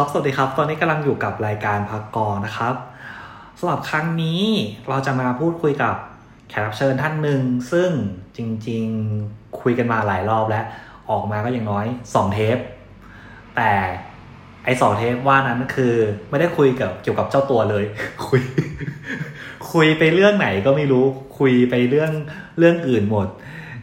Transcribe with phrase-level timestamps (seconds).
[0.00, 2.74] ครับสวัสดีครับ ตอนนี้กำลังอยู่กับรายการพักกรนะครับ
[3.58, 4.42] สำหรับครั้งนี้
[4.88, 5.94] เราจะมาพูดคุยกับ
[6.48, 7.90] แขกรับเชิญท่านหนึ่ง ซึ่ง
[8.36, 8.38] จ
[8.68, 10.64] ริงๆคุยกันมาหลายรอบแล้ว
[11.10, 12.58] ออกมาก็อย่างน้อยสองเทป
[13.56, 13.70] แต่
[14.64, 15.94] ไอสองเทปว่านั้นคือ
[16.30, 17.84] ไม่ได้คุยกับเกี่ยวกับเจ้าตัวเลย
[18.26, 18.40] คุย
[19.72, 21.04] คุยไปเรื่องไหนก็ไม่รู้
[21.38, 22.12] คุยไปเรื่อง
[22.58, 23.26] เรื่องอื่นหมด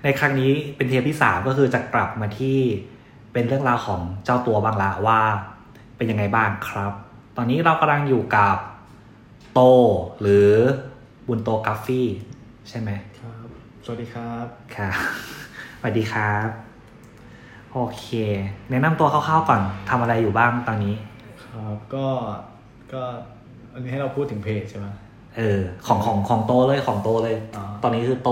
[0.04, 2.60] ในครั้งนี้เป็นเทปที่สามก็คือจะกลับมาที่
[3.34, 5.22] เป็นเรื่องราวของเจ้าตัวบางละว่า
[5.98, 6.94] เป็นยังไงบ้างครับ
[7.38, 8.58] ตอนนี้เรากำลังอยู่กับ
[9.54, 9.62] โต
[10.22, 10.52] หรือ
[11.28, 12.08] บุญโตกราฟฟี่
[12.70, 13.48] ใช่ไหมครับ
[13.86, 14.46] สวัสดีครับ
[14.76, 14.90] ค่ะ
[15.80, 16.48] สวัสดีครับ
[17.74, 18.06] โอเค
[18.70, 20.96] แนะนำตัวคร่าวๆก่อนทำอะไรอยู่บ้างตอนนี้
[21.44, 22.08] ครับก็
[22.94, 23.02] ก็
[23.74, 24.88] อันนี้ให้เราพูดถึงเพจใช่ไหม
[25.38, 28.32] เออของของของโตเลยของโตเลย อ๋อตอนนี้คือโต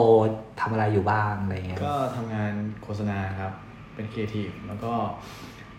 [0.62, 2.54] ทำอะไรอยู่บ้างอะไรเงี้ยก็ทำงาน
[2.84, 3.54] โฆษณาครับ
[3.96, 4.92] เป็นครีเอทีฟแล้วก็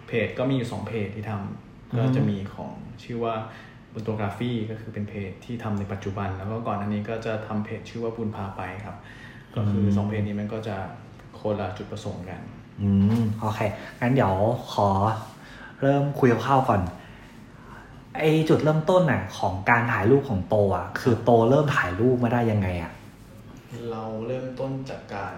[0.07, 1.64] เพจก็มีอยู่สองเพจที่ทำ
[1.99, 2.73] ก็จะมีของ
[3.05, 3.35] ชื่อว่า
[3.93, 8.97] บุญโตกราฟีก็คือเป็นเพจที่ทำในปัจจุบัน แล้วก็ก่อนอันนี้ก็จะทำเพจชื่อว่าบุญพาไปครับ
[9.57, 10.77] ก็คือสองเพจนี้มันก็จะ
[11.39, 12.41] คนละจุดประสงค์กัน
[12.83, 13.61] อืมโอเค
[14.01, 14.35] งั้นเดี๋ยว
[14.73, 14.89] ขอ
[15.81, 16.81] เริ่มคุยคร่าวๆก่อน
[18.19, 22.93] ไอจุดเริ่มต้นน่ะ ของการถ่ายรูปของโตอะ คือโตเริ่มถ่ายรูปมาได้ยังไงอะ
[23.91, 25.37] เราเริ่มต้นจากการ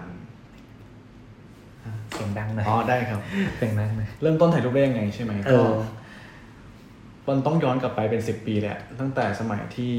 [2.11, 3.21] เสียงดังหน่อยอ๋อได้ครับ
[3.57, 5.69] เสียงดังหน่อยเริ่มต้นถ่ายรูปได้ยังไงใช่ไหมเอก็อ
[7.27, 9.91] มันต้องย้อนกลับไปเป็นสิบปีแหละ ตั้งแต่สมัยที่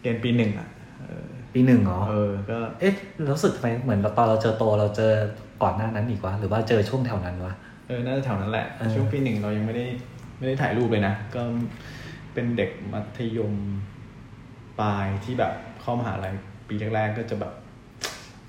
[0.00, 0.68] เรียนปีหนึ่งอะ
[1.00, 2.94] เออปีหนึ่งเหรอเออก็เอ๊ะ
[3.32, 5.12] รู้สึกทำไมเหมือนตอนเราเจอโตเราเจอ
[5.62, 7.54] ก่อนหน้านั้นอีกวะหรือว่าเจอช่วงแถวนั้นวะ
[7.88, 9.86] เออน่าจะแถวนั้นแหละเออช่วงปีหนึ่งเรายังไม่ได้
[10.38, 11.42] ไม่ได้ถ่ายรูปเลยนะ ก็
[12.34, 13.52] เป็นเด็กมัธยม
[14.80, 16.34] ปลายที่แบบเข้ามหาลัย
[16.68, 17.52] ปีแรกๆก็จะแบบ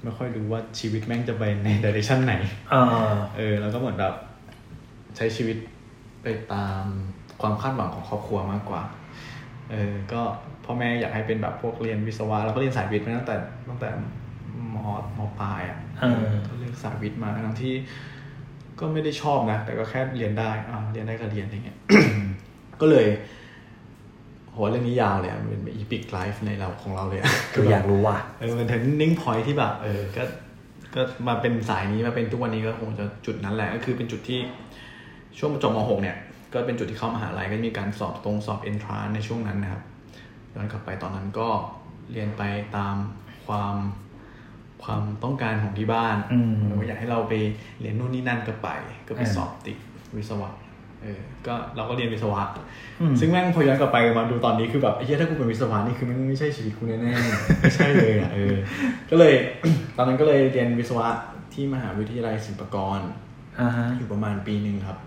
[0.03, 2.35] ไม่ค่อยรู้ว่าชีวิตแม่งจะไปในดิเรกชันไหน
[2.71, 4.15] เออเออแล้วก็เหมือนแบบ
[5.17, 5.57] ใช้ชีวิต
[6.23, 6.85] ไปตาม
[7.41, 8.81] ความคาดหวังของครอบครัวมากกว่า
[9.71, 10.21] เออ ก็
[10.65, 13.37] พ่อแม่อยากให้เป็นแบบพวกเรียนวิศวะเราก็เรียนสายวิทย์มาตั้งแต่
[13.69, 13.89] ตั้งแต่
[14.73, 14.75] ม
[15.17, 17.73] มปลายอะเออก็เลือกสายวิทย์มาทั้งที่
[18.79, 21.77] ก็ไม่ได้ชอบนะ แต่ก็แค่เรียนได้อ่าเรียนได้ก็เรียนอะไรเงี้ย
[22.81, 23.07] ก็เลย
[24.51, 30.23] โหเรื่องนี้ยาวเลยอะมันเป็น epic life ในเราของเราเลยอะคืออยากรู้ว่ะเออมัน turning point ที่แบบเออก็
[30.95, 34.39] ก็มาเป็นสายนี้มาเป็นทุกวันนี้ก็คงจะจุดนั้นแหละ ก็คือเป็นจุดที่
[35.39, 36.17] ช่วงจบม .6 เนี่ย
[36.53, 39.83] ก็เป็นจุดที่เข้ามหาลัยก็มีการสอบตรงสอบเอนทรานซ์ในช่วงนั้นนะครับ
[40.53, 41.47] ย้อนกลับไปตอนนั้นก็
[42.11, 42.43] เรียนไป
[42.77, 42.95] ตาม
[43.47, 43.75] ความ
[44.83, 47.33] ความต้องการของที่บ้านอืมเอออยากให้เราไป
[47.79, 48.69] เรียนนู่นนี่นั่นก็ไป
[49.07, 49.77] ก็ไปเออสอบติด
[50.17, 50.49] วิศวะ
[51.03, 52.43] เออ ก็เราก็เรียนวิศวะ
[53.01, 58.55] อืมซึ่งแม่งพอย้อนกลับไปมาดูตอนนี้คือแบบไอ้เหี้ยถ้ากูเป็นวิศวะนี่คือมันไม่ใช่ชีวิตกูแน่ๆ ไม่ใช่เลยอะเออ
[59.09, 59.33] ก็เลย
[59.97, 61.07] ตอนนั้นก็เลยเรียนวิศวะ
[61.53, 62.99] ที่มหาวิทยาลัยศิลปากร
[63.59, 64.97] อ่าฮะอยู่ประมาณปีหนึ่งครับ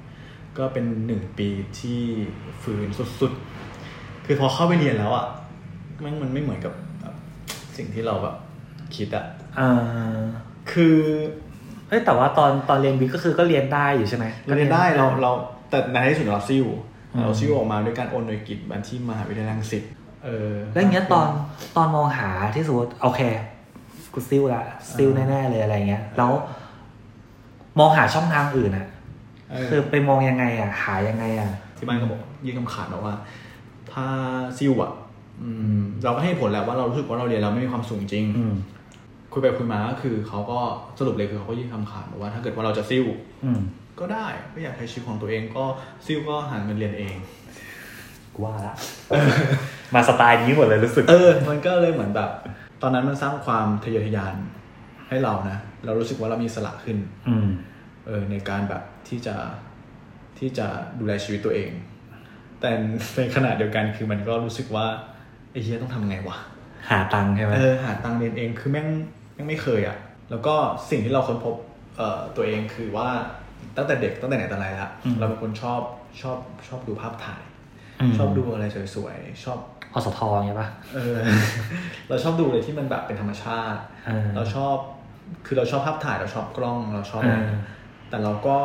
[0.58, 1.48] ก็เป็นหนึ่งปี
[1.78, 2.00] ที่
[2.62, 2.88] ฝืน
[3.20, 5.26] สุดๆ คือพอเข้าไปเรียนแล้วอะ
[6.00, 7.14] แมันมันไม่เหมือนกับแบบ
[7.76, 8.36] สิ่งที่เราแบบ
[8.96, 9.24] คิดอะ
[9.58, 9.70] อ่า
[10.72, 10.96] คือ
[11.88, 15.32] เฮ้ยแต่ว่าตอนตอนเรียนวิทย์ก็คือก็เรียนได้อยู่ใช่ไหมเราเรียนได้เราเรา
[15.70, 16.66] แต่ในที่สุดเราซิ่ว
[17.12, 19.82] อืมเราซิ่วออกมาด้วยการโอนหน่วยกิจบันที่มหาวิทยาลัยรังสิต
[20.24, 21.28] เออแล้วอย่างเงี้ยตอน
[21.76, 23.20] ตอนมองหาที่สมมติโอเค
[24.12, 24.62] กูซิลละ
[24.96, 26.32] ซิลแน่ๆเลยอะไรเงี้ย แล้ว
[27.78, 28.91] มองหาช่องทางอื่นอะเออ
[29.68, 33.16] คือไปมองยังไงอะ หายังไงอะ ที่บ้านก็บอกยื่นคำขาดบอกว่า
[33.92, 34.06] ถ้า
[34.58, 34.92] ซิ่วอะ
[35.42, 38.54] อืมเราก็ให้ผลแล้วว่าเรารู้สึกว่าเราเรียนเราไม่มีความสูงจริงอืม
[39.32, 40.58] คุยไปคุยมาก็คือเขาก็
[40.98, 43.04] สรุปเลยคือเขาก็ยื่นคำขาดบอกว่า ถ้าเกิดว่าเราจะซิ่ว
[43.44, 43.60] อืม
[44.00, 45.64] ก็ได้ก็อยากใช้ชีวิตของตัวเองก็
[46.06, 47.14] ซิ่วก็หาเงินเรียนเอง
[48.34, 48.74] กูว่าละ
[49.94, 52.30] มาสไตล์นี้หมดเลยรู้สึก เออ มันก็เลยเหมือนแบบ
[52.82, 54.34] ตอนนั้นมันสร้างความทะเยอทะยาน
[55.08, 56.96] ให้เรานะ เรารู้สึกว่าเรามีอิสละขึ้น
[57.28, 57.48] อืม
[58.06, 59.36] เออในการแบบที่จะ
[60.38, 60.66] ที่จะ
[60.98, 61.70] ดูแลชีวิตตัวเอง
[62.60, 62.70] แต่
[63.16, 64.86] ในขณะเดียวกันคือมันก็รู้สึกว่า
[65.50, 66.38] ไอ้เฮียต้องทำไงวะ
[66.90, 68.88] หาตังค์ใช่ไหมเออหาตังค์เรียนเองคือแม่ง
[69.34, 69.98] แม่งไม่เคยอะ่ะ
[70.30, 70.54] แล้วก็
[70.90, 71.56] สิ่งที่เราค้นพบ
[71.96, 73.08] เอ่อตัวเองคือว่า
[73.76, 75.80] ตั้งแต่เด็กตั้งแต่ไหนแต่ไรละเราเป็นคนชอบ
[76.22, 76.38] ชอบ
[76.68, 77.42] ชอบดูภาพถ่าย
[78.10, 78.64] มชอบดูอะไร
[78.94, 79.58] สวยๆชอบ
[79.94, 81.16] อสทเงี้ยป่ะเออ
[82.08, 84.76] เราชอบดูอะไรที่มันแบบเป็นธรรมชาติเออเราชอบ
[85.46, 87.58] คือเราชอบภาพถ่ายเราชอบกล้องเราชอบอะไรเออ
[88.12, 88.56] แต่เราก็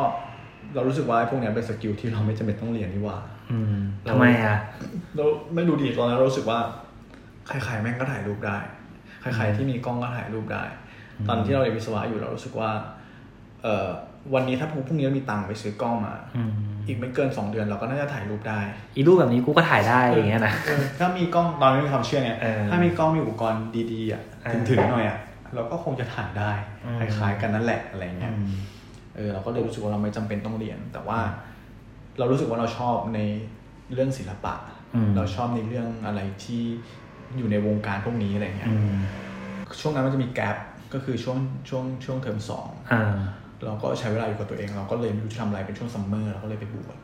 [0.74, 3.18] เรารู้สึกว่าไอ้พวกเนี้ยเป็นสกิลที่เราไม่จำเป็นต้องเรียนนี่หว่า
[3.52, 3.76] อืม
[4.10, 4.56] ทำไมอะ
[5.16, 5.24] เรา
[5.54, 6.58] ไม่รู้ดีตอนนั้นเรารู้สึกว่า
[7.46, 8.58] ใครๆแม่งก็ถ่ายรูปได้
[9.20, 10.64] ใครๆที่มีกล้องก็ถ่ายรูปได้
[11.28, 12.70] ตอนที่เราเรียนวิศวะอยู่เรารู้สึกว่า
[13.62, 13.88] เออ
[14.34, 16.50] วันนี้ถ้าพรุ่งนี้เรามีตังค์ไปซื้อกล้องมาอืม
[16.86, 18.60] อีกไม่เกินสองเดือนเราก็น่าจะถ่ายรูปได้
[18.96, 23.62] อีรูปแบบนี้กูก็ถ่ายได้อย่างเงี้ยนะเออถ้ามีกล้องตอนไม่มีความเชื่อเนี่ยเออถ้ามีกล้องมีอุปกรณ์
[23.92, 25.18] ดีๆอะเออถึงๆหน่อยอะ
[25.54, 26.52] เราก็คงจะถ่ายได้
[26.84, 28.48] อืมคล้ายๆกันนั่นแหละอะไรเงี้ยอืม
[29.18, 31.18] เออเราก็เลยรู้สึกว่าเราไม่จำเป็นต้องเรียน แต่ว่า
[32.18, 33.20] เรารู้สึกว่าเราชอบใน
[33.92, 34.54] เรื่องศิลปะ
[34.94, 36.62] อืมเราชอบในเรื่องอะไรที่
[37.36, 38.96] อยู่ในวงการพวกนี้อะไรเงี้ยอืม
[39.80, 40.56] ช่วงนั้นมันจะมีแกลบ
[40.94, 41.38] ก็คือช่วง
[41.68, 43.16] ช่วงช่วงเทอมสองอ่า
[43.64, 46.96] เราก็ใช้เวลาอยู่กับตัวเอง เราก็เลยไม่รู้จะทำอะไรเป็นช่วงซัมเมอร์เราก็เลยไปบวช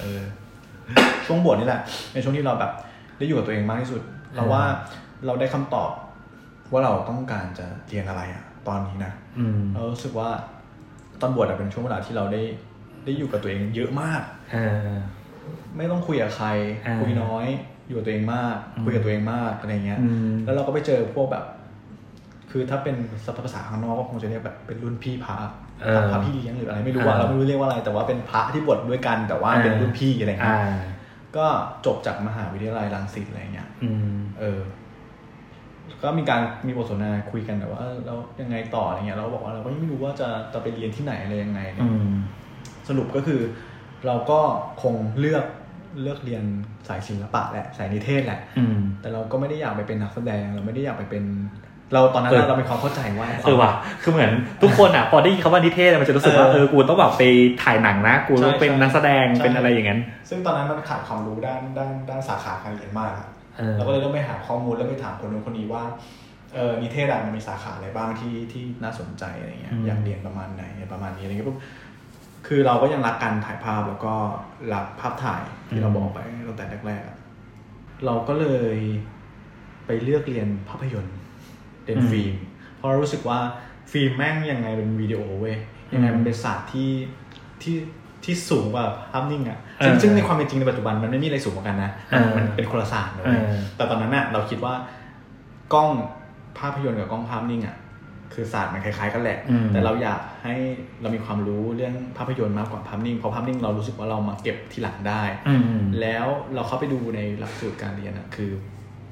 [0.00, 0.22] เออ
[1.26, 1.80] ช่วงบวชนี่แหละ
[2.12, 2.72] เป็นช่วงที่เราแบบ
[3.18, 4.02] ได้อยู่กับตัวเองมากที่สุด
[4.34, 4.62] เราว่า
[5.26, 5.90] เราได้คำตอบ
[6.72, 10.28] ว่าเราต้องการจะเรียนอะไรอะตอนนี้นะอืมเรารู้สึกว่า
[11.20, 12.42] ตอนบวชอะเป็นช่วงเวลาที่เราได้
[13.04, 14.22] ได้อยู่กับตัวเองเยอะมาก
[14.52, 14.56] เอ
[14.86, 14.90] อ
[15.76, 16.48] ไม่ต้องคุยกับใคร
[16.86, 17.46] อ่าคุยน้อย
[17.86, 21.44] อยู่กับตัวเองมากอืมคุยกับตัวเองมากอะไรเงี้ยอืมแล้วเราก็ไปเจอพวกแบบ
[22.50, 25.36] คือถ้าเป็นศัพท์ภาษาข้างนอกก็คงจะเรียกแบบเป็นรุ่นพี่พระ
[25.82, 30.80] เออพระพี่เลี้ยงหรืออะไรไม่รู้ว่าอ่าเราไม่รู้เรียกว่าอะไร แต่ว่าเป็นพระที่บวชด้วยกัน แต่ว่าเป็นรุ่นพี่อะไรเงี้อ่าย
[31.36, 31.46] ก็
[31.86, 34.60] จบจากมหาวิทยาลัยรังสิตอะไรเงี้ยอืมเออ
[36.02, 42.12] ก็มีการมีบทสนทนาคุยกันแต่ว่าแล้วยังไงต่ออะไรเงี้ยเราก็บอกว่าเราก็ยังไม่รู้ว่าจะจะไปเรียนที่ไหนอะไรยังไงเนี่ยอืม
[42.88, 43.40] สรุปก็คือ
[44.06, 44.40] เราก็
[44.82, 45.44] คงเลือก
[46.02, 46.44] เลือกเรียน
[46.88, 51.24] สายศิลปะแหละสายนิเทศแหละอืมแต่เราก็ไม่ได้อยากไปเป็นนักแสดงเราไม่ได้อยากไปเป็น
[51.92, 54.30] เราตอนนั้นเออเรามีความเข้าใจว่าเออว่ะคือเหมือน
[54.62, 57.22] ทุกคนอะพอได้ยินคำว่านิเทศอะมันจะรู้สึกว่าเออเออกูต้องแบบไป
[57.62, 63.28] ถ่ายหนังนะ กูต้องใช่เป็นใช่นักแสดงใช่เป็นอะไรอย่างนั้น ซึ่งตอนนั้นมันขาดความรู้ด้านด้านด้านสาขาการเรียนมากอะ
[63.60, 65.82] เออเราก็เลยต้องไปหาข้อมูลแล้วไปถามคนนู้นคนนี้ว่า
[66.54, 71.58] เออนิเทศอะมันมีสาขาอะไรบ้างที่ที่น่าสนใจอะไรเงี้ยอืมอยากเรียนประมาณไหนประมาณนี้อะไรเงี้ยปุ๊บ
[72.46, 74.14] คือเราก็ยังรักการถ่ายภาพแล้วก็
[74.74, 76.18] รักภาพถ่ายที่เราบอกไป
[76.48, 77.16] ตั้งแต่แรกๆอะ
[78.04, 78.46] เราก็เล
[78.76, 78.78] ย
[79.86, 81.16] ไปเลือกเรียนภาพยนตร์
[81.84, 82.34] เรียนอืมฟิล์ม
[82.76, 83.38] เพราะเรารู้สึกว่า
[83.92, 85.56] ฟิล์มแม่งยังไงเป็นวิดีโอเว้ย
[85.94, 86.90] ยังไงอืมมันเป็นศาสตร์ที่
[87.62, 87.76] ที่
[88.30, 94.74] ที่สูงกว่าภาพนิ่งอะซึ่งเออซึ่งในความเป็นจริงในปัจจุบันมันไม่มีอะไรสูงกว่ากันนะเออมันเป็นคนละศาสตร์นะเอเว้ยอแต่ตอนนั้นน่ะเราคิดว่า
[95.74, 95.90] กล้อง
[96.58, 97.76] ภาพยนตร์กับกล้องภาพนิ่งอะ
[98.34, 100.54] คือศาสตร์มันคล้ายๆกันแหละอืมแต่เราอยากให้
[101.00, 108.50] เรามีความรู้เรื่องภาพยนตร์มากกว่าภาพนิ่ง เพราะภาพนิ่งเรารู้สึกว่าเรามาเก็บทีหลังได้อืมแล้วเราเข้าไปดูในหลักสูตรการเรียนอะคือ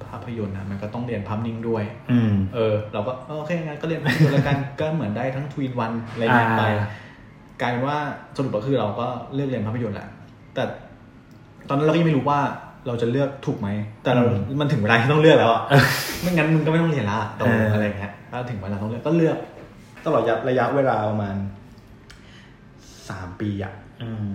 [0.09, 6.89] ภาพยนตร์นะมันก็ต้องเรียนภาพนิ่งด้วยอืมเออ เราก็เออโอเคงั้นก็เรียนภาพยนตร์แล้วกัน ก็เหมือนได้ทั้งทวีนวันอะไรเงี้ยไปอ่า
[7.61, 7.99] กลายเป็นว่า
[8.37, 10.09] สรุปก็คือเราก็เลือกเรียนภาพยนตร์แหละ
[10.55, 10.63] แต่
[11.69, 12.41] ตอนนั้นเราก็ยังไม่รู้ว่า
[12.87, 13.69] เราจะเลือกถูกไหม
[14.03, 15.63] แต่เราอืมมันถึงเวลาที่ต้องเลือกแล้วอะ
[16.23, 19.37] ไม่งั้นมึงก็ไม่ต้องเรียนละตรงเออออะไรเงี้ยถ้าถึงเวลาต้องเลือกก็เลือก
[20.05, 21.37] ตลอดระยะเวลาประมาณ
[23.09, 23.73] สามปีอะ
[24.03, 24.27] อืม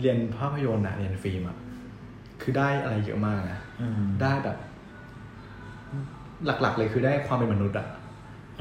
[0.00, 1.56] เรียนภาพยนตร์อะเรียนฟิล์มอะ
[2.42, 4.56] คือได้อะไรเยอะมากนะอืมได้แบบ
[6.46, 7.86] หลัก ๆ เลยคือได้ความเป็นมนุษย์อะ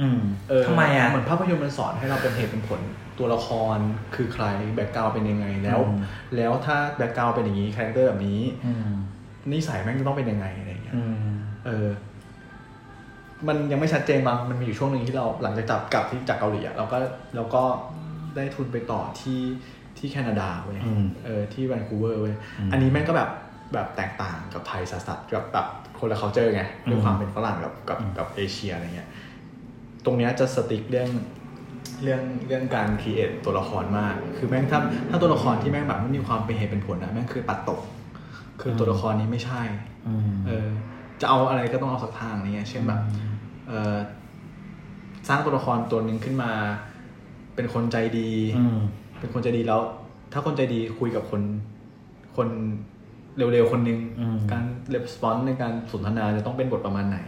[0.01, 0.19] อืม
[0.49, 2.81] เออทำไมอะ เหมือนภาพยนตร์มันสอนให้เราเป็นเหตุเป็นผล
[3.17, 3.77] ตัวละคร
[4.15, 4.45] คือใคร
[4.75, 5.97] background เป็นยังไงแล้วอืม
[6.35, 8.93] แล้วถ้า background เป็นอย่างนี้ character แบบนี้อืม
[9.51, 11.87] นิสัยแม่งจะต้องเป็นยังไงอะไรเงี้ยอืมเออ
[13.47, 16.97] มันยังไม่ชัดเจนบางมันมีอยู่ช่วงหนึ่งที่เราหลังจากจับกลับที่จากเกาหลีอะเราก็
[17.35, 17.63] เราก็
[18.35, 19.41] ได้ทุนไปต่อที่
[19.97, 23.29] ที่แคนาดาเว้ยอืมเออที่แวนคูเวอร์เว้ยอืมอันนี้แม่งก็แบบ
[23.73, 25.67] แบบแตกต่างกับไทยสัสๆกับแบบ
[25.99, 29.09] คนละ culture ไงด้วยความเป็นฝรั่งกับกับกับเอเชียอะไรเงี้ย
[30.05, 31.09] ตรงเนี้ยจะ strict เรื่อง
[32.03, 37.79] เรื่องเรื่องการ create ตัวละครมาก คือแม่งถ้าถ้าตัวละครที่แม่งแบบไม่มีความเป็นเหตุเป็นผลนะแม่งคือปัดตก
[38.61, 39.61] คือตัวละครนี้ไม่ใช่
[40.07, 40.67] อืมเออ
[41.21, 43.01] จะเอาอะไรก็ต้องเอาสักทางอะไรเงี้ยเช่นแบบ
[43.67, 43.95] เออ
[45.27, 46.51] สร้างตัวละครตัวหนึ่งขึ้นมา
[47.55, 48.79] เป็นคนใจดีอืม
[49.19, 49.81] เป็นคนใจดีแล้ว
[50.33, 51.41] ถ้าคนใจดีคุยกับคน
[52.35, 52.47] คน
[53.37, 54.63] เร็วๆคนหนึ่งอืมการ
[54.93, 57.19] レスปอนในการสนทนาจะต้องเป็นบทประมาณไหน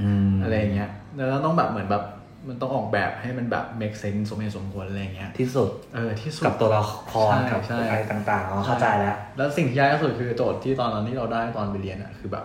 [0.00, 2.04] อืมอะไรอย่างเงี้ยแล้วเราต้องแบบเหมือนแบบ
[2.48, 6.82] มันต้องออกแบบให้มันแบบ make sense สมเหตุสมผลอะไรอย่างเงี้ยที่สุดเออที่สุดกับตัวละ
[7.12, 12.44] ครใช่กับใช่อะไรต่างๆเราเข้าใจแล้ว แล้วสิ่งที่ยากที่สุดคือโจทย์ที่ตอนนั้นที่เราได้ตอนไปเรียนอะคือแบบ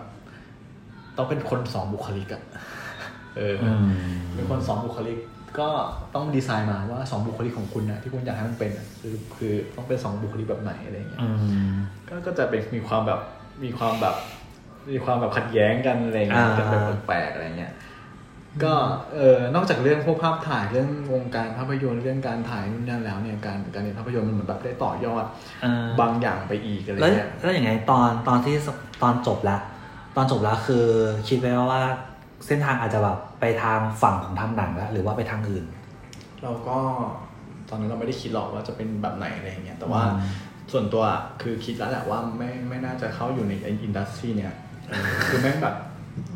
[1.16, 2.42] ต้องเป็นคนสองบุคลิกอะ
[3.36, 3.84] เออออืม
[4.34, 5.18] เป็นคนสองบุคลิก
[5.60, 5.68] ก็
[6.14, 11.28] ต้องดีไซน์มาว่าสองบุคลิกของคุณนะที่คุณอยากให้มันเป็นอะคือคือต้องเป็นสองบุคลิกแบบไหนอะไรอย่างเงี้ยอื
[11.68, 11.72] ม
[12.08, 13.20] ก็ก็จะเป็นมีความแบบ
[13.64, 14.16] มีความแบบ
[14.90, 17.72] มีความแบบขัดแย้งกันอะไรเงี้ยอ่ากันแบบแปลกๆอะไรเงี้ย
[18.64, 18.74] ก็
[19.14, 25.24] เออนอกจากเรื่องพวกภาพถ่ายเรื่องวงการภาพยนตร์เรื่องการถ่ายนู่นนั่นแล้วเนี่ยการการเรียนภาพยนตร์มันเหมือนแบบได้ต่อยอด
[25.64, 28.54] อ่าบางอย่างไปอีกอะไรแล้วเงี้ยแล้วอย่างไงตอนตอนที่
[29.02, 29.60] ตอนจบแล้ว
[30.16, 30.86] ตอนจบแล้วคือ
[31.28, 31.82] คิดไว้ว่า
[32.46, 35.64] เส้นทางอาจจะแบบไปทางฝั่งของทำหนังแล้วหรือว่าไปทางอื่น
[36.42, 36.78] เราก็
[37.68, 40.30] ตอนนั้นเราไม่ได้คิดหรอกว่าจะเป็นแบบไหนอะไรเงี้ยแต่ว่าอืม
[40.72, 43.52] ส่วนตัวอะคือคิดแล้วแหละว่าไม่ไม่น่าจะเข้าอยู่ใน
[43.82, 44.54] อินดัสทรีเนี่ย
[44.88, 45.76] เออคือแม่งแบบ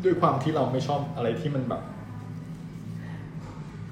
[0.03, 1.81] ด้วยความที่เราไม่ชอบอะไรที่มันแบบ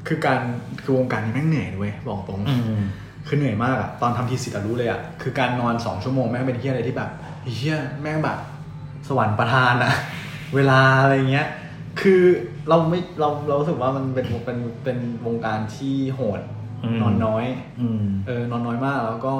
[0.07, 0.41] คือการ
[0.83, 2.81] คือวงการนี้แม่งเหนื่อยด้วยบอกตรงอืม
[3.27, 7.09] คือเหนื่อยมากอะตอนทำทีสิทธ์อะรู้เลยอะคือการนอนสองชั่วโมงแม่งเป็นที่อะไรที่แบบ
[7.55, 8.39] เฮียแม่งแบบ
[9.07, 9.93] สวรรค์ประทานอะ
[10.55, 11.47] เวลาอะไรเงี้ย
[12.01, 12.21] คือ
[12.69, 16.41] เราไม่เราเรารู้สึกว่ามันเป็นเป็นเป็นวงการที่โหด
[16.83, 17.45] อืมนอนน้อย
[17.81, 19.33] อืมเออนอนน้อยมากแล้วก็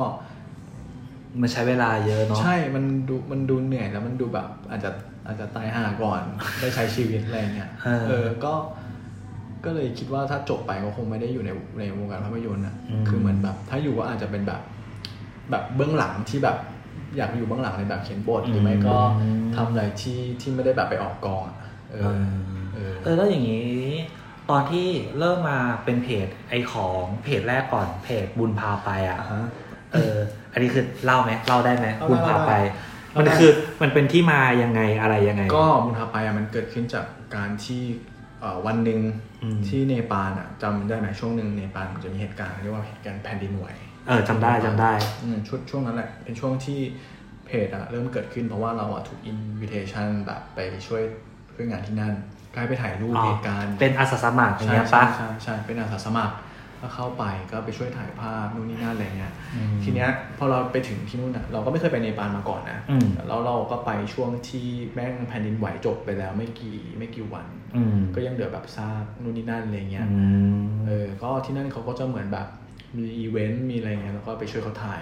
[1.41, 4.91] มันใช้เวลาเยอะเนาะใช่มันดูมันดูเหนื่อยแล้วมันดูแบบ อาจจะ
[5.27, 6.22] อาจจะตายห่าก่อน
[6.60, 8.53] ได้ใช้ชีวิตอะไรเงี้ยเออเออก็
[9.65, 14.62] ก็เลยคิดว่าถ้าจบไปก็คงไม่ได้อยู่ในในวงการภาพยนตร์อะอืมคือเหมือนแบบ ถ้าอยู่ก็อาจจะเป็นแบบ
[15.51, 16.58] แบบเบื้องหลังที่แบบ
[17.17, 18.98] อยากอยู่เบื้องหลังในแบบเขียนบทหรือไม่ก็
[19.55, 21.55] ทำอะไรที่ที่ไม่ได้แบบไปออกกองอะ
[21.91, 22.25] เอเอออ
[22.74, 23.67] เออเออแล้วอย่างนี้
[24.50, 24.88] ตอนที่
[25.20, 29.43] เริ่มมาเป็นเพจไอของเพจแรกก่อนเพจบุญพาไปอะอ่าฮะ
[29.93, 30.15] เออ
[30.53, 32.53] อันนี้คือเล่าไหมเล่าได้ไหมเล่าได้บุญพาไป
[33.12, 33.51] เล่าได้มันคือ
[33.82, 37.05] มันเป็นที่มายังไงอะไรยังไง ก็บุญพาไปอะมันเกิดขึ้นจาก
[37.36, 38.12] การที่เอ่อ
[38.66, 39.00] วันหนึ่ง
[39.44, 43.68] อืมที่เนปาลอะจำได้ไหมช่วงหนึ่งเนปาลมันจะมีเหตุการณ์เรียกว่าเหตุการณ์แผ่นดินไหว
[44.08, 44.92] เออจำได้จำได้
[45.24, 46.80] อืมช่วงช่วงนั้นแหละเป็นช่วงที่
[47.46, 51.02] เพจอะเริ่มเกิดขึ้นเพราะว่าเราอะถูกอินวิเทชันแบบไปช่วย
[51.54, 52.14] ช่วยงานที่นั่น
[52.56, 56.34] กลายไปถ่ายรูปอ๋อเหตุการณ์เป็นอาสาสมัครอย่างใช่เงี้ยใช่ปะใช่ใช่เป็นอาสาสมัคร
[56.84, 70.24] ก็เข้าไปก็ไปช่วยถ่ายภาพนู่นนี่นั่นอะไรเงี้ยอืมทีเนี้ยพอเราไปถึงที่นู่นอะเราก็ไม่เคยไปเนปาลมาก่อนนะอืมแล้วเราก็ไปช่วงที่แม่งแผ่นดินไหวจบไปแล้วไม่กี่ไม่กี่วันอืมก็ยังเหลือแบบซากนู่นนี่นั่นอะไรเงี้ยอื
[70.62, 72.48] มเออก็ที่นั่นเขาก็จะเหมือนแบบ
[72.98, 75.02] มีอีเวนต์มีอะไรเงี้ยแล้วก็ไปช่วยเขาถ่าย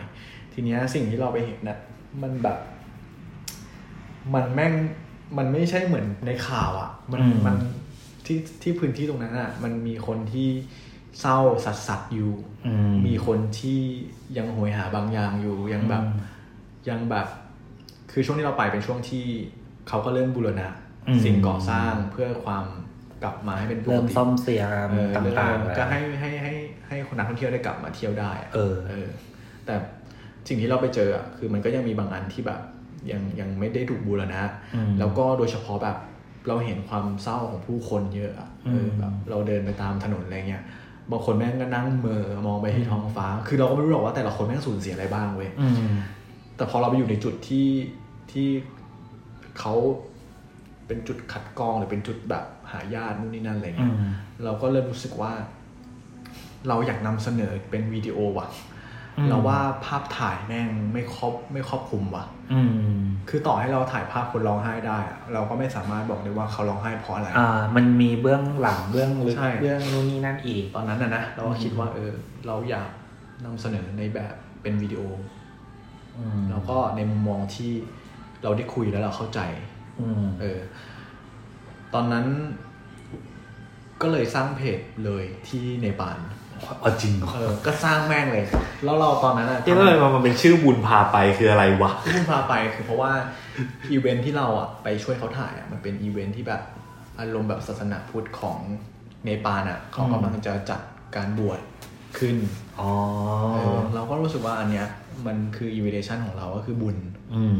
[0.53, 1.79] ทีเนี้ยสิ่งที่เราไปเห็นน่ะ
[2.21, 2.57] มันแบบ
[4.33, 4.73] มันแม่ง
[5.37, 7.55] มันไม่ใช่เหมือนในข่าวอะ่ะ มันอืมมัน
[8.25, 10.49] ที่ที่พื้นที่ตรงนั้นอะ่ะ มันมีคนที่
[11.19, 12.33] เศร้าสัสสัสๆอยู่
[12.67, 13.79] อืมมีคนที่
[14.37, 16.29] ยังโหยหาบางอย่างอยู่ ยังแบบอืม
[16.89, 17.27] ยังแบบ
[18.11, 19.25] คือช่วงที่เราไปเป็นช่วงที่
[19.87, 20.67] เขาก็เริ่มบูรณะ
[21.07, 22.65] อืมสิ่งก่อสร้างเพื่อความ
[23.23, 26.53] กลับมาให้เป็นปกเริ่มติซ่อมเสียงเออต่างๆเออแล้วก็ให้ให้ให้
[26.87, 29.09] ให้คนนักท่องเที่ยวได้กลับมาเที่ยวได้ะเออเออ
[29.65, 29.75] แต่
[30.47, 32.59] สิ่งที่เราไปเจออะคือมันก็ยังมีบางอันที่แบบ
[33.11, 34.41] ยังยังไม่ได้ถูกบูรณะ
[34.75, 35.97] อืมแล้วก็โดยเฉพาะแบบ
[36.47, 40.63] เราเห็นความเศร้าของผู้คนเยอะอะเอออืมแบบเราเดินไปตามถนนอะไรเงี้ย
[41.11, 45.73] บางคนแม่งก็นั่งเหมอมองไปที่ท้องฟ้า คือเราก็ไม่รู้หรอกว่าแต่ละคนแม่งสูญเสียอะไรบ้างเว้ยอืม
[46.55, 47.67] แต่พอเราไปอยู่ในจุดที่
[48.31, 48.47] ที่
[49.59, 49.73] เขา
[50.87, 54.13] เป็นจุดคัดกรองหรือเป็นจุดแบบหาญาตินู่นนี่นั่นอะไรอืเงี้ยม
[54.43, 55.31] เราก็เริ่มรู้สึกว่า
[56.67, 58.70] เราอยากนำเสนอเป็นวิดีโอว่ะอืม
[59.29, 72.11] เราว่าภาพถ่ายแม่งไม่ครอบไม่ครอบคลุมว่ะอืมคือต่อให้เราถ่ายภาพคนร้องไห้ได้อะเราก็ไม่สามารถบอกได้ว่าเขาร้องไห้เพราะอะไร อ่า มันมีเบื้องหลังเบื้องลึกใช่เบื้องนู่นนี่นั่นอีก ตอนนั้นนะนะเราก็คิดว่าเออ
[72.47, 72.89] เราอยาก
[73.45, 75.01] นำเสนอในแบบเป็นวิดีโอ
[76.17, 77.71] อืมแล้วก็ในมุมมองที่
[78.43, 79.39] เราได้คุยแล้วเราเข้าใจ
[80.01, 80.59] อืมเออ
[81.93, 82.25] ตอนนั้น
[84.01, 86.17] ก็เลยสร้างเพจเลยที่เนปาล
[86.81, 88.45] เอาจริงเหรอเออก็สร้างแม่งเลย
[88.83, 93.11] แล้วเราตอนนั้นอะที่เลยมันเป็นชื่อบุญพาไปคืออะไรวะที่เพิ่งพาไปคือเพราะว่า
[93.91, 96.61] อีเวนท์ที่เราอะไปช่วยเขาถ่ายอะมันเป็นอีเวนท์ที่แบบ
[97.19, 98.59] อารมณ์แบบศาสนาพุทธของ
[99.23, 100.81] เนปาลอะเขากำลังจะจัด
[101.15, 101.59] การบวช
[102.17, 102.35] ขึ้น
[102.79, 102.91] อ๋อ
[103.53, 104.87] เออเราก็รู้สึกว่าอันเนี้ย
[105.25, 107.10] มันคืออินวิเ t ชันของเราก็คือบุญอืม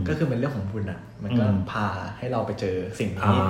[0.07, 1.87] ก็คือเป็นเรื่องของบุญอะมันก็อืมพา
[2.17, 3.41] ให้เราไปเจอสิ่งอ่านี้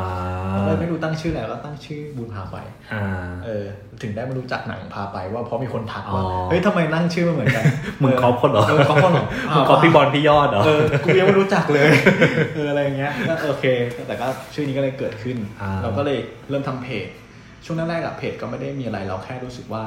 [0.52, 2.58] เราเลยไม่รู้ตั้งชื่ออะไรก็ตั้งชื่อบุญพาไป
[2.94, 3.04] อ่า
[3.46, 3.66] เออ
[4.02, 7.64] ถึงได้มารู้จักหนังพาไปว่าเพราะมีคนทักว่าอ๋อเฮ้ยทำไมนั่งชื่อมันเหมือนกัน
[8.02, 9.26] มึงก๊อปคนเหรอเออก๊อปคนเหรอ
[9.56, 11.90] มึงก๊อปพี่บอลพี่ยอดเหรอเออกูยังไม่รู้จักเลย
[12.56, 13.66] เอออะไรอย่างเงี้ยก็โอเค
[14.08, 17.08] แต่ก็ชื่อนี้ก็เลยเกิดขึ้นอ่าเราก็เลยเริ่มทำเพจ
[17.66, 19.84] ช่วงแรกๆอะเพจก็ไม่ได้มีอะไรเราแค่รู้สึกว่า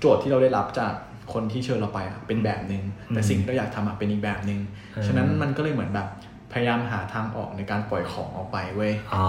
[0.00, 0.92] โจทย์ที่เราได้รับจาก
[1.32, 2.82] คนที่เชิญเราไปอะเป็นแบบหนึ่ง
[3.14, 4.60] แต่สิ่งที่เราอยากทำอะเป็นอีกแบบหนึ่ง
[5.06, 6.08] ฉะนั้นมันก็เลยเหมือนแบบ
[6.52, 9.24] พยายามหาทางออกในการปล่อยของออกไปเว้ยอ๋อ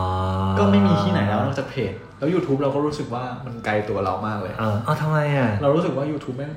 [0.60, 6.54] ก็ไม่มีที่ไหนแล้วนอกจากเพจ แล้ว YouTube เราก็รู้สึกว่ามันไกลตัวเรามากเลยเออเอาทำไมอะ เรารู้สึกว่า YouTube แม่ง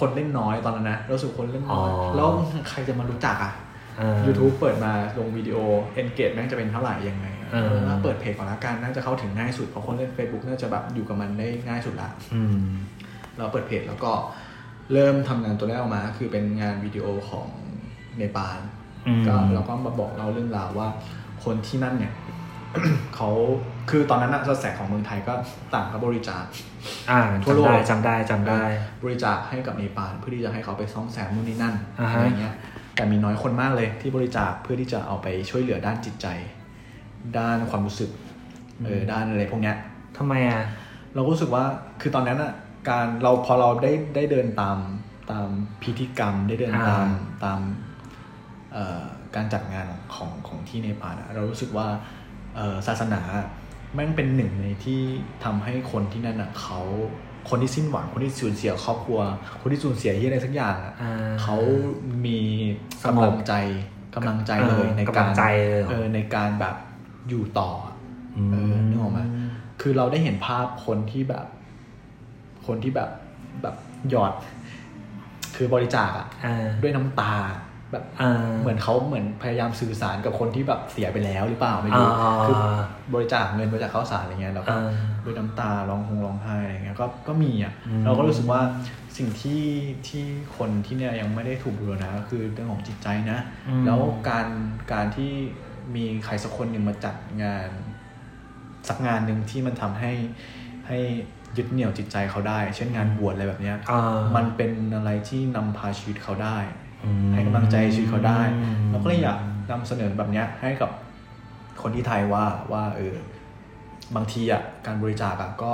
[0.00, 2.28] คนเล่นน้อยตอนนั้นนะรู้สึกคนเล่นน้อยอ๋อแล้ว
[2.68, 3.52] ใครจะมารู้จักอะ
[4.00, 5.56] อ่า YouTube เปิดมาลงวิดีโอ
[6.00, 12.56] engage แม่งจะเป็นเท่าไหร่ยังไงอะเออถ้าเปิดเพจก่อนละกันน่าจะเข้าถึงง่ายสุดเพราะคนเล่น Facebook น่าจะแบบอยู่กับมันได้ง่ายสุดละอืม
[13.38, 14.10] เราเปิดเพจแล้วก็
[14.92, 17.48] เริ่มทำงานตัวแรกออกมา คือเป็นงานวิดีโอของ
[18.16, 18.58] เนปาล
[19.06, 20.88] อืมก็เราก็มาบอกเล่าเรื่องราวว่า
[21.44, 22.12] คนที่นั่นเนี่ย
[23.16, 23.30] เขา
[23.90, 25.34] คือตอนนั้นนะกระแสของเมืองไทยก็
[25.74, 26.44] ต่างกับบริจาค
[27.10, 28.62] อ่าทั่วโลจำกได้จำได้จำได้
[29.02, 32.54] บริจาคให้กับเนปาลเพื่อที่จะให้เขาไปซ่อมแซมนู่นนี่นั่นอ่าฮะอะไรเงี้ย
[32.96, 36.26] แต่มีน้อยคนมากเลยที่บริจาคเพื่อที่จะเอาไปช่วยเหลือด้านจิตใจ
[37.38, 38.10] ด้านความรู้สึก
[38.84, 39.76] เออด้านอะไรพวกเนี้ย
[40.18, 40.62] ทำไมอะ
[41.14, 41.64] เราก็รู้สึกว่า
[42.00, 42.52] คือตอนนั้นอะ
[42.88, 44.78] การเราพอเราได้ได้เดินตาม
[45.30, 45.48] ตาม
[45.82, 47.60] พิธีกรรมได้เดินตามอ่าตาม
[48.72, 49.02] เอ่อ
[49.34, 51.88] การจัดงานของของที่เนปาลอะเรารู้สึกว่า
[52.56, 53.20] เอ่อศาสนา
[53.94, 55.00] แม่งเป็นหนึ่งในที่
[55.44, 56.80] ทำให้คนที่นั่นอะเขา
[57.50, 59.20] คนที่สิ้นหวังคนที่สูญเสียครอบครัว
[59.60, 61.12] คนที่สูญเสียที่อะไรสักอย่างอะอ่า
[61.42, 61.56] เขา
[62.26, 62.38] มี
[63.04, 63.54] สงบกำลังใจ
[64.14, 66.76] กำลังใจเลยเออในกำลัการงใจเลยเหรอเออในการแบบ
[67.28, 67.94] อยู่ต่ออะ
[68.48, 69.20] มเออนึกออกไหม
[69.80, 71.46] คือเราได้เห็นภาพคนที่แบบ
[72.66, 73.10] คนที่แบบ
[73.62, 73.76] แบบ
[74.10, 74.32] หยอด
[75.56, 77.34] คือบริจาคอะอ่าด้วยน้ำตา
[77.90, 82.56] เแบบอ่าเหมือนเขาเหมือนพยายามสื่อสารกับคนที่แบบเสียไปแล้วหรือเปล่าไม่รู้อ่าคือ
[83.14, 84.90] บริจาคเงินบริจาคข้าวสารอะไรเงี้ยแล้วก็อ่า
[85.24, 88.60] ด้วยน้ำตาร้องคงร้องไห้อะไรเงี้ยก็ก็มีอะอืมเราก็รู้สึกว่า
[89.16, 89.64] สิ่งที่
[90.08, 90.24] ที่
[90.56, 93.38] คนที่เนี่ยยังไม่ได้ถูกบูรณะก็คือเรื่องของจิตใจนะ
[93.86, 94.46] แล้วการ
[94.92, 95.32] การที่
[95.94, 97.68] มีใครสักคนหนึ่งมาจัดงาน
[98.88, 100.12] สักงานหนึ่งที่มันทำให้
[100.88, 100.98] ให้
[101.56, 106.58] ยึดเหนี่ยวจิตใจเขาได้ เช่นงานบวชอะไรแบบเนี้ยอ่ามันเป็นอะไรที่นำพาชีวิตเขาได้
[107.04, 109.38] อืมให้กำลังใจชีวิตเขาได้อืมเราก็เลยอยาก
[109.70, 110.90] นำเสนอแบบเนี้ยให้กับ
[111.82, 113.14] คนที่ไทยว่าว่าเออ
[114.16, 115.72] บางทีอะการบริจาคอะก็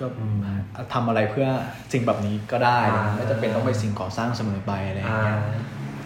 [0.00, 0.06] ก็
[0.92, 1.48] ทำอะไรเพื่อ
[1.92, 5.38] สิ่งแบบนี้ก็ได้อ่าไม่จำเป็นต้องไปสิ่งก่อสร้างเสมอไปอะไรอย่างอ่าเงี้ย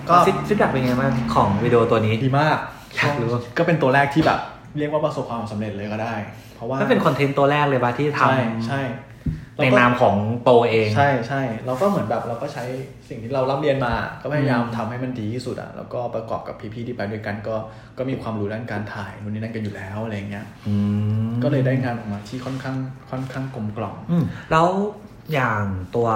[0.08, 2.58] ก็ก็ feedback เป็นไงบ้างของวิดีโอตัวนี้ดีมาก
[2.96, 4.40] อยากรู้ก็เป็นตัวแรกที่แบบ
[4.78, 6.14] เรียกว่าประสบความสำเร็จเลยก็ได้
[6.56, 12.64] เพราะว่าก็เป็นคอนเทนต์ตัวแรกเลยปะที่ทำใช่ใช่ในนามของโปรเอง ใช่ใช่เราก็เหมือนแบบเราก็ใช้
[13.08, 17.56] สิ่งที่เรารับเรียนมา ก็พยายามทำให้มันดีที่สุดอะแล้วก็ประกอบกับพี่ๆที่ไปด้วยกันก็
[17.98, 20.74] ก็มีความรู้ด้านการถ่ายนู่นนี่นั่นกันอยู่แล้วอะไรอย่างเงี้ยอื
[21.26, 22.76] มก็เลยได้งานออกมาที่ค่อนข้าง
[23.10, 24.68] ค่อนข้างกลมกล่อมอืมแล้ว
[25.32, 25.62] อย่าง
[25.94, 26.08] ตัว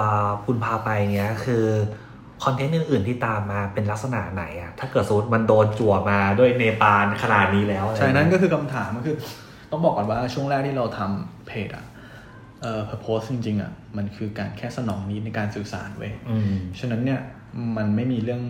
[0.45, 1.65] คุณพาไปเนี้ยคือ
[2.43, 9.15] คอนเทนต์อื่น ๆ ที่ตามมาเป็นลักษณะไหนอะถ้าเกิดสมมติมันโดนจั่วมาด้วยเนปาลขนาดนี้แล้วอะไรใช่นั่นก็คือคำถามก็คือ
[9.71, 11.85] ต้องบอกก่อนว่าช่วงแรกที่เราทำเพจอะ
[12.61, 17.19] เอ่อ purpose จริง ๆอะมันคือการแค่สนองนี้ในการสื่อสารเว้ยอืมฉะนั้นเนี่ย
[17.77, 18.41] มันไม่มีเรื่อง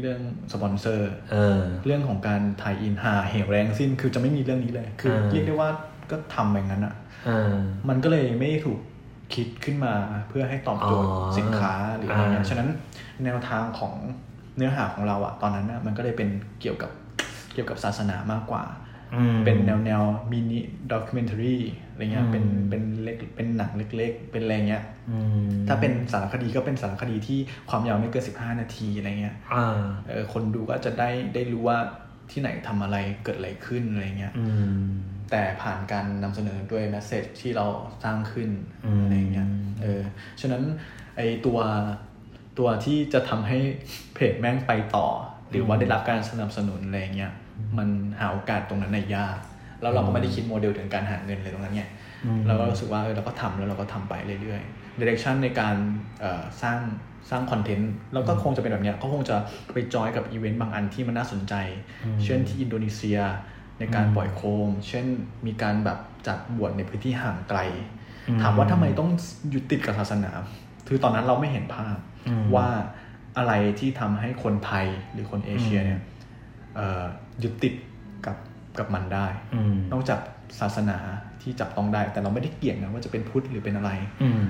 [0.00, 0.20] เรื่อง
[0.52, 5.70] สปอนเซอร์เออเรื่องของการถ่ายอินหาเหวแรงสิ้นคือจะไม่มีเรื่องนี้เลย คือเออเรียกได้ว่า
[6.10, 6.94] ก็ทำแบบนั้นอะ
[7.26, 7.54] เออ
[7.88, 8.80] มันก็เลยไม่ได้ถูก
[9.34, 9.94] คิดขึ้นมา
[10.28, 12.68] เพื่อให้ตอบโจทย์อ๋อสินค้าหรืออะไรเงี้ยอ่าฉะนั้น
[13.24, 13.94] แนวทางของ
[14.56, 16.28] เนื้อหาของเราอะตอนนั้นอะมันก็เลยเป็น
[16.60, 16.90] เกี่ยวกับ
[17.52, 18.64] เกี่ยวกับศาสนามากกว่า
[19.14, 20.60] อืมเป็นแนวแนวมินิ
[20.92, 21.56] ด็อกิเมนทารี
[21.90, 27.38] อะไรเงี้ยอืมเป็นเป็นเล็กเป็นหนังเล็ก ๆ เป็นอะไรเงี้ยอืมถ้าเป็นสารคดีก็เป็นสารคดีที่
[27.70, 31.78] ความยาวไม่เกิน15นาทีอะไรเงี้ยอ่าเออคนดูก็จะได้ได้รู้ว่า
[32.30, 34.74] ที่ไหนทำอะไรเกิดอะไรขึ้นอะไรเงี้ยอืม
[35.30, 37.66] แต่ผ่านการนำเสนอด้วยแมสเซจที่เรา
[38.04, 38.50] สร้างขึ้น
[38.86, 39.48] อืมอะไรเงี้ย
[39.82, 40.00] เออ
[40.40, 40.62] ฉะนั้น
[41.16, 41.58] ไอตัว
[42.58, 43.58] ตัวที่จะทำให้
[44.14, 45.06] เพจแม่งไปต่อ
[45.50, 47.32] หรือว่าได้รับการสนับสนุนอะไรเงี้ย
[47.78, 47.88] มัน
[48.20, 49.36] หาโอกาสตรงนั้นในยยาก
[49.82, 51.84] แล้วเราก็ไม่ได้คิดโมเดลถึงการหาเงินเลยตรงนั้นไง
[52.24, 55.76] อืมเราก็รู้สึกว่าเออเราก็ทำแล้วเราก็ทำไปเรื่อยๆ direction ในการ
[56.20, 56.78] เอ่อสร้าง
[57.30, 59.36] สร้างคอนเทนต์แล้วก็คงจะเป็นแบบเนี้ยก็คงจะ
[59.72, 61.54] ไป join กับอีเวนต์บางอันที่มันน่าสนใจ
[62.24, 63.18] เช่นที่อินโดนีเซีย
[63.78, 65.06] ในการปล่อยโคม เช่น
[65.46, 67.58] มีการแบบจัดบวชในพื้นที่ห่างไกล
[68.28, 69.10] อืมถามว่าทำไมต้อง
[69.52, 70.30] ยึดติดกับศาสนา
[70.92, 71.96] คือตอนนั้นเราไม่เห็นภาพ
[72.28, 72.68] อืมว่า
[73.38, 76.00] อะไรที่ทำให้คนไทยหรือคนเอเชียเนี่ย
[76.76, 77.02] เอ่อ
[77.42, 77.74] ยึดติด
[78.26, 78.36] กับ
[78.78, 80.20] กับมันได้อืมนอกจาก
[80.60, 80.98] ศาสนา
[81.42, 83.90] ที่จับต้องได้ แต่เราไม่ได้เกี่ยงนะว่าจะเป็นพุทธหรือเป็นอะไร
[84.22, 84.42] อืม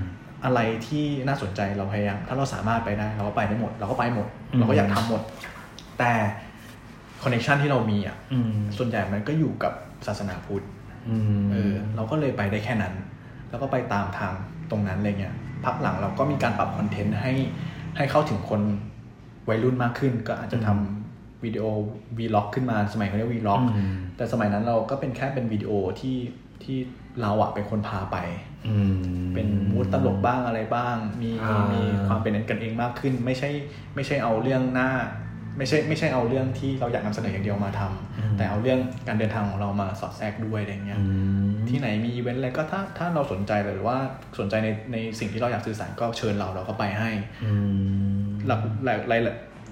[0.45, 5.23] อะไรที่น่าสนใจเราพยายาม ถ้าเราสามารถไปได้ เราก็ไปได้หมด เราก็ไปหมดอืมเราก็อยากทำหมด
[5.99, 6.13] แต่
[7.23, 9.73] connection ที่เรามีอะอืมส่วนใหญ่มันก็อยู่กับ
[10.07, 10.65] ศาสนาพุทธ
[11.09, 12.95] อืมเออ เราก็เลยไปได้แค่นั้น
[13.51, 14.35] แล้วก็ไปตามทาง
[14.71, 17.33] ตรงนั้นอะไรเงี้ย พักหลังเราก็มีการปรับคอนเทนต์ให้
[17.97, 18.61] ให้เข้าถึงคน
[19.49, 21.65] วัยรุ่นมากขึ้น ก็อาจจะทำวิดีโอ
[22.19, 26.17] วีล็อกขึ้นมาสมัยเขาเรียกวีล็อกอืมแต่สมัยนั้นเราก็เป็นแค่เป็นวิดีโอที่
[26.63, 26.79] ที่
[27.21, 28.17] เราอะเป็นคนพาไป
[28.67, 28.95] อืม
[29.35, 33.51] เป็นมูดตลกบ้างอะไรบ้างมีอ่ามีมีความเป็นกันเองมากขึ้น ไม่ใช่
[33.95, 34.91] ไม่ใช่เอาเรื่องหน้า
[35.59, 41.05] ไม่ใช่ไม่ใช่เอาเรื่องที่เราอยากนำเสนออย่างเดียวมาทำแต่เอาเรื่องการเดินทางของเรามาสอดแทรกด้วยอะไรเงี้ยอื
[41.45, 43.97] มที่ไหนมีอีเวนต์อะไรก็ถ้าถ้าเราสนใจหรือว่า
[44.39, 47.11] สนใจในในสิ่งที่เราอยากสื่อสารก็เชิญเราเราก็ไปให้
[47.45, 47.53] อื
[48.13, 49.21] มหลักหลักหลาย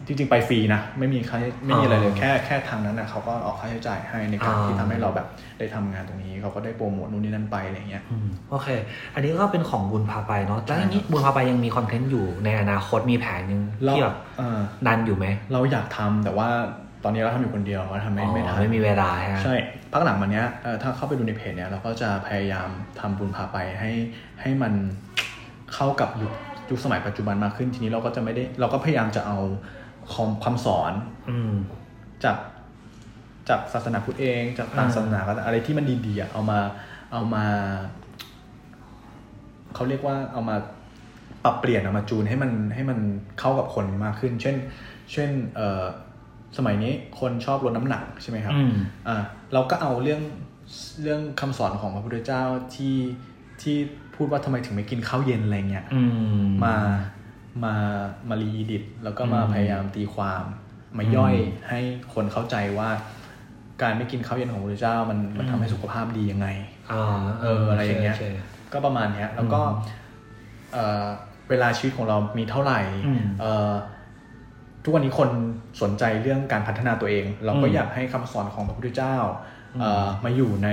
[0.06, 5.26] จริงๆ ไปฟรีนะ ไม่มีค่าไม่มีอะไรเลยอ่าแค่แค่ทางนั้นนะเขาก็ออกค่าใช้จ่ายให้ในการอ่าที่ทำให้เราแบบ
[5.58, 8.68] ได้ทำงานตรงนี้เขาก็ได้โปรโมทนู่นนี่นั่นไปอะไรเงี้ยอืมโอเค
[9.14, 16.48] อันนี้ก็เป็นของบุญพาไปเนาะแล้วใช่อย่างนี้บุญพาไปยังมีคอนเทนต์อยู่ในอนาคตมีแผนหนึ่งเราที่แบบเออดันอยู่ไหม เราอยากทำแต่ว่า
[17.04, 19.54] ตอนนี้เราทำอยู่คนเดียวเราทำไม่อ๋อไม่ทันไม่มีเวลาฮะใช่
[19.92, 22.68] พักหลังมาเนี้ยเอ่อถ้าเข้าไปดูในเพจเนี้ยเราก็จะพยายาม
[23.00, 23.90] ทำบุญพาไปให้
[24.40, 24.72] ให้มัน
[25.74, 26.32] เข้ากับยุค
[26.70, 29.38] ยุคสมัยปัจจุบันมากขึ้นทีนี้เราก็จะไม่ได้เราก็พยายามจะเอา
[30.14, 30.92] คำคำสอน
[31.30, 31.52] อืม
[32.24, 32.36] จาก
[33.48, 36.58] จากศาสนาพุทธเอง จากต่างอ่าศาสนาก็อะไรที่มันดีๆอะเอามา
[37.12, 37.44] เอามา
[39.74, 40.56] เขาเรียกว่าเอามา
[41.44, 42.98] ปรับเปลี่ยนเอามาจูนให้มันให้มัน
[43.38, 44.56] เข้ากับคนมากขึ้น เช่น
[45.12, 45.84] เช่นเอ่อ
[46.56, 48.74] สมัยนี้คนชอบลดน้ำหนักใช่ไหมครับอืม
[49.08, 49.16] อ่า
[49.52, 50.22] เราก็เอาเรื่อง
[51.02, 52.42] เรื่องคำสอนของพระพุทธเจ้า
[52.74, 52.96] ที่
[53.62, 53.76] ที่
[54.14, 56.02] พูดว่าทำไมถึงไม่กินข้าวเย็นอะไรเงี้ยอื
[56.42, 56.76] มมา
[57.64, 57.74] มา
[58.28, 60.44] มารีดิตแล้วก็มาอืมพยายามตีความ
[60.98, 61.34] มาย่อย
[61.68, 61.80] ให้
[62.14, 62.90] คนเข้าใจว่า
[63.82, 66.48] การไม่กินข้าวเย็นของพระพุทธเจ้ามันมันทำให้สุขภาพดียังไง
[66.92, 67.02] อ่า
[67.42, 68.24] เอออะไรอย่างเงี้ยโค
[68.72, 69.74] ก็ประมาณเนี้ยแล้วก็อืม
[70.72, 71.06] เอ่อ
[71.50, 73.72] เวลาชีวิตของเรามีเท่าไหร่อืมเอ่อ
[74.84, 75.28] ทุกวันนี้คน
[75.82, 79.16] สนใจเรื่องการพัฒนาตัวเอง เราก็อืมอยากให้คำสอนของพระพุทธเจ้า
[79.80, 80.68] เอ่อมาอยู่ใน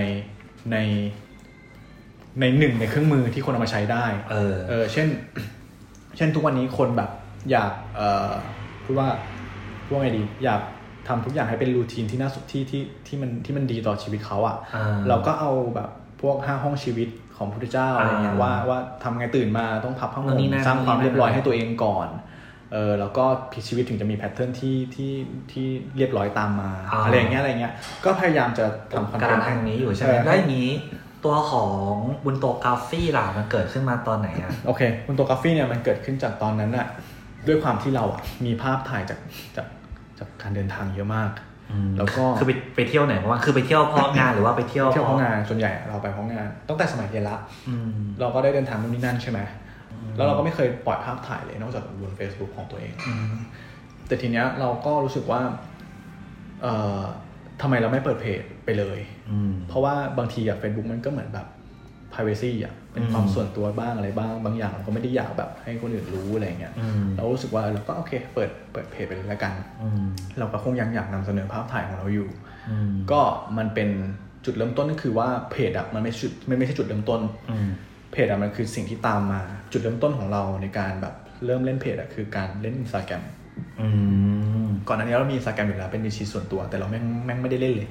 [0.72, 0.78] ใน
[2.40, 5.08] ในหนึ่งในเครื่องมือที่คนเอามาใช้ได้ เออเออเช่น
[6.18, 7.10] เช่นทุกวันนี้คนแบบ
[7.52, 8.32] อยากเอ่อ
[8.84, 9.10] พูดว่า
[9.84, 10.62] พูดว่าไงดี อยาก
[11.08, 15.90] ทำทุกอย่างให้เป็นรูทีนที่น่าสุดที่ที่ที่มันที่มันดีต่อชีวิตเขาอะอ่าเราก็เอาแบบ
[16.22, 22.08] พวกห้าห้องชีวิตของพระพุทธเจ้าอะไรเงี้ยอ่าว่าว่าทำไงตื่นมาต้องพับผ้านู่ห่นมนี่นั่นสร้างความนู่นนี่เรียบร้อยนั่นให้ตัวเองก่อน
[22.74, 23.26] เออแล้วก็
[23.68, 25.14] ชีวิตถึงจะมี pattern ที่ที่
[25.52, 25.66] ที่
[25.98, 27.74] เรียบร้อยตามมาอ่าอะไรอย่างเงี้ยอะไรเงี้ย
[28.06, 30.72] ก็พยายามจะกำลังทำคอนเทลันต์ทางนี้อยู่ใช่ไหมเออแล้วอย่างนี้
[31.28, 31.94] ตัวของ
[32.26, 36.88] บุญโตกราฟี่ล่ะมันเกิดขึ้นมาตอนไหนอะโอเคบุญโตกราฟีเนี่ยมันเกิดขึ้นจากตอนนั้นอะ
[37.48, 39.20] ด้วยความที่เราอะมีภาพถ่ายจาก
[39.56, 39.68] จาก
[40.20, 41.32] จากการเดินทางเยอะมาก
[41.98, 47.38] แล้วก็คือไปไปเที่ยวไหนบ้างคือไปเที่ยวเพราะงานหรือว่าไปเที่ยวเที่ยวเพราะงานส่วนใหญ่เราไปเพราะงานตั้งแต่สมัยเรียนละ
[47.70, 49.40] อืมเราก็ได้เดินทางนู่นนี่นั่นใช่ไหม
[50.16, 53.34] แล้วเราก็ไม่เคยปล่อยภาพถ่ายเลยนอกจากบน Facebook ของตัวเองอืม
[54.08, 55.42] แต่ทีเนี้ยเราก็รู้สึกว่า
[56.62, 57.02] เอ่อ
[57.62, 59.00] ทำไมเราไม่เปิดเพจไปเลย
[59.32, 61.48] อืมเพราะว่าบางทีอะ Facebook มันก็เหมือนแบบ
[62.14, 70.06] privacy อะเป็นความอืมส่วนตัวบ้างอะไรบ้าง บางอย่างเราก็ไม่ได้อยากแบบให้คนอื่นรู้อะไรเงี้ยอืมเรารู้สึกว่าเราก็โอเค เปิดเปิดเพจไปเลยละกันอืม
[70.40, 72.30] เราก็คงยังอยากนำเสนอภาพถ่ายของเราอยู่
[72.70, 73.22] อืมก็
[73.58, 73.90] มันเป็น
[74.46, 77.70] จุดเริ่มต้นก็คือว่าเพจอะมันไม่ใช่จุดมันไม่ใช่จุดเริ่มต้นอืม
[78.12, 79.42] เพจอะมันคือสิ่งที่ตามมา
[79.72, 81.16] จุดเริ่มต้นของเราในการแบบ
[81.46, 83.37] เริ่มเล่นเพจอะคือการเล่นอินสตาแกรมอืม
[84.88, 87.88] ก่อนหน้านี้เรามีอินสตาแกรมอยู่แล้วเป็นบัญชีส่วนตัว แต่เราแม่งแม่งไม่ได้เล่นเลย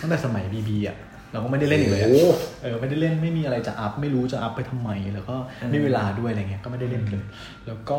[0.00, 0.96] ตั้งแต่สมัยบีบีอะ
[1.32, 2.26] เราก็ไม่ได้เล่นอีกเลยอะโอ้
[2.62, 5.36] เออไม่ได้เล่นไม่มีอะไรจะอัพไม่รู้จะอัพไปทำไม แล้วก็
[5.70, 7.24] ไม่มีเวลาด้วยอะไรเงี้ยก็ไม่ได้เล่นเลย
[7.66, 7.98] แล้วก็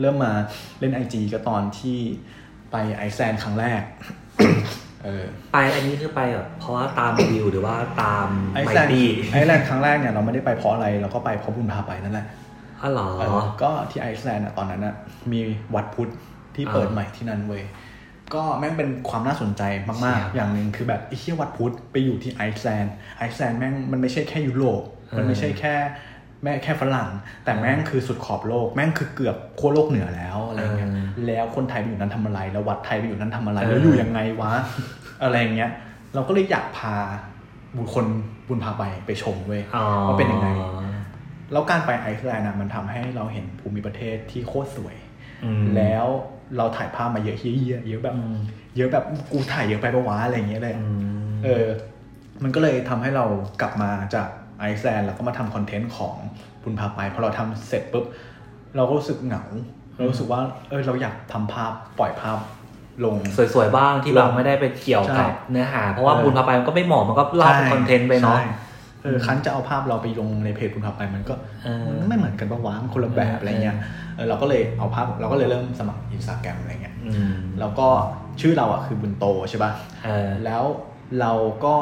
[0.00, 0.32] เริ่มมา
[0.80, 1.98] เล่น IG ก็ตอนที่
[2.70, 3.82] ไปไอซ์แลนด์ครั้งแรก
[5.04, 12.26] เออไปอันนี้คือไปแบบเพราะว่าตามวิวหรือว่าตามไอไมซ์แลนด์ตี้ไอซ์แลนด์ครั้งแรกเนี่ยเราไม่ได้ไปเพราะอะไรเราก็ไปเพราะบุญพาไปนั่นแหละ
[12.82, 14.94] อ๋อเหรอเออก็ที่ไอซ์แลนด์อะตอนนั้นอะ
[15.32, 15.40] มี
[15.74, 16.10] วัดพุทธ
[16.56, 17.64] ที่เปิดอ่าใหม่ที่นั่นเว้ย
[18.34, 24.82] ก็แม่งเป็นความน่าสนใจมากเชี่ยๆอย่างหนึ่งคือแบบไอ้เชี่ยวัดพุทธไปอยู่ที่ไอซ์แลนด์ไอซ์แลนด์แม่งมันไม่ใช่แค่ยุโรป
[25.16, 25.74] มันไม่ใช่แค่
[26.42, 27.08] แม่แค่ฝรั่ง
[27.44, 34.52] แต่แม่งคือสุดขอบโลก แม่งคือเกือบขั้วโลกเหนือแล้วอะไรเงี้ยเออแล้วคนไทยไปอยู่นั้นทำอะไร แล้ววัดไทยไปอยู่นั้นทำอะไรเออแล้วอยู่ยังไงวะ
[35.22, 35.70] อะไรเงี้ย
[36.14, 36.96] เราก็เลยอยากพา
[37.78, 38.04] บุคคล
[38.48, 40.48] บุญพาไปไปชมเว้ยอ๋อว่าเป็นยังไง
[41.52, 44.96] แล้วการไปไอซ์แลนด์อะมันทำให้เราเห็นภูมิประเทศที่โคตรสวย
[45.44, 46.06] อืมแล้ว
[46.56, 48.36] เราถ่ายภาพมาเยอะเฮี้ยๆเยอะแบบอืม
[48.76, 50.86] เยอะแบบกูถ่ายเยอะไปปะวะอะไรอย่างเงี้ยเลยอื
[51.28, 51.66] มเออ
[52.42, 53.24] มันก็เลยทำให้เรา
[53.60, 54.28] กลับมาจาก
[54.58, 56.16] ไอซ์แลนด์แล้วก็มาทำคอนเทนต์ของ
[56.62, 58.04] บุญพาไปพอเราทำเสร็จปุ๊บ
[58.76, 59.44] เราก็รู้สึกเหงา
[59.96, 62.38] เรารู้สึกว่าเออเราอยากทำภาพปล่อยภาพ
[63.04, 63.16] ลง
[63.54, 73.76] สวยๆบ้างที่ลเรางไม่ได้ไปเกี่ยวกับใช่เนื้อหา เพราะว่าเออบุญพาไปมันก็ไม่เหมาะมันก็เล่าเป็นคอนเทนต์ไปเนาะใช่เออครั้งจะเอาภาพเราไปลงในเพจบุญพาไปมันก็เออมันไม่เหมือนกันปะวะมันคนละแบบเออออะไรเงี้ย
[74.16, 77.88] เออเราก็เลยเอาภาพเราก็เลยเริ่มสมัครอินสตาแกรมอะไรเงี้ยอืมแล้วก็
[78.40, 79.72] ชื่อเราอะคือบุญโตใช่ป่ะ
[80.04, 80.64] เออแล้ว
[81.20, 81.32] เรา
[81.64, 81.76] ก็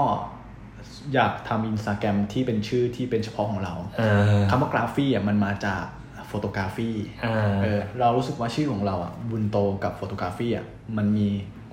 [1.15, 4.03] อยากทำอินสตาแกรมที่เป็นชื่อที่เป็นเฉพาะของเราเอ
[4.39, 5.83] อคำว่ากราฟีอะมันมาจาก
[6.27, 6.91] โฟโตกราฟี
[7.23, 11.29] เออเออเรารู้สึกว่าชื่อของเราอะบุญโตกับโฟโตกราฟีอะมันมี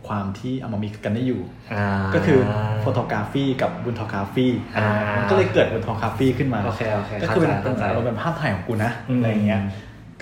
[0.08, 1.42] ความที่เอามามีกันได้อยู่
[1.74, 1.86] อ่า
[2.16, 2.40] ก็คือ
[2.82, 9.62] โฟโตกราฟีกับบุญทอกราฟีอ่ามัมันก็เลยเกิดบุญทอกราฟีขึ้นมาโอเคโอเคก็คือเป็นเข้าใจเราเป็นภาพถ่ายของกูนะอืมอะไรอย่างเงี้ย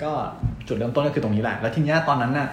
[0.02, 0.10] ก็
[0.66, 2.48] จุดเริ่มต้นก็คือตรงนี้แหละ แล้วทีเนี้ยตอนนั้นน่ะ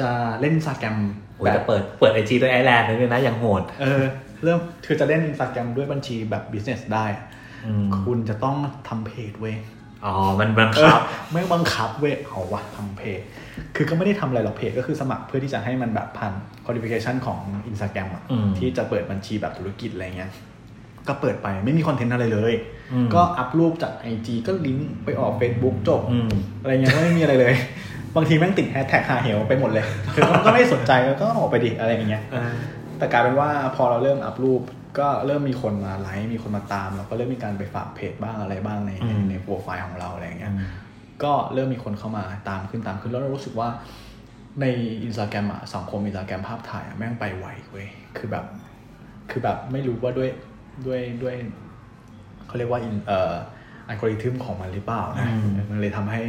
[0.00, 0.08] จะ
[0.40, 0.96] เล่นอินสตาแกรม
[1.36, 4.02] โอ้ยแต่เปิดเปิด IG ด้วยไอซ์แลนด์เลยนะอย่างโหดเออ
[4.44, 7.06] เริ่มคือจะเล่นอินสตาแกรมด้วยบัญชีแบบ business ได้
[7.66, 8.56] อืมคุณจะต้อง
[8.88, 9.56] ทำเพจเว้ย
[10.04, 13.20] อ๋อ มันบังคับเออไม่บังคับเว้ยเอาวะทำเพจ
[13.76, 16.32] คือก็ไม่ได้ทำอะไรหรอกเพจก็คือสมัครเพื่อที่จะให้มันแบบผ่าน
[16.68, 20.30] qualification ของ Instagram อะอืมที่จะเปิดบัญชีแบบธุรกิจอะไรเงี้ย
[21.08, 22.54] ก็เปิดไปไม่มีคอนเทนต์อะไรเลย
[22.92, 26.30] อืมก็อัพรูปจาก IG ก็ลิงก์ไปออก Facebook จบอืม
[26.62, 27.54] อะไรเงี้ยก็ไม่มีอะไรเลย
[28.16, 32.52] บางทีแม่งติดแฮชแท็กห่าเหวไปหมดเลยคือก็ก็ไม่สนใจก็ออกไปดิอะไรอย่างเงี้ยเออ
[32.98, 34.62] แต่กลายเป็นว่าพอเราเริ่มอัพรูป
[34.98, 40.52] ก็เริ่มมีคนมาไลค์มีคนมาตามเราก็เริ่มมีการไปฝากเพจบ้างอะไรบ้างในในอืมในโปรไฟล์ของเราอะไรอย่างเงี้ย
[41.22, 43.68] ก็เริ่มมีคนเข้ามาตามขึ้นตามขึ้นแล้วเรารู้สึกว่า
[44.60, 44.66] ใน
[45.04, 48.44] อินสตาแกรมอะสังคมอินสตาแกรมภาพถ่ายอะแม่งไปไวเว้ยคือแบบ
[49.30, 50.28] คือแบบไม่รู้ว่าด้วย
[50.86, 51.34] ด้วยด้วย
[52.46, 53.34] เขาเรียกว่าอินเอ่อ
[53.88, 56.20] อัลกอริทึมของมันหรือเปล่านะอืมมันเลยทำให้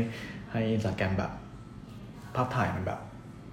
[0.51, 1.31] ให้อินสตาแกรมแบบ
[2.35, 2.99] ภาพถ่ายมันแบบ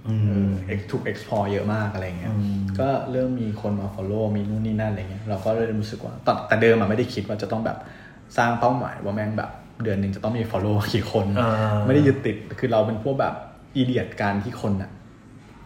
[0.09, 7.79] อืมเออ ex- ถูก export เยอะมากอะไรเงี้ยอืมก็เริ่มมีคนมา follow มีนู่นนี่นั่นอะไรเงี้ย เราก็เลยรู้สึกว่าแต่แต่เดิมอะไม่ได้คิดว่าจะต้องแบบ
[8.37, 9.51] สร้างเป้าหมายว่าแม่งแบบ
[9.83, 11.51] เดือนหนึ่งจะต้องมี follow กี่คนอ่า
[11.87, 13.35] ไม่ได้ยึดติด คือเราเป็นพวกแบบ
[13.77, 14.91] อีเดียดการที่คนอะ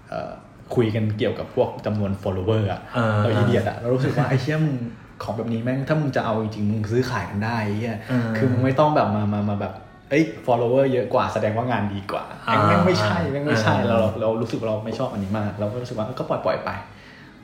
[0.09, 0.33] เอ่อ
[0.75, 4.77] คุยกันเกี่ยวกับพวกจำนวน follower อะอ่าเราอีเดียดอะเรารู้สึกว่าไอ้เชี่ยมึง
[5.23, 9.73] ของแบบนี้แม่งถ้ามึงจะเอาจริงๆมึงซื้อขายกันได้ไอ้เหี้ยอ่าคือมึงไม่ต้องแบบมามามาแบบ
[10.11, 16.71] เอ้ย follower เยอะกว่าแสดงว่างานดีกว่าอ่าแม่งไม่ใช่แม่งไม่ใช่อ่าเราเราเรารู้สึกว่าเราไม่ชอบอันนี้มาก เราก็รู้สึกว่าเออก็ปล่อยปล่อยไป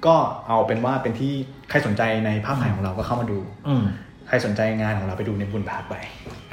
[0.06, 0.14] ก็
[0.48, 1.32] เอาเป็นว่าเป็นที่
[1.70, 3.84] ใครสนใจในภาพถ่ายของเราก็เข้ามาดูอืม
[4.28, 5.94] ใครสนใจงานของเราไปดูในบุญพาร์ทไป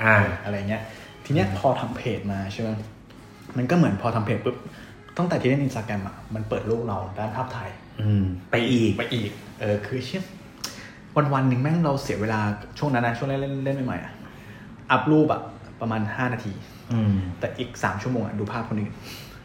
[0.04, 0.82] อ่า อะไรเงี้ย
[1.26, 2.70] ทีเนี้ยพอทำเพจมาใช่ไหม
[3.58, 4.58] มันก็เหมือนพอทำเพจปุ๊บ
[5.18, 7.70] ตั้งแต่ที่เล่นอินสตาแกรมอะมันเปิดโลกเราด้านภาพถ่าย
[8.02, 10.24] อืมไปอีกไปอีก เออคือเชี่ย
[11.16, 12.40] วันวันๆหนึ่งแม่งเราเสียเวลา
[12.78, 14.14] ช่วงนั้นนะช่วงเล่นเล่นเล่นใหม่ๆอะ
[14.92, 15.42] อัพรูปอะ
[15.82, 16.54] ประมาณห้านาที
[16.92, 18.94] อืมแต่อีกสามชั่วโมงอะดูภาพคนอื่น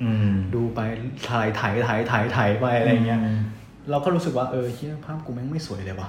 [0.02, 0.80] อืมดูไป
[1.28, 3.40] ถ่ายถ่ายถ่ายถ่ายถ่ายไปอะไรเงี้ยอืม
[3.90, 6.08] เราก็รู้สึกว่าเออเฮียภาพกูแม่งไม่สวยเลยว่ะ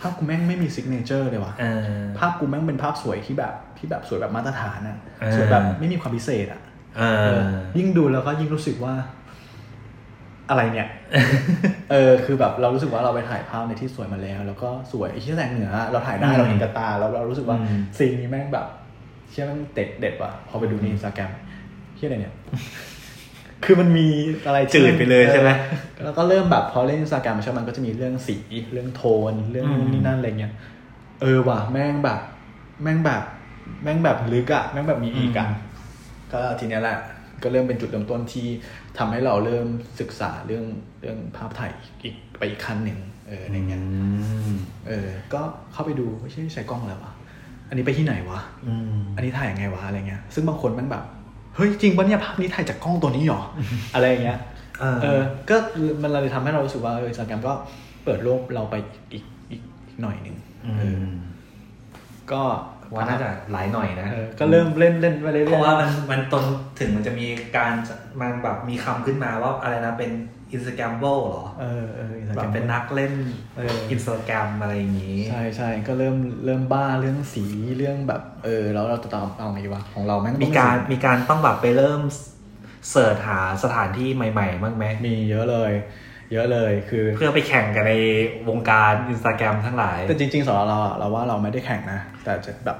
[0.00, 6.71] ภาพกูแม่งไม่มี signature เลยว่ะเออภาพกูแม่งเป็นภาพสวยที่แบบที่แบบสวยแบบมาตรฐานอะเออสวยแบบไม่มีความพิเศษอะเอเอออ
[7.78, 8.94] ยิ่งดูแล้วก็ยิ่งรู้สึกว่า
[10.50, 10.88] อะไรเนี่ย
[11.90, 18.66] เออ คือแบบเรารู้สึกว่าเราไปถ่ายภาพในที่สวยมาแล้ว แล้วก็สวยไอ้เชี่ยแสงเหนือ เราถ่ายได้อืมเราเห็นกับตาแล้วเรารู้สึกว่าอืมซีนนี้แม่งแบบ
[19.30, 21.30] เชี่ยแม่งเด็ดเด็ดว่ะพอไปดูในอินสตาแกรม
[21.96, 22.34] เชี่ยอะไรเนี่ย
[23.64, 24.06] คือมันมี
[24.46, 25.50] อะไรที่จืดไปเลยใช่ไหม
[25.94, 28.36] เออแล้วก็เริ่มแบบพอเล่นอินสตาแกรมใช่ไหมมันก็จะมีเรื่องสี
[28.72, 29.02] เรื่องโท
[29.32, 30.52] น เรื่องนู่นนี่นั่นอะไรเงี้ย
[31.22, 32.20] เออว่ะแม่งแบบ
[32.82, 33.22] แม่งแบบ
[33.82, 35.71] แม่งแบบลึกอะแม่งแบบมีอีกอะอืม
[36.32, 36.98] ก็ทีเนี้ยแหละ
[37.42, 38.46] ก็เริ่มเป็นจุดเริ่มต้นที่
[38.98, 39.66] ทำให้เราเริ่ม
[40.00, 40.64] ศึกษาเรื่อง
[41.00, 41.70] เรื่องภาพถ่าย
[42.02, 43.82] อีกไปอีกขั้นหนึ่งเอออะไรเงี้ย
[44.52, 44.56] ม
[44.88, 45.40] เออ ก็
[45.72, 47.12] เข้าไปดูไม่ใช่ใช้กล้องแล้ววะ
[47.68, 51.04] อันนี้ไปที่ไหนวะอืมอันนี้ถ่ายยังไงวะอะไรเงี้ย ซึ่งบางคนมันแบบ
[51.56, 53.40] เฮ้ยจริงปะเนี่ยภาพนี้ถ่ายจากกล้องตัวนี้หรอ
[53.94, 54.38] อะไรอย่างเงี้ย
[54.80, 55.56] เออเออ ก็
[56.02, 57.52] มันเลยทำให้เรารู้สึกว่าเอออินสตาแกรมก็
[58.04, 58.74] เปิดโลกเราไป
[59.12, 60.36] อีกอีกอีกหน่อยหนึ่ง
[60.78, 61.02] เออ
[62.32, 62.42] ก็
[62.94, 66.44] ว่าน่าจะหลายหน่อยนะเออก็เริ่มเล่นเล่นไปเรื่อยๆเพราะว่ามันมันตน
[66.78, 67.26] ถึงมันจะมี
[67.56, 67.72] การ
[68.20, 70.10] มันแบบมีคำขึ้นมาว่าอะไรนะเป็น
[70.52, 73.14] Instagrammer หรอเออเออ Instagrammer เป็นนักเล่น
[73.56, 77.44] เอออินสตาแกรมอะไรอย่างนี้ ใช่ใช่ก็เริ่มเริ่มบ้าเรื่องสี
[77.78, 82.00] เรื่องแบบเออแล้วเราจะตามเอาไงดีวะของเราแม่งต้องมีการสีมีการต้องแบบไปเริ่ม
[82.90, 85.72] เสิร์ชหาสถานที่ใหม่ๆบ้างไหมมีเยอะเลย
[86.32, 87.94] เยอะเลยคือเพื่อไปแข่งกันใน
[88.48, 92.78] วงการอินสตาแกรมทั้งหลาย แต่จริง ๆสำหรับเราอะเราว่าเราไม่ได้แข่งนะ แต่จะแบบ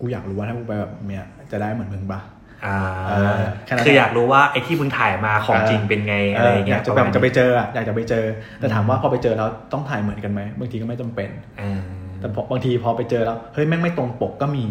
[0.00, 2.20] กูอยากรู้ว่าถ้ากูไปแบบเนี้ยจะได้เหมือนมึงปะ
[2.66, 2.76] อ่า
[3.08, 8.24] เออแค่นั้นคืออยากรู้ว่าไอ้ที่มึงถ่ายมาของจริงเป็นไงอะไรอย่างอเงี้ยายกจะแบบรมาณจะไปนี้เจออะอยากจะไปเจอ
[8.60, 11.80] แต่ถามว่าพอไปเจอแล้วต้องถ่ายเหมือนกันไหมบางทีก็ไม่จำเป็นเออ
[12.20, 14.64] แต่พอบางทีพอไปเจอแล้วเฮ้ยแม่งไม่ตรงปกก็มี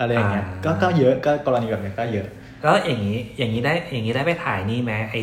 [0.00, 2.28] อะไรอย่างเงี้ยอ่าก็ก็เยอะก็กรณีแบบเนี้ยก็เยอะ
[2.62, 5.22] แล้วอย่างนี้อย่างนี้ได้อย่างนี้ได้ไปถ่ายนี่ไหมไอ้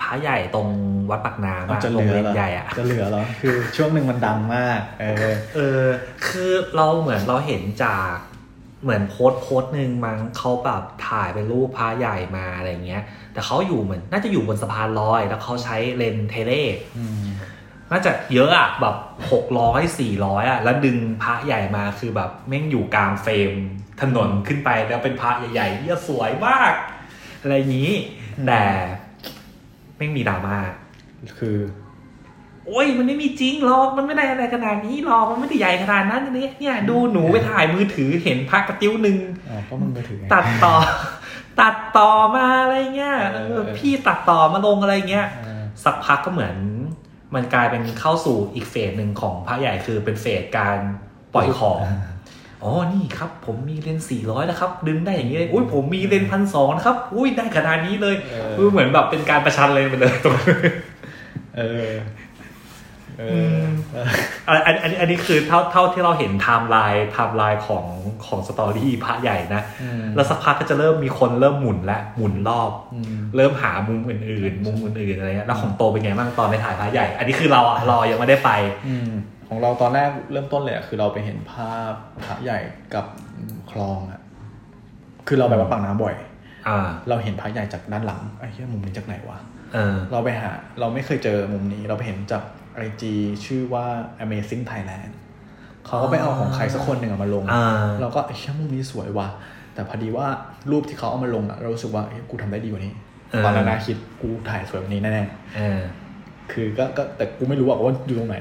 [0.00, 0.68] พระใหญ่ตรง
[1.10, 5.84] วัดปากน้ำอะจะเหโรลืงอเรียนเหรอใหญ่อะจะเหลือเหรอคือช่วงหนึ่งมันดังมาก เออเออ
[6.26, 8.12] คือเราเหมือนเราเห็นจาก
[8.82, 13.02] เหมือนโพสต์โพสต์หนึ่งมั้งเขาแบบถ่ายเป็นรูปพระใหญ่มาอะไรเงี้ย
[13.32, 16.52] แต่เขาอยู่เหมือน น่าจะอยู่บนสะพานลอย แล้วเขาใช้เลนส์เทเล
[16.98, 17.26] อืม
[17.90, 18.96] น่าจะเยอะอะแบบ
[19.32, 23.52] หกร้อยสี่ร้อยอะแล้วดึงพระใหญ่มาคือแบบแม่งอยู่กลางเฟรม
[24.00, 26.72] ถนนขึ้นไปแล้วเป็นพระใหญ่ๆที่สวยมาก
[27.42, 27.92] อะไรอย่างนี้
[28.46, 28.62] แต่
[29.96, 30.58] แม่งมีดราม่า
[31.38, 31.58] คือ
[32.66, 40.74] โอ้ยมันไม่มีจริงหรอกมันไม่ได้อะไรขนาดนี้หรอกมันไม่ได้ใหญ่ขนาดนั้นนี่เนี่ย ดูหนูไปถ่ายมือถือเห็นพระกระติ้วหนึ่งอ๋อก็มันมือถือไงตัดต่อ
[41.60, 46.56] ตัดต่อมาอะไรเงี้ยเออเออพี่ตัดต่อมาลงอะไรเงี้ยเออสักพักก็เหมือน
[47.34, 50.78] มันกลายเป็นเข้าสู่อีก phase หนึ่งของพระใหญ่คือเป็น phase การ
[51.34, 51.80] ปล่อยของ
[52.62, 60.58] อ๋อ นี่ครับ ผมมีเลนส์สี่ร้อยนะครับ ดึงได้อย่างนี้เลย อุ้ยผมมีเลนส์พันสองนะครับ อุ้ยได้ขนาดนี้เลยเออคือเหมือนแบบเป็นการประชันเลยไปเลยตรงนั้น
[61.56, 61.90] เออ
[63.20, 63.24] เอ
[63.56, 64.08] อเออ
[64.48, 67.84] อันอันอันอันนี้คือเท่าเท่าที่เราเห็น timeline timeline ของ
[68.26, 78.50] ของสตอรี่พระใหญ่นะอืมแล้วสักพักก็จะเริ่มมีคนเริ่มหมุนและหมุนรอบอืมเริ่มหามุมอื่นๆ มุมอื่นๆอะไรเงี้ยแล้วของโตเป็นไงบ้างตอนไปถ่ายพระใหญ่ อันนี้คือเราอะรอยังไม่ได้ไป
[78.88, 79.10] อืม
[79.48, 81.92] ของเราตอนแรกเริ่มต้นเลยอะคือเราไปเห็นภาพ
[82.24, 82.60] พระใหญ่
[82.94, 83.04] กับ
[83.70, 84.20] คลองอะ
[85.26, 86.14] คือเราไปวัดปากน้ำบ่อย
[86.68, 89.38] อ่า เราเห็นพระใหญ่จากด้านหลังไอ้เหี้ยมุมนี้จากไหนวะ
[89.74, 92.42] เออเราไปหา เราไม่เคยเจอมุมนี้ เราไปเห็นจาก
[92.74, 93.84] ไอจีชื่อว่า
[94.24, 95.12] Amazing Thailand
[95.86, 97.64] เขาก็ไปเอาของใครสักคนหนึ่งอะมาลง อ่า
[98.00, 99.28] เราก็ไอ้เชี่ยมุมนี้สวยว่ะ
[99.74, 100.26] แต่พอดีว่า
[100.70, 102.92] รูปที่เขาเอามาลงอะเรารู้สึกว่าเอ้ยกูทำได้ดีกว่านี้
[103.30, 105.24] เออ ตอนนั้นนะคิดกูถ่ายสวยกว่านี้แน่
[105.56, 106.07] เออๆ
[106.52, 108.36] คือก็ก็แต่กูไม่รู้ว่าอยู่ตรงไหน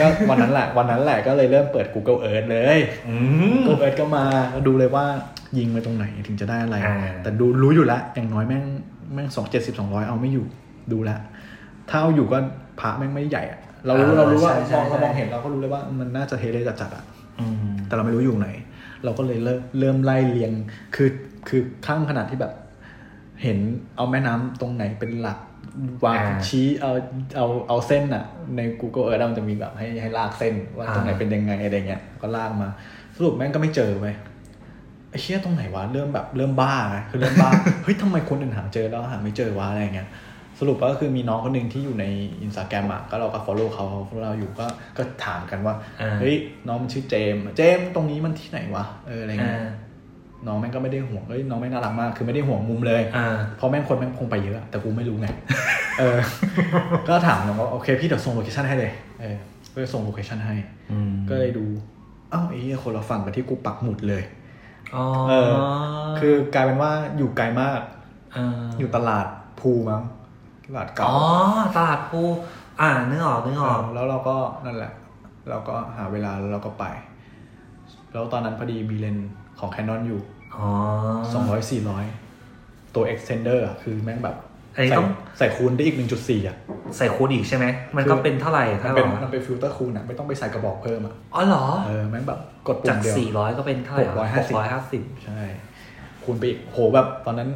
[0.00, 2.78] ก็วันนั้นแหละวันนั้นแหละก็เลยเริ่มเปิด Google Earth เลย
[3.08, 3.16] อื
[3.54, 4.24] ม Google Earth ก็มา
[4.66, 5.06] ดูเลยว่า
[5.58, 8.64] ยิงไปตรงไหนถึงจะได้อะไรอ่าแต่ดูรู้อยู่แล้วอย่างน้อยแม่ง
[9.14, 10.46] แม่งสองเจ็ดสิบสองร้อยเอาไม่อยู่
[10.92, 11.20] ดูแล้ว
[11.88, 12.38] ถ้าเอาอยู่ก็
[12.80, 17.04] พระแม่งไม่ใหญ่อะเรารู้เรารู้ว่าใช่ใช่มองเราใช่มองเห็นเราก็รู้เลยว่ามันน่าจะเทเลจัดๆอะ
[17.40, 18.48] อืมแต่เราไม่รู้อยู่ไหน
[19.04, 20.52] เราก็เลยเริ่มเริ่มไล่เรียง
[20.94, 21.10] คือ
[21.48, 22.52] คือข้างขนาดที่แบบ
[23.42, 23.58] เห็น
[23.96, 25.38] เอาแม่น้ำตรงไหนเป็นหลัก
[26.04, 26.92] วางอ่าชี้เอา
[27.36, 28.24] เอาเอาเส้นอะ
[28.56, 32.68] ใน Google Earth มันจะมีแบบให้ให้ลากเส้นว่าอ่าตรงไหนเป็นยังไงอะไรเงี้ยก็ลากมา
[33.16, 34.06] สรุปแม่งก็ไม่เจอไป
[35.10, 37.50] ไอ้เชี่ยตรงไหนวะเริ่มแบบเริ่มบ้านะคือเริ่มบ้า
[37.84, 40.08] เฮ้ยทำไมคนอื่นหาเจอแล้วหาไม่เจอวะอะไรเงี้ย
[40.58, 42.04] สรุปก็คือมีน้องคนหนึ่งที่อยู่ใน
[42.42, 49.58] อินสตาแกรมอะก็เราก็ follow เขาเขา follow เราอยู่ก็ก็ถามกันว่าอ่าเฮ้ยน้องมันชื่อเจมส์เจมส์ตรงนี้มันที่ไหนวะเอออะไรอ่าเงี้ย
[50.46, 53.26] น้องแม่งก็ไม่ได้ห่วงเฮ้ยน้องแม่งน่ารักมาก คือไม่ได้ห่วงมุมเลยอ่า
[53.56, 55.28] เพราะแม่งคนแม่งคงไปเยอะ แต่กูไม่รู้ไง
[56.00, 56.18] เออ
[57.08, 59.36] ก็ถามน้องว่าโอเคพี่เดี๋ยวส่ง location ให้เลย เออ
[59.72, 60.54] ก็เลยส่ง location ให้
[60.92, 61.64] อืมก็เลยดู
[62.32, 64.22] อ้าวไอ้เหี้ยคนละฝั่งกับที่กูปักหมุดเลย
[64.94, 65.52] อ๋อเออ
[66.18, 67.80] คือกลายเป็นว่าอยู่ไกลมาก
[68.78, 69.26] อยู่ตลาด
[69.60, 70.02] ภูมั้ง
[70.66, 71.18] ตลาดเก่า อ๋อ
[71.76, 72.20] ตลาดภู
[72.80, 74.92] อ่านึกออกนึกออกเออแล้วเราก็นั่นแหละ
[75.50, 76.84] เราก็หาเวลาแล้วเราก็ไป
[78.12, 79.30] แล้วตอนนั้นพอดีมีเลนส์
[79.62, 80.20] ของ Canon อยู่
[80.56, 80.66] อ๋อ
[81.32, 82.04] สองร้อยสี่ร้อย
[82.94, 84.36] ตัว extender อะคือแม่งแบบ
[84.74, 86.56] อันนี้ใส่ต้องใส่คูณได้อีกหนึ่งจุดสี่อะ
[86.96, 95.40] ใส่คูณอีกใช่ไหม มันก็เป็นเท่าไหร่มันถ้าเป็นบอกมันเป็นฟิลเตอร์คูณอะ ไม่ต้องไปใส่กระบอกเพิ่มอะ อ๋อเหรอ เออแม่งแบบกดปุ่จากมเดียวสี่ร้อยก็เป็นเท่าไหร่หกร้อยห้าสิบร้อยห้าสิบใช่
[96.24, 97.48] คูณไปอีกโหแบบตอนนั้น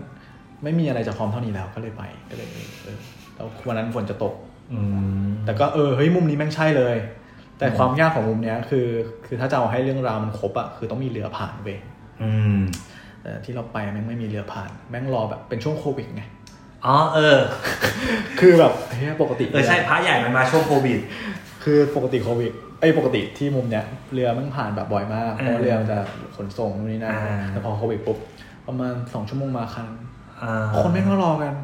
[0.64, 2.98] ไม่มีอะไรจะพร้อมเท่านี้แล้วก็เลยไปก็เลยเออเออ
[3.36, 4.34] แล้ววันนั้นฝนจะตก
[4.72, 4.80] อื
[5.26, 6.96] มแต่ก็เออเฮ้ยมุมนี้แม่งใช่เลย
[7.58, 8.86] แต่ความยากของมุมเนี้ยคือ
[9.26, 11.95] คือถ้าจะเอาให้เรื่องราวมันครบอะคือต้องมีเรือผ่านเว้ยอืม
[13.22, 16.22] แต่ที่เราไปแม่งไม่มีเรือผ่าน แม่งรอแบบเป็นช่วงโควิดไง
[16.86, 17.38] อ๋อเออ
[18.40, 20.98] คือแบบเฮ้ยปกติเออใช่พระใหญ่มันมาช่วงโควิด
[21.64, 25.98] คือปกติโควิดไอ้ยปกติที่มุมเนี้ยเรือมันผ่านแบบบ่อยมากเพราะว่าเออเรือมันจะ
[26.36, 28.18] ขนส่งนู่นนี่นั่นอ่าแต่พอโควิดปุ๊บ
[28.66, 29.90] ประมาณสองชั่วโมงมาครั้ง
[30.42, 31.54] อ่าคนไม่งก็รอกัน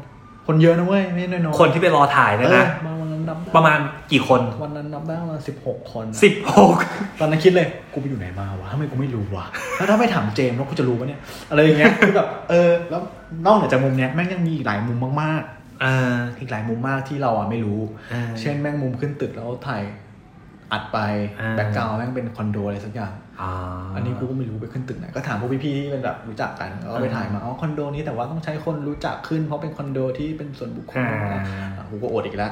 [0.47, 3.79] คนเยอะนะเว้ยไม่ใช่น้อยๆคนที่ไปรอถ่ายเนี่ยนะเออมาวั นนั้นนับได้ประมาณ
[4.11, 6.75] กี่คน วันนั้นนับได้ประมาณสิบหกคนสิบหก
[7.19, 9.45] ตอนนั้นคิดเลยกูไปอยู่ไหนมาวะทำไมกูไม่รู้วะ
[9.77, 13.01] แล้วถ้าไม่ถามเจมส์แล้วกูจะรู้ปะเนี่ยอะไรอย่างเงี้ยคือแบบเออ แล้ว
[13.45, 15.43] นอกเหนือจากมุมเนี้ยแม่งยังมีอีกหลายมุมมาก
[15.81, 17.79] เออๆอีกหลายมุมมากที่เราอะไม่รู้
[18.11, 19.83] เออเช่นแม่งมุมขึ้นตึกแล้วถ่าย
[20.71, 20.99] อัดไป
[21.39, 23.51] อ่าแบ็กกราวด์แม่งเป็นคอนโดอะไรสักอย่าง อ่า
[23.95, 31.41] อันนี้กูก็ไม่รู้ไปขึ้นตึกไหนก็ถามพวกพี่ๆที่เป็นแบบรู้จักกันแล้วก็ไปถ่ายมาอ๋อคอนโดนี้แต่ว่าต้องใช้คนรู้จักขึ้นเพราะเป็นคอนโดที่เป็นส่วนบุคคลอ่า
[31.77, 32.51] อะกูก็อดอีกแล้ว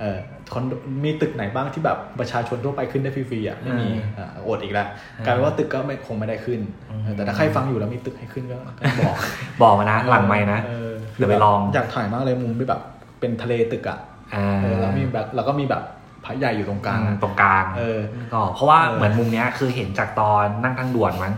[0.00, 0.18] เออ
[0.52, 0.72] คอนโด
[1.04, 4.86] มีตึกไหนบ้างที่แบบประชาชนทั่วไปขึ้นได้ฟรีๆอะไม่มีอะอดอีกแล้ว
[5.24, 6.60] กลายเป็นว่าตึกก็ไม่คงไม่ได้ขึ้น
[7.04, 9.16] เออแต่ถ้าใครฟังอยู่แล้วมีตึกให้ขึ้นก็ก็บอก
[9.62, 12.80] บอกมานะหลังไม่นะเออเดี๋ยวไปลองอยากถ่ายมากเลยมุมที่แบบ
[13.20, 13.98] เป็นทะเลตึกอะ
[14.34, 15.82] อ่าเออแล้วมีแบบแล้วก็มีแบบ
[16.24, 18.00] พระใหญ่อยู่ตรงกลางอะตรงกลางเออ
[18.32, 21.34] ก็เพราะว่าเออเหมือนมุมเนี้ยคือเห็นจากตอนนั่งทางด่วนมั้ง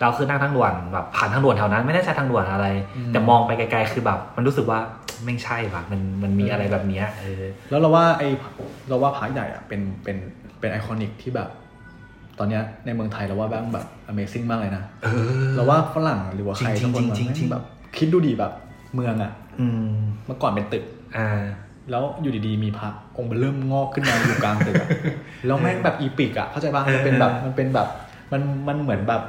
[0.00, 2.66] เราคือนั่งทางด่วนแบบผ่านทางด่วนแถวนั้น ไม่ได้ใช้ทางด่วนอะไร
[3.12, 4.78] แต่มองไปไกลๆคือแบบ มันรู้สึกว่า
[5.24, 8.22] ไม่ใช่ว่ะมันมันมีอะไรแบบเนี้ยเออแล้วเราว่าไอ
[8.88, 10.16] เราว่าพระใหญ่อะเป็นเป็น
[10.58, 11.48] เป็นไอคอนิกที่แบบ
[12.38, 15.08] ตอนเนี้ยในเมืองไทยเราว่าบ้างแบบ Amazing มากเลยนะเอ
[15.48, 17.62] อเราว่าฝรั่งหรือว่าใครจริทุงกๆคนจริงๆแม่จริงๆแบบ
[17.98, 18.52] คิดดูดีแบบ
[18.94, 20.84] เมืองอะอืมเมื่อก่อนเป็นตึก
[21.16, 21.42] อ่า
[21.90, 24.88] แล้วอยู่ดีๆมีพระองค์เริ่มงอกขึ้นมาอยู่กลางตึกอะ
[25.46, 27.88] แล้วแม่งแบบอีปิกอะเข้าใจป่ะมันเป็นแบบมันเป็นแบบ
[28.32, 29.22] มันมันเหมือนแบบ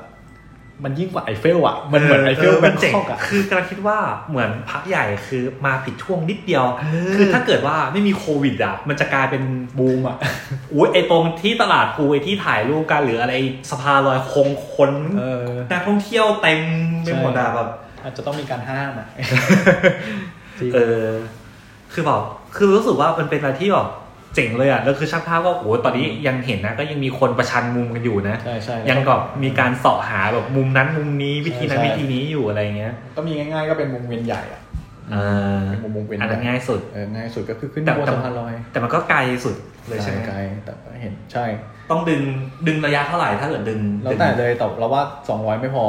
[0.84, 3.98] มันยิ่งกว่าไอเฟลอะมันเหมือนไอเฟลมัเป็นเจ๋งคอกอะคือกำลังคิดว่า
[4.30, 9.44] เหมือนพักใหญ่คือมาผิดช่วงนิดเดียวเออคือถ้าเกิดว่าไม่มีโควิดอะ มันจะกลายเป็น
[9.78, 10.18] บูมอะ
[10.74, 13.34] อุ้ยไอตรงที่ตลาดภูไอที่ถ่ายรูปกันหรืออะไร
[13.70, 16.62] สะพานลอยคงคนเออนักท่องเที่ยวเต็ม
[17.04, 17.70] ไปหมดอะแบบ
[18.04, 19.08] อาจจะต้องมีการห้ามอะ
[20.60, 21.06] จริงเออ
[21.94, 22.22] คือแบบ
[22.58, 23.88] คือรู้สึกว่ามันเป็นอะไรที่แบบ
[24.36, 34.62] เจ๋งเลยอะแล้วคือช่างภาพก็โอ้โหตอนนี้ยังเห็นนะ ก็ยังมีคนประชันมุมกันอยู่นะใช่ใช่แล้วยังแบบมีการเสาะหาแบบมุมนั้นมุมนี้วิธีนั้นใช่วิธีนี้อยู่อะไรเงี้ยก็มีง่าย ๆ ก็เป็นวงเวียนใหญ่อะ
[35.12, 35.16] เอ
[35.58, 39.56] อเป็นวงเวียนอันนั้นง่ายสุดเออง่ายสุดก็คือขึ้นแต่บนแต่สะพานลอย แต่มันก็ไกลสุด
[39.88, 41.46] เลยใช่ไหมไกลแต่ก็เห็นใช่
[41.92, 42.22] ต้องดึง
[42.68, 45.86] ดึงระยะเท่าไหร่ถ้าเกิดดึงแล้วดึงแต่เลยแต่เราว่า200ไม่พอ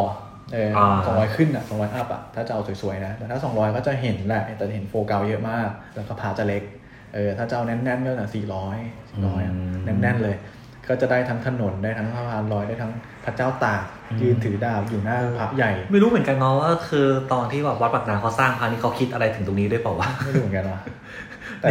[0.53, 6.63] เอออ่าสองร้อยขึ้นอะ200อัพอะถ้าจะเอาสวยๆนะแต่ถ้า200ก็จะเห็นแหละแต่เห็นโฟกัสเยอะมาก แล้วก็พาจะเล็ก
[7.15, 8.35] เออถ้าจะเอาแน่นๆก็น่ะ400
[9.11, 10.37] 400อะแน่นๆเลย
[10.89, 12.93] ก็จะได้ทั้งถนนได้ทั้งสะพานลอยได้ทั้ง
[13.25, 13.83] พระเจ้าตาก
[14.21, 20.81] ยืนถือดาบอยู่หน้าพระใหญ่ ไม่รู้เหมือนกันเนาะว่าคือตอนที่แบบวัดปากน้ำเขาสร้างพานี้เขาคิดอะไรถึงตรงนี้ด้วยเปล่าวะไม่รู้เหมือนกันว่ะ
[21.61, 21.69] แต่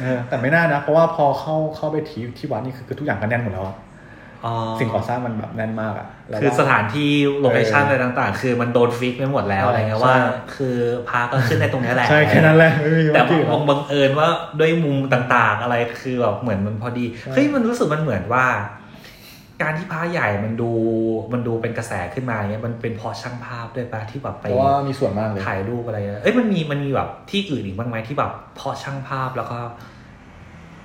[0.00, 3.89] เออแต่ไม่น่านะ เพราะว่าพอเข้าเข้าไปที่ที่วัดนี่คือคือทุกอย่างก็แน่นหมดแล้วอะอ๋อ
[4.80, 10.16] สิ่งก่อสร้างมันแบบแน่นมากอะแล้วคือว่าสถานที่โลเคชั่นเออออะไรต่างๆ คือมันโดนฟิกไปหมดแล้วใช่อะไรเงี้ยใช่ว่า
[10.56, 10.76] คือ
[11.08, 14.28] พาก็ขึ้นในตรงเนี้ยแหละ ใช่แค่นั้นแหละไม่มีแต่ว่าที่อื่นหรบัอกงบังเอิญว่า
[14.60, 18.46] ด้วยมุมต่างๆ อะไรคือแบบเหมือนมันพอดีใช่เฮ้ยมันรู้สึกมันเหมือนว่า
[19.62, 20.70] การที่พาใหญ่มันดู
[21.32, 29.58] มันดูเป็นกระแสขึ้นมาเนี้ยมันเป็นเพอช่างภาพด้วยปะที่แบบไปเพราะว่ามีส่วนมากเลยถ่ายรูปอะไรเงี้ยเอ้ยมันมีมันมีแบบที่อื่นอีกบ้างไหมที่แบบเพอช่างภาพแล้วก็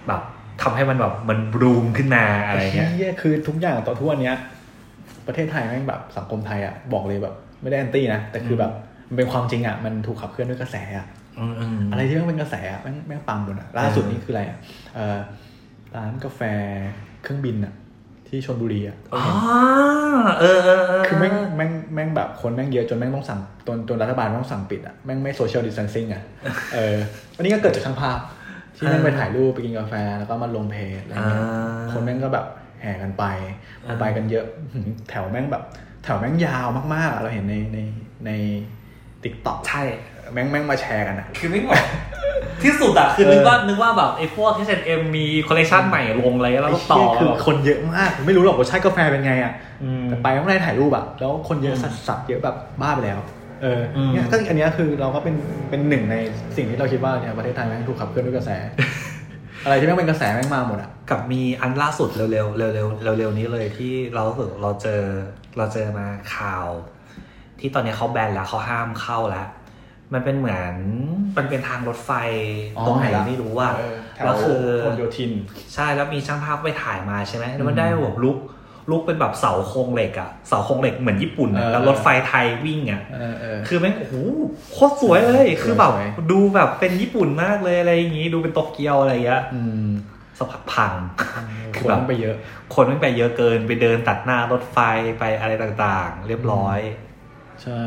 [0.07, 0.21] แบบ
[0.63, 4.35] ทำให้มันแบบมันบลูมขึ้นมาอะไรเงี้ยเหี้ยคือทุกอย่างต่อทุกวันเนี้ย
[5.27, 8.71] ประเทศไทยแม่งแบบสังคมไทยอะบอกเลยแบบ ไม่ได้แอนตี้นะ แต่คือแบบ
[9.09, 11.07] มันเป็นความจริงอะมันถูกขับเคลื่อนด้วยกระแสอะ
[11.39, 14.57] อืมอืมอะไรที่แม่งเป็นกระแสอะแม่งแม่งปังหมดอะล่าสุดนี่คืออะไรอะ
[14.95, 15.17] เอ่อ
[15.95, 16.41] ร้านกาแฟ
[17.23, 17.73] เครื่องบินอะ
[18.27, 19.23] ที่ชนบุรีอะอ๋อ
[20.39, 26.21] เออเออเออคือแม่งแม่งแม่งแบบคนแม่งเยอะจนแม่งต้องสั่งจนจนรัฐบาลต้องสั่งปิดอะแม่งไม่โซเชียลดิส a ทนซิ่งอะ
[26.73, 26.95] เออ
[27.35, 28.17] วันนี้ก็เกิดจากช่างภาพ
[28.75, 32.45] ที่แม่งไปถ่ายรูปไปกินกาแฟแล้วก็มาลงเพจอะไรเงี้ยอ่าคนแม่งก็แบบ
[32.81, 33.23] แห่กันไป
[33.85, 35.63] พอไปกันเยอะหือแถวแม่งแบบ
[36.03, 37.79] แถวแม่งยาวมากๆ เราเห็นในใน
[38.25, 38.31] ใน
[39.23, 39.83] TikTok ใช่
[40.33, 41.81] แม่งแม่งมาแชร์กันอะคือไม่บอก
[42.63, 49.53] ที่สุดอะคือเออนึกว่านึกว่าแบบไอ้พวกที่ H&M มีคอลเลคชันใหม่ลงอะไรแล้วก็ต่อไเหี้ยคือคนเยอะมากไม่รู้หรอกว่าใช่กาแฟเป็นไงอะ
[49.83, 53.19] อืมแต่ไปข้างในถ่ายรูปอะแล้วคนเยอะสัสสัสเยอะแบบบ้าไปแล้ว
[53.61, 55.35] เอออมเนี่ยก็อันเนี้ยคือเราก็เป็น
[55.69, 56.15] เป็นหนึ่งใน
[56.55, 58.51] สิ่งที่เราคิดว่าเนี่ยประเทศไทยแม่งถูกขับเคลื่อนด้วยกระแส
[59.63, 65.01] อะไรที่แม่งเป็นกระแสแม่งมาหมดอะกับมีอันล่าสุดเร็วๆเร็วๆเร็วๆเร็วๆนี้เลยที่เรารู้สึกเราเจอ
[65.57, 66.67] เราเจอมาข่าว
[67.59, 69.47] ที่ตอนนี้เขาแบนแล้วเขาห้ามเข้าแล้ว
[70.13, 70.73] มันเป็นเหมือน
[71.37, 72.11] มันเป็นทางรถไฟ
[72.87, 75.31] ตรงไหนไม่รู้ว่าเออแถวแล้วคือพหลโยธิน
[75.73, 78.37] ใช่แล้วมีช่างภาพไปถ่ายมาใช่ไหมแล้วมันได้แบบลุก
[78.89, 84.15] ลุกเป็นแบบเสาโครงเหล็กอะเสาโครงเหล็กเหมือนญี่ปุ่นอะเออแล้วรถไฟไทยวิ่งอะเออเออคือแม่งโอ้โห
[84.73, 89.87] โคตรสวยเลย คือแบบสวยดูแบบเป็นญี่ปุ่นมากเลยอะไรอย่างงี้ดูเป็นโตเกียวอะไรอย่างเงี้ยอืม
[90.39, 90.93] สภาพพัง
[91.75, 92.35] คืคอนแบบไปเยอะ
[92.75, 94.77] คนไม่ไปเยอะเกินไปเดินตัดหน้ารถไฟ
[95.19, 96.79] ไปอะไรต่างๆ เรียบร้อย
[97.63, 97.79] ใช่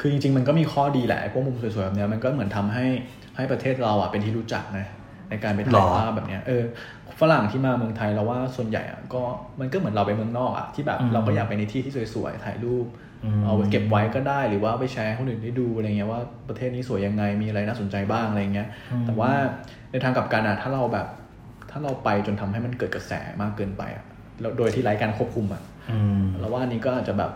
[0.00, 2.86] คือจริงๆ มันก็มีข้อดีแหละไอ้พวกมุมสวยๆแบบเนี้ยมันก็เหมือนทำให้
[3.36, 4.86] ให้ประเทศเราอะเป็นที่รู้จักนะ
[5.30, 6.64] ในการไปหรถ่ายอภาพแบบเนี้ยเออ
[7.20, 9.22] ฝรั่งที่มาเมืองไทยเราว่าส่วนใหญ่อะก็
[9.60, 12.86] มันก็เหมือนเราไปเมืองนอกอะที่แบบอืมเราก็อยากไปในที่ที่สวยๆถ่ายรูป
[13.24, 18.68] อืมเอาไว้เก็บไว้ก็ได้หรือว่าเอาไปแชร์ให้คนอื่นได้ดูอะไรเงี้ยว่าประเทศนี้สวยยังไงมีอะไรน่าสนใจบ้างอะไรเงี้ย
[19.06, 19.30] แต่ว่า
[19.90, 21.06] ในทางกลับกันอะถ้าเราแบบ
[21.70, 24.04] ถ้าเราไปจนทำให้มันเกิดกระแสมากเกินไปอะ
[24.40, 25.62] แล้วโดยที่ไร้การควบคุมอะ
[25.92, 27.32] อืมเราว่าอันนี้ก็อาจจะแบบ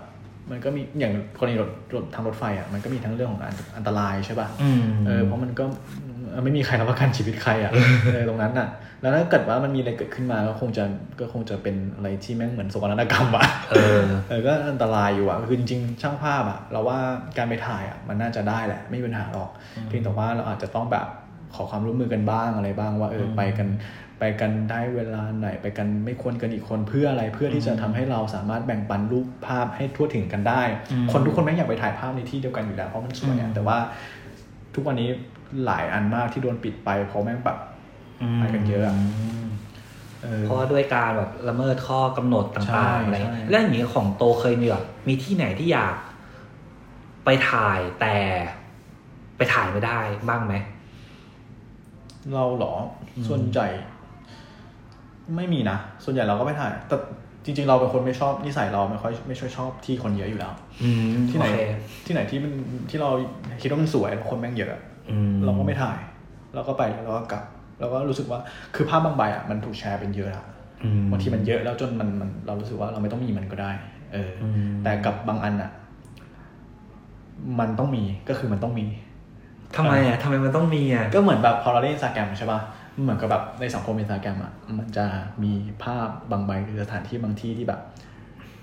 [0.51, 5.64] มันก็มีอย่างกรณีรถรถทางรถไฟอะมันก็มีทั้งเรื่องของอันอันตรายใช่ป่ะอืมเออเพราะมันก็
[6.01, 6.12] เออ
[6.45, 7.72] ไม่มีใครรับประกันชีวิตใครอะ
[8.12, 8.68] เออตรงนั้นอะ
[9.01, 10.85] แล้วถ้าเกิดว่ามันมีอะไรเกิดขึ้นมาก็คงจะ
[11.20, 16.99] ก็คงจะเป็นอะไรที่แม่งเหมือนโศกนาฏกรรมอะเออเออก็อันตรายอยู่อะคือจริงๆช่างภาพอะเราว่า
[17.37, 19.51] การไปถ่ายอะมันน่าจะได้แหละ ไม่มีปัญหาหรอก
[19.89, 21.07] เพียงแต่ว่าเราอาจจะต้องแบบ
[21.55, 23.68] ขอความร่วมมือกันบ้างอะไรบ้างว่าเออไปกัน
[24.18, 30.62] ไปกันได้เวลาไหนไปกันไม่ควรกันอีกคนเพื่ออะไรเพื่อที่จะทำให้เราสามารถแบ่งปันรูปภาพให้ทั่วถึงกันได้
[30.93, 33.78] อืมคนทุกคนไม่งอยากไปถ่ายภาพในที่เดียวกันอยู่แล้วเพราะมันสวยอือะมแต่ว่า
[34.74, 35.09] ทุกวันนี้
[35.64, 37.59] หลายอันมากที่โดนปิดไปเพราะแม่งแบบ
[38.36, 38.96] ไปกันเยอะอะ
[39.44, 39.46] ม
[40.22, 45.96] เออเพราะว่าด้วยการแบบละเมิดข้อกำหนดใช่ต่างๆอะไรใช่แล้วอย่างนี้ของโตเคยมีแบบมีที่ไหนที่อยาก
[47.24, 48.16] ไปถ่ายแต่
[49.36, 49.98] ไปถ่ายไม่ได้
[50.28, 50.55] บ้างไหม
[52.34, 52.74] เราเหรอ
[53.16, 53.68] อมส่วนใหญ่
[55.36, 56.96] ไม่มีนะ ส่วนใหญ่เราก็ไม่ถ่าย แต่
[57.44, 61.61] จริง ๆ เราเป็นคนไม่ชอบนิสัยเราไม่ค่อยไม่ค่อยชอบที่คนเยอะอยู่แล้วอืมที่ไหนโอเค
[62.07, 62.53] ที่ไหนที่มัน
[62.90, 63.11] ที่เรา
[63.61, 64.91] คิดว่ามันสวยแล้วคนแม่งเยอะอะอืม
[65.44, 65.98] เราก็ไม่ถ่าย
[66.55, 67.44] เราก็ไปแล้วเราก็กลับ
[67.80, 68.40] เราก็รู้สึกว่า
[68.74, 70.44] คือภาพบางใบอะมันถูกแชร์เป็นเยอะอะ
[70.82, 73.70] อืมบางทีมันเยอะแล้วจนมันมันเรารู้สึกว่าเราไม่ต้องมีมันก็ได้
[74.12, 75.70] เอออมแต่กับบางอันอะ
[77.61, 78.86] มันต้องมีก็คือมันต้องมี
[79.76, 82.61] ทำไมอะทำไมมันต้องมีอะก็เหมือนแบบพอเราเล่นอินสตาแกรมใช่ป่ะ
[83.03, 85.07] เหมือนกับแบบในสังคมอินสตาแกรมอะมันจะ
[85.42, 87.80] มีภาพบางใบหรือสถานที่บางที่ที่แบบ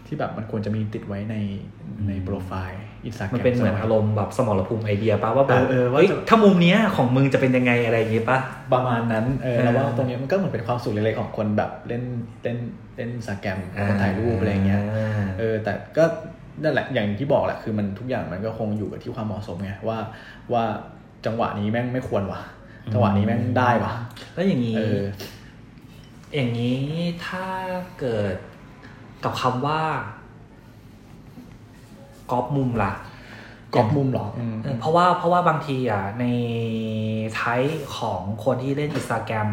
[0.10, 1.36] ที่แบบมันควรจะมีติดไว้ใน
[2.08, 8.38] ในโปรไฟล์อินสตาแกรมมันเป็นเหมือนอารมณ์แบบสมรภูมิไอเดียป่ะว่าแบบเออเออว่าเฮ้ยจะถ้ามุมเนี้ยของมึงจะเป็นยังไงอะไรอย่างงี้ป่ะ
[8.74, 12.04] ประมาณนั้นเออเออแล้วว่าตรงเนี้ยมันก็เหมือนเป็นความสุขเล็กๆของคนแบบเล่น
[12.44, 12.58] เล่น
[12.96, 14.82] เล่นอินสตาแกรมคนถ่ายรูปอะไรเงี้ย
[15.40, 16.04] เออแต่ก็
[16.64, 19.98] นั่นแหละอย่างที่บอกแหละคือมันทุกอย่างมันก็คงอยู่กับที่ความเหมาะสมไงว่า
[20.54, 20.64] ว่า
[21.26, 22.42] จังหวะนี้แม่งไม่ควรว่ะ
[22.94, 23.94] จังหวะนี้แม่งได้ว่ะ
[24.34, 25.02] แล้วอย่างนี้เออ
[26.36, 26.80] อย่างนี้
[27.28, 27.46] ถ้า
[28.00, 28.36] เกิด
[29.24, 29.82] กับคำว่า
[32.32, 32.94] กอปมุมล่ะ
[33.76, 36.26] กรอบมุมเหรออืมเออเพราะว่าเพราะว่าบางทีอะใน
[37.34, 39.50] ไทป์ของคนที่เล่นอินสตาแกรม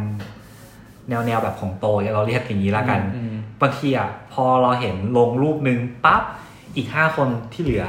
[1.09, 6.23] แนวแนวแบบของโตอย่างเราเรียกอย่างนี้ละกันอืมบางทีอะพอเราเห็นลงรูปหนึ่งปั๊บ
[6.77, 7.85] อีกห้าคนที่เหลือ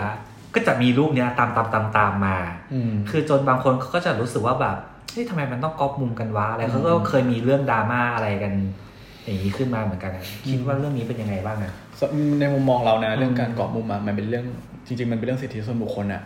[0.54, 2.38] ก็จะมีรูปเนี้ยตามตามตามตามมา
[2.74, 4.78] อืมคือจนบางคนเขาก็จะรู้สึกว่าแบบ
[5.12, 8.54] เฮ้ยทำไมมันต้องก๊อปมุมกันวะอะไรเขาก็อืมเคยมีเรื่องดราม่าอะไรกัน
[9.28, 11.74] อย่างนี้ขึ้นมาเหมือนกันอะคิดว่าเรื่องนี้เป็นยังไงบ้างอะ
[12.40, 14.46] ในมุมมองเรานะอืมเรื่องการกรอบมุมอะมันเป็นเรื่อง
[14.88, 16.22] จริง ๆ มันเป็นเรื่องสิทธิส่วนบุคคลอะ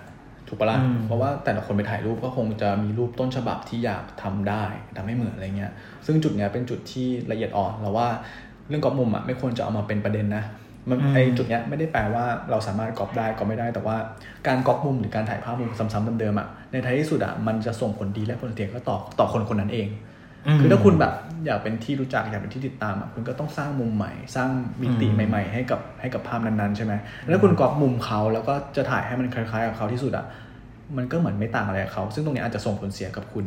[0.47, 4.63] ถูกปะล่ะอืมเพราะว่าแต่ละคนไปถ่ายรูปก็คงจะมีรูปต้นฉบับที่อยากทำได้
[4.97, 5.71] ทำให้เหมือนอะไรเงี้ย
[6.05, 8.07] ซึ่งจุดเนี้ยเป็นจุดที่ละเอียดอ่อนเราว่า
[8.69, 10.43] เรื่องกรอบมุมอะไม่ควรจะเอามาเป็นประเด็นนะ
[10.89, 13.97] มันอืมไอจุดเนี้ยไม่ได้แปลว่าเราสามารถกรอบได้กรอบไม่ได้แต่ว่า
[14.47, 19.87] การกรอบมุมหรือการถ่ายภาพมุมซ้ำๆเดิมๆอะในท้ายที่สุดอะมันจะส่งผลดีและผลเสียก็ต่อต่อคนคนนั้นเอง
[20.59, 21.13] คือถ้าคุณแบบ
[21.45, 24.49] อยากเป็นที่รู้จักอยากเป็นที่ติดตามอะคุณก็ต้องสร้างมุมใหม่ สร้าง
[24.81, 30.25] มิติอืมใหม่ ๆ ให้กับให้กับภาพนั้นๆใช่ไหมแล้วถ้าคุณกรอบมุมเขาแล้วก็จะถ่ายให้มันคล้ายๆกับเขาที่สุดอะ
[30.97, 33.45] มันก็เหมือนไม่ต่างอะไรกับเขา ซึ่งตรงเนี้ยอาจจะส่งผลเสียกับคุณ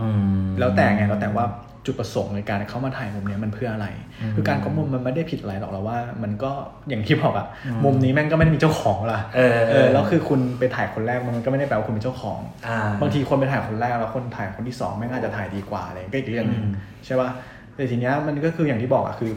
[0.00, 0.08] อื
[0.42, 1.46] มแล้วแต่ไงแล้วแต่ว่า
[1.86, 3.88] จุดประสงค์ในการเข้ามาถ่ายมุมเนี้ยมันเพื่ออะไร
[4.20, 6.50] อืมคือการก๊อปมุมมันไม่ได้ผิดอะไรหรอกเราว่า มันก็
[6.88, 16.72] อย่างที่บอกอะอืมมุมนี้แม่งก็ไม่ได้มีเจ้าของล่ะเออเออแล้วคือคุณไปถ่ายคนแรกมันก็ไม่ได้แปลว่าคุณเป็นเจ้าของอ่าบางทีคนไปถ่ายคนแรกแล้วคนถ่ายคนที่สองแม่งอาจจะถ่ายดีกว่าอะไรก็อีกเรื่องหนึงอืม
[17.04, 17.28] ใช่ป่ะ
[17.74, 19.30] แต่ทีเนี้ยมันก็คืออย่างที่บอกอะคือ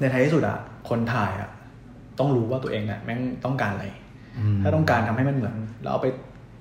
[0.00, 0.58] ในท้ายที่สุดอะ
[0.88, 1.50] คนถ่ายอะ
[2.18, 3.86] ต้องรู้ว่าตัวเองเนี่ยแม่งต้องการอะไร
[4.56, 6.06] มถ้าต้องการทำให้มันเหมือนเราเอาไป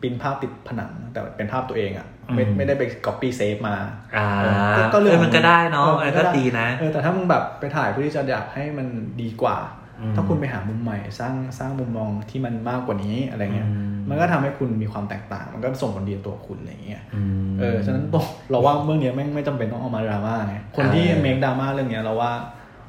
[0.01, 3.75] ปริ้นภาพติดผนัง แต่เป็นภาพตัวเองอะไม่อืมไม่ได้ไป copy save มา
[4.17, 8.87] อ่าเออก็เรื่องเออมันก็ได้เนาะออเออก็ได้ดีนะเออแต่ถ้ามึงแบบไปถ่ายเพื่อที่จะอยากให้มัน
[9.21, 9.57] ดีกว่า
[9.99, 22.31] อืมถ้าคุณไปหามุมใหม่ สร้างสร้างมุมมองที่มันมากกว่านี้อะไรเงี้ยอืมมันก็ทำให้คุณมีความแตกต่าง มันก็ส่งผลดีต่อตัวคุณอะไรเงี้ยอืมเออฉะนั้นบอกเราว่าเรื่องเนี้ยแม่งไม่จำเป็นต้องเอามาดราม่าไงคนที่เออเมคดราม่าเรื่องเนี้ยเราว่า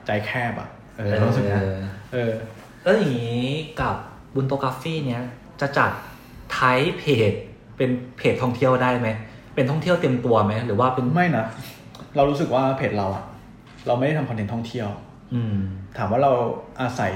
[0.07, 1.63] ใจแคบอะเออเออรู้สึกนะ
[2.13, 2.33] เออ
[2.83, 3.47] แล้วอย่างนี้
[3.81, 3.97] กับ
[4.35, 5.23] บุนโตกราฟีเนี้ย
[5.61, 5.93] จะจัด
[6.53, 7.33] ไทป์เพจ
[7.77, 9.09] เป็นเพจท่องเที่ยวได้ไหม
[9.55, 11.47] เป็นท่องเที่ยวเต็มตัวไหมหรือว่าเป็นไม่นะ
[12.17, 13.25] เรารู้สึกว่าเพจเราอะ
[13.87, 14.89] เราไม่ได้ทำคอนเทนต์ท่องเที่ยว
[15.35, 15.57] อืม
[15.99, 16.33] ถามว่าเรา
[16.81, 17.13] อาศัย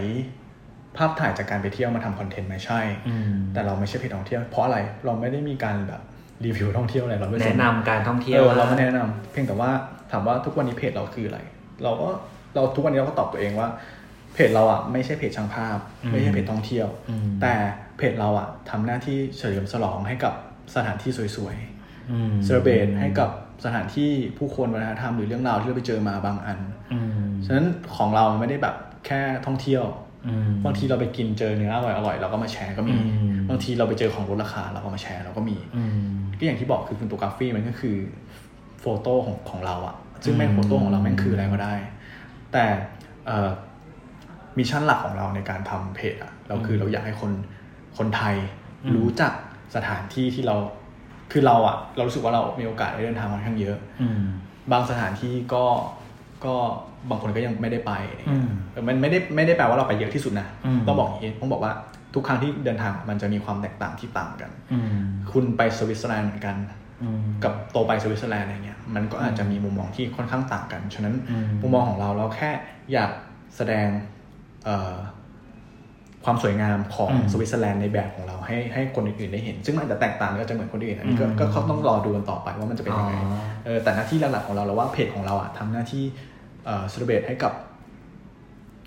[0.96, 6.02] ภาพถ่ายจากการไปเที่ยวมาทำคอนเทนต์ไหมใช่อืมแต่เราไม่ใช่เพจท่องเที่ยว เพราะอะไรเราไม่ได้มีการแบบ
[6.44, 9.70] รีวิวท่องเที่ยวอะไรเราไม่แนะนำการท่องเที่ยวเออเราไม่แนะนำเพียงแต่ว่า
[10.10, 11.40] ถามว่าทุกวันนี้เพจเราคืออะไร
[11.82, 12.08] เราก็
[12.54, 13.68] เราทุกวันนี้เราก็ตอบตัวเองว่า
[14.34, 15.78] เพจเราอะไม่ใช่เพจช่างภาพ
[16.10, 17.54] ไม่ใช่เพจท่องเที่ยวอืมแต่
[17.97, 20.34] เพจเราอะทำหน้าที่เฉลิมฉลองให้กับ
[20.74, 21.57] สถานที่สวย
[22.11, 23.30] อืมๆ celebrate ให้กับ
[23.64, 26.59] สถานที่ผู้คนวัฒนธรรมหรือเรื่องราวที่เราไปเจอมาบางอัน
[26.93, 27.66] อืมฉะนั้น
[27.97, 28.76] ของเราไม่ได้แบบ
[29.07, 29.84] แค่ท่องเที่ยว
[30.26, 37.97] อืมบางทีเราไปกินเจอเนื้ออร่อยอร่อยเราก็มาแชร์ก็มีอืมบางทีเราไปเจอของลดราคาเราก็มาแชร์เราก็มีอืมก็อย่างที่บอกคือ p โ o กราฟีมันก็คือ
[38.80, 41.74] photo ของของเราอะซึ่งแม่งอืมโฟโต้ของเราแม่งคืออะไรก็ได้
[42.53, 42.64] แต่
[43.26, 43.49] เอ่อ
[44.58, 47.32] mission หลักของเราในการทำเพจอะเราคือเราอยากให้คน
[47.99, 48.36] คนไทย
[48.95, 49.32] รู้จัก
[49.74, 50.57] สถานที่ที่เรา
[51.32, 54.22] คือเราอะเรารู้สึกว่าเรามีโอกาสได้เดินทางค่อนข้างเยอะอืม
[54.72, 55.64] บางสถานที่ก็
[56.45, 56.55] ก็
[57.11, 57.93] บางคนก็ยังไม่ได้ไป
[58.30, 61.72] อืมเออมันไม่ได้ไม่ได้แปลว่าเราไปเยอะที่สุดนะอืมต้องบอกอย่างนี้ต้องบอกว่า
[62.14, 64.86] ทุกครั้งที่เดินทางมันจะมีความแตกต่างที่ต่างกันอืม
[65.32, 66.57] คุณไปสวิตเซอร์แลนด์เหมือนกัน
[67.03, 72.51] อืมกับโตไปสวิตเซอร์แลนด์อะไรเงี้ยมันก็อาจจะมีมุมมองที่ค่อนข้างต่างกัน ฉะนั้นอืมมุมมองของเราเราแค่
[72.93, 73.11] อยาก
[73.57, 73.88] แสดง
[74.64, 74.95] เอ่อ
[76.24, 86.04] ความสวยงามของอืมสวิตเซอร์แลนด์ในแบบของเราให้ให้คนอื่นๆได้เห็น ซึ่งมันอาจจะแตกต่างก็จะเหมือนคนอื่นอันนี้ก็อืมก็ก็ต้องรอดูกันต่อไปว่ามันจะเป็นยังไงอ๋อเออแต่หน้าที่หลักๆของเราเราว่าเพจของเราอะทำหน้าที่
[86.64, 87.52] เอ่อ celebrate ให้กับ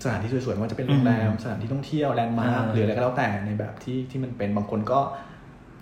[0.02, 5.00] สถานที่สวยๆไม่ว่าจะเป็นโรงแรมสถานที่ท่องเที่ยว landmark อ่าหรืออะไรก็แล้วแต่ในแบบที่ที่มันเป็นบางคนก็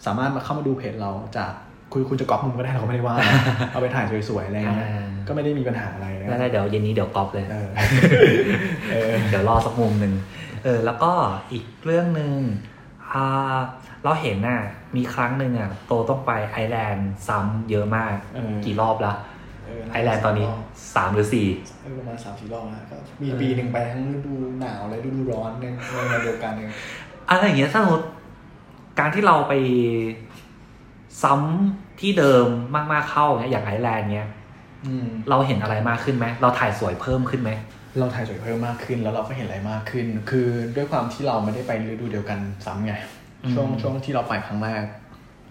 [0.06, 1.52] สามารถมาเข้ามาดูเพจเราจาก
[1.92, 3.40] คุณคุณจะก๊อปมุมก็ได้เราก็ไม่ได้ว่านะ
[3.72, 7.68] เอาไปถ่ายสวยๆอะไรเงี้ยอ่าก็ไม่ได้มีปัญหาอะไรนะได้ๆเดี๋ยวเย็นนี้เดี๋ยวก๊อปเลยเออ
[8.90, 10.12] เออเดี๋ยวรอสักมุมหนึ่ง
[10.64, 11.12] เออแล้วก็
[11.52, 12.34] อีกเรื่องหนึ่ง
[13.12, 13.58] อ่า
[14.04, 14.60] เราเห็นน่ะ
[14.96, 19.14] มีครั้งหนึ่งอะโตต้องไปไอซ์แลนด์ซ้ำเยอะมากเออกี่รอบละ
[19.66, 20.46] เออไอซ์แลนด์ตอนนี้
[20.94, 21.48] สามหรือสี่
[21.82, 26.66] เออประมาณสามสี่รอบนะก็มีปีหนึ่งไปทั้งฤดูหนาวและฤดูร้อนในในเวลาเดียวกันเลย
[27.30, 28.06] อะไรอย่างเงี้ยถ้าสมมติ
[28.98, 29.52] การที่เราไป
[31.22, 32.46] ซ้ำที่เดิม
[32.92, 34.28] มากๆเข้าเงี้ยอย่างไอซ์แลนด์เงี้ย
[34.86, 37.50] อืมเราเห็นอะไรมากขึ้นไหมเราถ่ายสวยเพิ่มขึ้นไหม
[37.98, 42.94] เราถ่ายสวยเพิ่มมากขึ้น แล้วเราก็เห็นอะไรมากขึ้น คือด้วยความที่เราไม่ได้ไปฤดูเดียวกันซ้ำไง
[43.44, 44.84] อืมช่วงช่วงที่เราไปครั้งแรก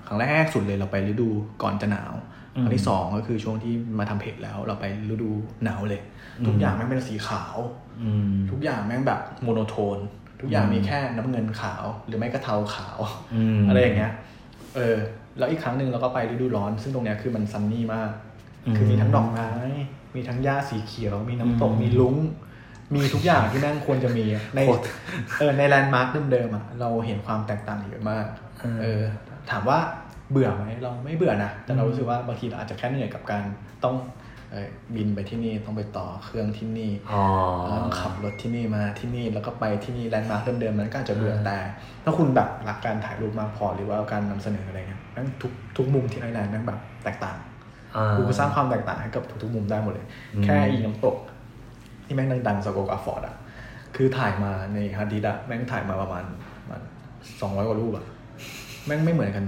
[0.07, 1.29] ครั้งแรกสุดเลยเราไปฤดู
[1.63, 2.13] ก่อนจะหนาว
[2.55, 5.29] อืมครั้งที่สองก็คือช่วงที่มาทำเพจแล้วเราไปฤดู
[5.63, 6.01] หนาวเลย
[6.39, 7.55] อืมทุกอย่างแม่งเป็นสีขาว
[8.01, 9.97] อืมทุกอย่างแม่งแบบโมโนโทน
[10.41, 12.97] ทุกอย่างอืมมีแค่น้ำเงินขาว หรือไม่ก็เทาขาว
[13.35, 14.11] อืมอะไรอย่างเงี้ย
[14.75, 14.95] เออ
[15.37, 18.09] แล้วอีกครั้งหนึ่งเราก็ไปฤดูร้อน ซึ่งตรงเนี้ยคือมัน sunny มาก
[18.65, 19.49] อืมคือมีทั้งดอกไม้
[20.15, 22.15] มีทั้งหญ้าสีเขียว มีน้ำตกอืมมีรุ้ง
[22.95, 24.83] มีทุกอย่างที่แม่งควรจะมีอะในโคตร
[25.39, 28.25] เออใน landmark เดิมๆอะเราเห็นความแตกต่างเยอะมาก
[28.63, 29.01] อืมเออ
[29.51, 29.79] ถามว่า
[30.31, 33.43] เบื่อไหมเราไม่เบื่อนะ แต่เรารู้สึกว่าบางทีเราอาจจะแค่เหนื่อยกับการ
[33.83, 33.95] ต้อง
[34.51, 37.23] เออบินไปที่นี่ต้องไปต่อเครื่องที่นี่อ๋อ
[37.69, 41.57] ต้องขับรถที่นี่มาที่นี่แล้วก็ไปที่นี่ landmark เดิมๆมันก็อาจจะเบื่ออ่าแต่
[42.03, 47.52] ถ้าคุณแบบรักการถ่ายรูปมากพอหรือว่าการนำเสนออะไรเงี้ยแม่งทุกทุกมุมที่ไอซ์แลนด์แม่งแบบแตกต่างอ่า
[48.17, 51.17] กูสร้างความแตกต่างให้กับทุกๆมุมได้หมดเลยอืมแค่อีน้ำตก
[52.05, 53.35] ที่แม่งดังๆ Skogafoss อะ
[53.95, 56.23] คือถ่ายมาในฮาร์ดดิสก์อะแม่งถ่ายมาประมาณ
[57.41, 58.05] สองร้อยกว่ารูปอะ
[58.85, 59.45] แม่งไม่เหมือนกัน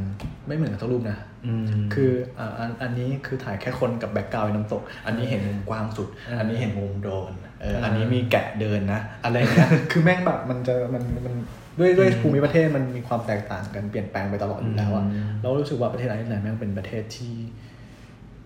[0.47, 7.31] ไม่เหมือนกันทุกรูปนะอืมคืออ่าอันอันนี้คือถ่ายแค่คนกับ background น้ำตก อันนี้เห็นมุมกว้างสุดอ่าอันนี้เห็นมุมโดรน
[7.61, 11.35] เอออ่าอันนี้มีแกะเดินนะ อะไรอย่างเงี้ยคือแม่งแบบมันจะมันมัน
[11.79, 17.33] ด้วยด้วยอืมภูมิประเทศมันมีความแตกต่างกันเปลี่ยนแปลงไปตลอดอยู่แล้วอะอืมเรารู้สึกว่าประเทศไอร์แลนด์แม่งเป็นประเทศที่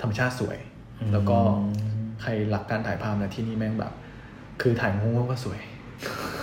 [0.01, 0.57] ธรรมชาติสวย
[0.99, 1.37] อืมแล้วก็
[2.21, 3.93] ใครรักการถ่ายภาพนะที่นี่แม่งแบบ
[4.61, 5.59] คือถ่ายงูก็สวย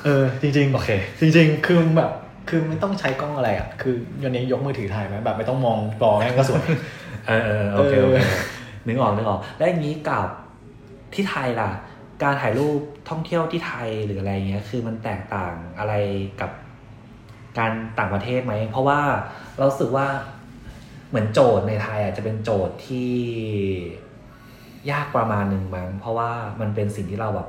[0.05, 0.91] เออ จริงๆโอเค
[1.21, 2.13] จริง ๆ คือแบบ
[2.49, 6.65] คือไม่ต้องใช้กล้องอะไรอะ คือยันนี้ยกมือถือถ่ายไหมแบบไม่ต้องมองจอแม่งก็สวย
[7.27, 8.17] เออเออโอเคโอเค
[8.85, 10.29] เนึกออกนึกออก แล้วอย่างนี้กับ
[11.15, 11.71] ที่ไทยล่ะ
[12.23, 12.81] การถ่ายรูป
[13.11, 15.95] ท่องเที่ยวที่ไทยหรืออะไรเงี้ย คือมันแตกต่างอะไร
[16.41, 16.51] กับ
[17.59, 19.01] การต่างประเทศไหม เพราะว่า
[19.57, 20.07] เรารู้สึกว่า
[21.09, 23.11] เหมือนโจทย์ในไทยอาจจะเป็นโจทย์ที่
[24.91, 26.31] ยากประมาณหนึ่งมั้งเพราะว่า
[26.61, 27.49] มันเป็นสิ่งที่เราแบบ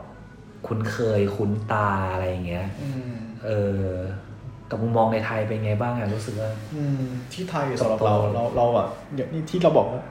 [0.68, 3.50] คุ้นเคยคุ้นตาอะไรอย่างเงี้ยอืมเอ
[3.82, 3.86] อ
[4.70, 7.02] กับมุมมองในไทยเป็นไงบ้างอะรู้สึกว่าอืม
[7.34, 10.02] ที่ไทยสำหรับเราเราเราอะอย่างนี้ที่เราบอกว่า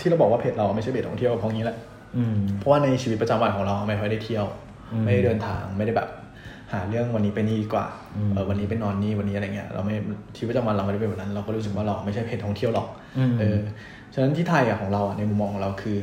[0.00, 1.76] ที่เราบอกว่าเพจเราไม่ใช่เพจท่องเที่ยวเพราะงี้แหละ
[2.16, 4.46] อืมเพราะว่าในชีวิตประจำวันของเราไม่ค่อยได้เที่ยว
[4.92, 6.08] อืมไม่ได้เดินทางไม่ได้แบบ
[6.72, 9.94] หาเรื่องวันนี้ไปนี่ดีกว่าอืมเออวันนี้ไปนอนนี่วันนี้อะไรเงี้ยเราไม่
[10.36, 12.88] ชีวิตประจำวันเราไม่ได้เป็นแบบนั้น เราก็รู้สึกว่าเราไม่ใช่เพจท่องเที่ยวหรอก
[13.18, 13.58] อืมเออ
[14.14, 15.98] ฉะนั้นที่ไทยอะของเราอะในมุมมองของเราคือ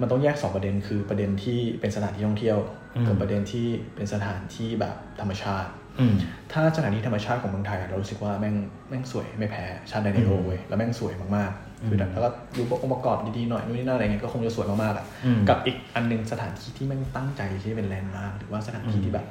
[0.00, 2.58] มันต้องแยกสองประเด็นคือประเด็นที่เป็นสถานที่ท่องเที่ยว
[2.96, 6.14] อืมกับประเด็นที่เป็นสถานที่แบบธรรมชาติอืม
[6.52, 8.54] ถ้าสถานที่ธรรมชาติของเมืองไทยอะเรารู้สึกว่าแม่ง
[8.88, 19.26] แม่งสวยไม่แพ้ชาติใดในโลกเว้ยแล้วแม่งสวยมากๆคือแบบแล้วก็ดูองค์ประกอบดีๆหน่อยนู่นนี่นั่นอะไรเงี้ยก็คงจะสวยมากๆอะอืมกับอีกอันหนึงสถานที่ที่แม่งตั้งใจที่จะเป็นแลนด์มาร์คหรือว่าสถานที่ที่แบบ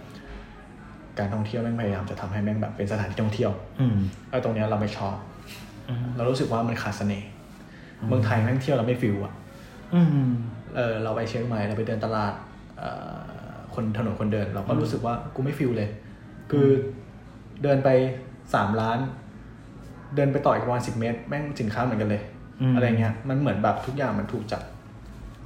[1.19, 3.97] การท่องเที่ยวแม่งพยายามจะทำให้แม่งแบบเป็นสถานที่ท่องเที่ยว อืม
[4.29, 5.15] ไอ้ตรงเนี้ยเราไม่ชอบ
[5.89, 7.29] อืมเรารู้สึกว่ามันขาดเสน่ห์
[8.07, 9.33] เมืองไทยแม่งเที่ยวเราไม่ฟิลอะ
[9.95, 10.31] อืม
[10.75, 12.33] เออเราไปเชียงใหม่เราไปเดินตลาด
[12.77, 15.89] เอ่อคนถนนคนเดิน เราก็รู้สึกว่ากูไม่ feel เลย
[16.51, 16.67] คือ
[17.63, 17.89] เดินไป
[18.53, 18.99] สามร้าน
[20.15, 22.21] เดินไปต่ออีกประมาณสิบเมตร แม่งสินค้าเหมือนกันเลย
[22.61, 24.61] อืมอะไรเงี้ยมันเหมือนแบบทุกอย่างมันถูกจัด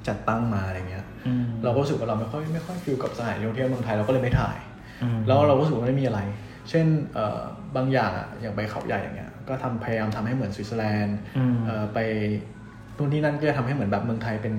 [0.07, 4.74] จัดตั้งมาอะไรเงี้ยอืมเราก็รู้สึกว่าเราไม่ค่อยไม่ค่อย feel กับสถานที่ท่องเที่ยวเมืองไทยเราก็เลยไม่ถ่ายอืม
[5.27, 6.19] แล้วเราก็รู้สึกว่าไม่มีอะไร
[6.69, 7.41] เช่นเอ่อ
[7.75, 11.99] บางอย่างอะอย่างไปเขาใหญ่อย่างเงี้ยก็ทำพยายามทำให้เหมือนสวิตเซอร์แลนด์อืมเอ่อไป
[12.97, 14.55] ตรงที่นั่นก็จะทำให้เหมือนแบบเมืองไทยเป็น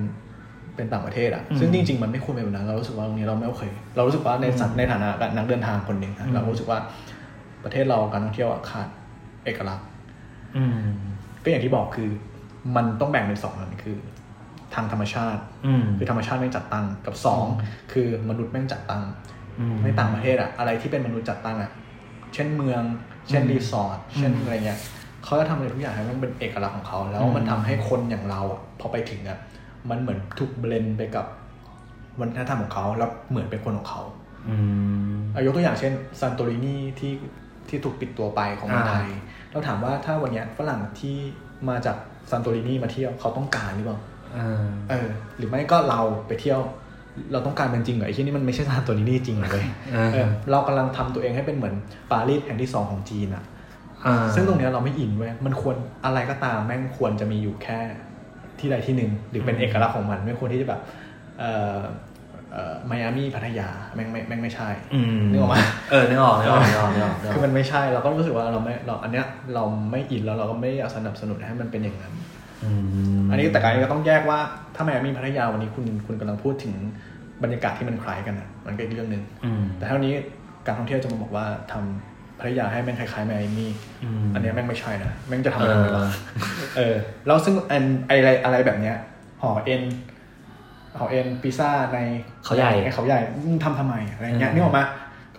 [0.76, 3.64] เป็นต่างประเทศอะอืมซึ่งจริงๆมันไม่ควรเป็นแบบนั้นเรารู้สึกว่าตรงนี้เราไม่โอเค
[3.97, 6.78] เรารู้สึกว่าในสัตในฐานะนักเดินทางคนหนึ่งอะอืมเรารู้สึกว่า
[7.64, 8.89] ประเทศเราการท่องเที่ยวอะขาด
[9.45, 9.87] เอกลักษณ์
[10.57, 10.76] อืม
[11.43, 12.09] ก็อย่างที่บอกคือ
[12.76, 13.97] มันต้องแบ่งเป็นสองอันคือ
[14.74, 17.45] ทางธรรมชาติอืมคือธรรมชาติแม่งจัดตั้งกับสอง
[17.93, 19.36] คือมนุษย์แม่งจัดตั้งอืม
[19.85, 21.71] ในต่างประเทศอะอะไรที่เป็นมนุษย์จัดตั้งอะ
[22.35, 22.83] เช่นเมือง
[23.29, 24.79] เช่นอืมรีสอร์ทเช่นอืมอะไรเงี้ย
[25.25, 29.39] เขาจะทำอะไรทุกอย่างให้มันเป็นเอกลักษณ์ของเขาแล้วอืมมันทำให้คนอย่างเราอะพอไปถึงอะ
[29.91, 31.27] มันเหมือนถูก blend ไปกับ
[32.21, 34.03] วัฒนธรรมของเขาแล้วเหมือนเป็นคนของเขา
[34.49, 34.57] อื
[35.13, 37.13] มเอายกตัวอย่างเช่นซันโตรินีที่
[37.69, 39.09] ที่ถูกปิดตัวไปของเมืองอ่าไทย
[39.51, 41.17] เราถามว่าถ้าวันเนี้ยฝรั่งที่
[41.69, 41.97] มาจาก
[42.31, 43.99] ซันโตรินีมาเที่ยวเขาต้องการหรือเปล่า
[44.37, 46.61] อ่าเออหรือไม่ก็เราไปเที่ยว
[47.33, 51.75] เราต้องการเป็นจริงเหรอไอ้ที่นี่มันไม่ใช่ซันโตรินีจริงเหรอเว้ยอ่าเออเรากำลังทำตัวเองให้เป็นเหมือน
[52.11, 53.45] ปารีสแห่งที่สองของจีนอะ
[54.07, 57.79] อ่าซึ่งตรงเนี้ยเราไม่อินเว้ยมันควรอะไรก็ตามแม่งควรจะมีอยู่แค่
[58.59, 60.81] ที่ใดที่หนึ่งหรือเป็นเอกลักษณ์ของมัน ไม่ควรที่จะแบบ
[61.39, 61.79] เอ่อ
[62.53, 65.57] เอ่อไมอามี่พัทยาแม่งไม่แม่งไม่ใช่อืมนึกออกไหม
[65.91, 72.12] เออนึกออกนึกออกนึกออกนึกออกนึกออกคือมันไม่ใช่เราก็รู้สึกว่าเราไม่เราอันเนี้ยเราไม่อินแล้วเราก็ไม่อยากสนับสนุนให้มันเป็นอย่างนั้น
[72.67, 72.75] อื
[73.23, 74.39] มอันนี้แต่การก็ต้องแยกว่า
[74.75, 76.75] ถ้าไมอามี่พัทยาวันนี้คุณคุณกำลังพูดถึง
[77.43, 80.12] บรรยากาศที่มันคล้ายกันนะมันก็อีกเรื่องหนึ่งอืมแต่เท่านี้
[80.67, 83.71] การท่องเที่ยวจะมาบอกว่าทำพัทยาให้แม่งคล้ายๆไมอามี่
[84.05, 86.05] อืมอันเนี้ยแม่งไม่ใช่นะแม่งจะทำอะไรเออไม่ได้
[86.77, 86.95] เออ
[87.27, 88.97] แล้วซึ่งอันอะไรอะไรแบบเนี้ย
[89.43, 89.83] ห่อเอ็น
[90.99, 91.99] ห่อเอ็นพิซซ่าใน
[92.45, 94.85] เขาใหญ่นเขาใหญ่มึงทำทำไมอะไรเงี้ยเออนึกออกมา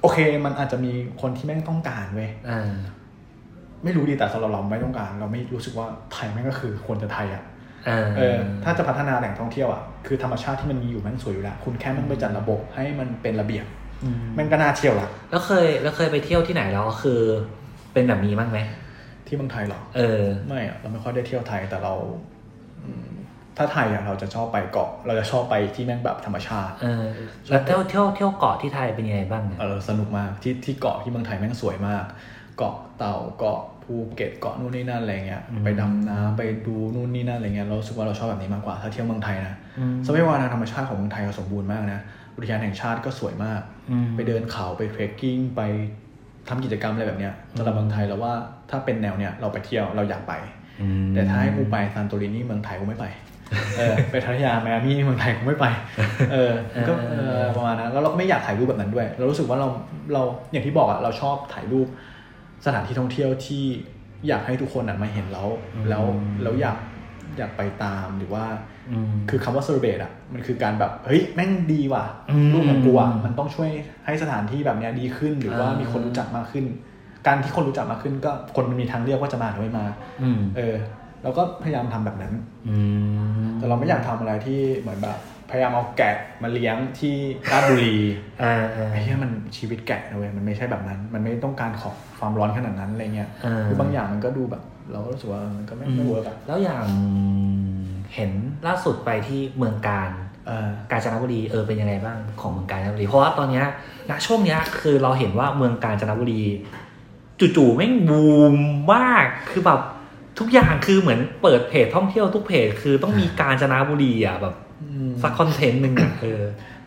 [0.02, 2.72] โอเคมันอาจจะมีคนที่แม่งต้องการเว้ยอ่า
[3.84, 7.44] ไม่รู้ดีแต่สำหรับเราไม่ต้องการ เราไม่รู้สึกว่าไทยแม่งก็คือควรจะไทยอะ
[7.88, 13.66] อ่าเออถ้าจะพัฒนาแหล่งท่องเที่ยวอะคือธรรมชาติที่มันมีอยู่แม่งสวยอยู่แล้ว คุณแค่แม่งไปจัดระบบให้มันเป็นระเบียบ
[14.04, 17.20] อืมแม่งก็น่าเที่ยวละแล้วเคยแล้วเคยไปเที่ยวที่ไหนแล้วคือ
[17.94, 18.60] เป็นแบบนี้บ้างไหม
[19.28, 21.94] ที่เมืองไทยเหรอเออ ไม่อะเราไม่ค่อยได้เที่ยวไทยแต่เรา
[22.86, 23.08] อืม
[23.58, 27.06] ถ้าไทยอะเราจะชอบไปเกาะ เราจะชอบไปที่แม่งแบบธรรมชาติ เออ
[27.50, 32.06] แล้วเที่ยวเที่ยวเที่ยวเกาะที่ไทยเป็นยังไงบ้างเนี่ยเออสนุกมากที่ที่เกาะที่เมืองไทยแม่งสวยมาก
[32.58, 42.02] เกาะเต่าเกาะภูเก็ตเกาะนู่นนี่นั่นอะไรเงี้ยอืมไปดำน้ำไปดูนู่นนี่นั่นอะไรเงี้ยเรารู้สึกว่าเราชอบแบบนี้มากกว่าถ้าเที่ยวเมืองไทยนะอืมทรัพยากรทางธรรมชาติของเมืองไทยเราสมบูรณ์มากนะ
[42.36, 45.62] อุทยานแห่งชาติก็สวยมากอืมไปเดินเขาไปเทรคกิ้งไป
[46.48, 48.34] ทำกิจกรรมอะไรแบบเนี้ยสำหรับเมืองไทยเราว่า
[48.70, 50.34] ถ้าเป็นแนวเนี้ยเราไปเที่ยวเราอยากไป
[50.82, 53.06] อืมแต่ถ้าให้กูไปซานโตรินีเมืองไทยกูไม่ไป
[53.78, 55.66] เออไปพัทยาไมอามี่เมืองไทยกูไม่ไป
[56.32, 59.68] เออมันก็เออประมาณนั้น แล้วเราก็ไม่อยากถ่ายรูปแบบนั้นด้วย เรารู้สึกว่าเรา
[60.14, 61.88] เรา อย่างที่บอกอะเราชอบถ่ายรูป
[62.66, 63.64] สถานที่ท่องเที่ยวที่
[64.28, 65.48] อยากให้ทุกคนอะมาเห็นแล้ว
[65.90, 66.04] แล้ว
[66.44, 66.78] แล้วอยาก
[67.38, 68.46] อยากไปตามหรือว่า
[68.92, 73.70] อืมคือคำว่าเซอร์เบตอะมันคือการแบบเฮ้ยแม่งดีว่ะอืมรูปของกูอะมันต้องช่วย
[74.06, 76.66] ให้สถานที่แบบเนี้ยดีขึ้น หรือว่าอ่ามีมีคนรู้จักมากขึ้น
[77.28, 79.86] การที่คนรู้จักมากขึ้น ก็คนมันมีทางเลือกว่าจะมาหรือไม่มา
[80.22, 80.76] อืมเออ
[81.24, 82.34] เราก็พยายามทำแบบนั้น
[82.68, 82.78] อื
[83.46, 85.18] มแต่เราไม่อยากทำอะไรที่เหมือนแบบ
[85.50, 87.16] พยายามเอาแกะมาเลี้ยงที่
[87.52, 87.96] ราชบุรี
[88.42, 96.88] อ่าอ่าไอ้เหี้ยมันชีวิตแกะนะเว้ยมันไม่ใช่แบบนั้น มันไม่ต้องการของความร้อนขนาดนั้นอะไรเงี้ยอ่าคือบางอย่างมันก็ดูแบบ เราก็รู้สึกว่ามันก็ไม่ไม่ work อะแล้วอย่าง
[98.16, 98.32] เห็น
[98.68, 100.12] ล่าสุดไปที่เมืองกาญ
[100.48, 103.66] เออกาญจนบุรีเออเป็นยังไงบ้างของเมืองกาญจนบุรีเพราะว่าตอนเนี้ย
[104.10, 106.42] ณช่วงเนี้ยคือเราเห็นว่าเมืองกาญจนบุรี
[107.40, 108.56] จู่ๆแม่งบูม
[108.94, 109.80] มากคือแบบ
[110.40, 114.67] ทุกอย่างคือเหมือนเปิดเพจท่องเที่ยวทุกเพจคือต้องมีกาญจนบุรีอะแบบอืม
[115.24, 116.44] สักคอนเทนต์หนึ่งอะเออ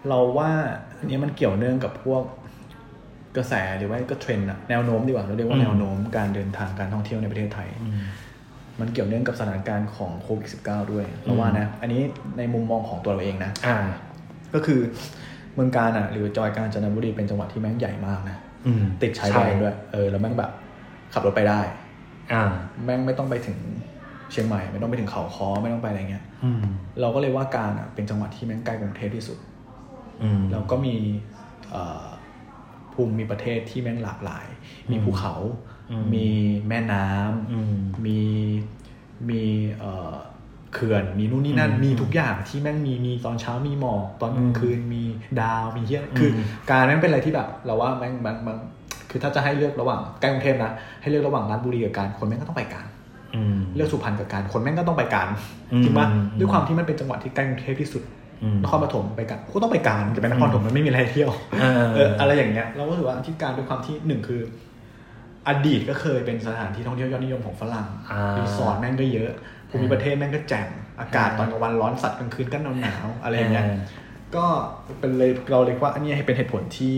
[0.08, 0.50] เราว่า
[0.98, 2.22] อันนี้มันเกี่ยวเนื่องกับพวก
[3.36, 7.68] กระแสหรือว่าก็เทรนด์อะแนวโน้มดีกว่าเราเรียกว่าอืมแนวโน้มการเดินทางการท่องเที่ยวในประเทศไทย
[8.80, 12.02] มันเกี่ยวเนื่องกับสถานการณ์ของโควิด -19 ด้วยเราว่านะ อันนี้
[12.38, 13.78] ในมุมมองของตัวเราเองนะอ่า
[14.54, 14.80] ก็คือ
[15.54, 18.36] เมืองการอะหรือจอยกาญจนบุรีเป็นจังหวัดที่แม่งใหญ่มากนะ
[18.66, 20.50] อืมติดชายแดนด้วย เออแล้วแม่งแบบ
[21.12, 21.60] ขับรถไปได้
[22.32, 22.42] อ่า
[22.84, 23.58] แม่งไม่ต้องไปถึง
[24.32, 26.62] เชียงใหม่ไม่ต้องไปถึงเขาคอไม่ต้องไปอะไรเงี้ยอืม
[27.00, 29.38] เราก็เลยว่าการอะเป็นจังหวัดที่แม่งใกล้กรุงเทพที่สุด
[30.22, 30.94] อืมแล้วก็มี
[31.70, 32.06] เอ่อ
[32.92, 34.46] ภูมิมีประเทศที่แม่งหลากหลาย
[34.90, 35.34] มีภูเขา
[35.90, 36.26] อืมมี
[36.68, 37.76] แม่น้ำอืม
[38.06, 38.18] มี
[39.28, 39.42] มี
[39.78, 40.14] เอ่อ
[40.74, 45.02] เขื่อนมีนู่นนี่นั่นอืมมีทุกอย่างที่แม่งมีมีตอนเช้ามีหมอกตอนกลาอืงมคืนมี
[45.40, 48.56] ดาวมีเฮียคืออมการแม่งเป็นอะไรที่แบบ เราว่าแม่งมันมัน
[49.10, 52.89] คือถ้าจะให้เลือกระหว่างใกล้กรุงเทพนะให้เลือกระหว่างราชบุรีกับการคนแม่งก็ต้องไปการอืม
[53.76, 55.28] เลือกสุพรรณกับการคนแม่งก็ต้องไปการ
[55.72, 58.02] อืมจริงปะอืมด้วยความที่มันเป็นจังหวัดที่ใกล้กรุงเทพที่สุด
[58.42, 64.40] อืมนครปฐมไปกันก็ต้องไปการจะไปนครปฐมมันไม่มีอะไรให้เที่ยวเออเอออะไรอย่างเงี้ยเราก็รู้สึกว่าที่การด้วยความที่หนึ่งคือ
[65.48, 69.30] อดีตก็เคยเป็นสถานที่ท่องเที่ยวยอดนิยมของฝรั่งอ่ารีสอร์ทแม่งก็เยอะ
[69.70, 70.68] ภูมิประเทศแม่งก็แจ่ม
[71.00, 73.78] อากาศอ่าตอนกลางวันร้อนสัตว์กลางคืนก็หนาวหนาวๆอะไรอย่างเงี้ยเออ
[74.36, 74.44] ก็
[75.00, 76.94] เป็นเลยเราเลยว่าอันนี้ให้เป็นเหตุผลที่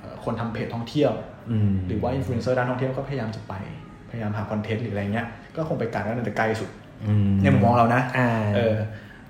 [0.00, 1.12] เอ่อคนทำเพจท่องเที่ยว
[1.50, 3.54] อืมหรือว่าอินฟลูเอนเซอร์ด้านท่องเที่ยวก็พยายามจะไป
[4.12, 6.70] พยายามหา content หรืออะไรเงี้ยก็คงไปกาญก็น่าจะไกลสุด
[7.06, 8.76] อืมในมุมมองเรานะอ่าเออ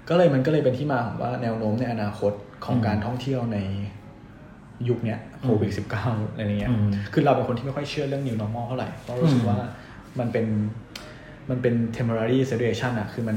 [0.09, 2.33] ก็เลยมันก็เลยเป็นที่มาของว่าแนวโน้มในอนาคต
[2.65, 3.59] ของอืมการท่องเที่ยวใน
[4.89, 9.59] ยุคเนี้ยโควิดสิบเก้าอะไรเงี้ยอืมคือเราเป็นคนที่ไม่ค่อยเชื่อเรื่อง new normal เท่าไหร่เพราะรู้สึกอืมว่า
[10.19, 10.47] มันเป็น
[11.51, 13.37] มันเป็น temporary situation อะคือมัน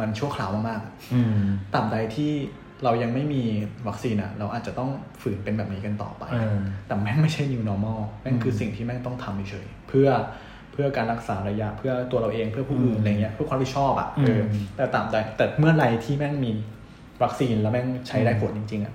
[0.00, 1.36] มันชั่วคราวมากๆอะอืม
[1.74, 2.32] ตราบใดที่
[2.84, 3.42] เรายังไม่มี
[3.88, 4.90] วัคซีนอะเราอาจจะต้อง
[5.22, 10.08] ฝืนเป็นแบบนี้กันต่อไปเออแต่แม่งไม่ใช่ new normal แม่งคือสิ่งที่แม่งต้องทำเฉยๆเพื่อ
[10.74, 16.50] เพื่อการรักษาระยะเพื่อตัวเราเองเพื่อผู้อื่นอืมอะไรเงี้ยเพื่อความรับผิดชอบอะเอออมแต่ตามใดแต่เมื่อไหรที่แม่งมี
[17.22, 18.94] วัคซีนแล้วแม่งใช้ได้ผลจริง ๆอะ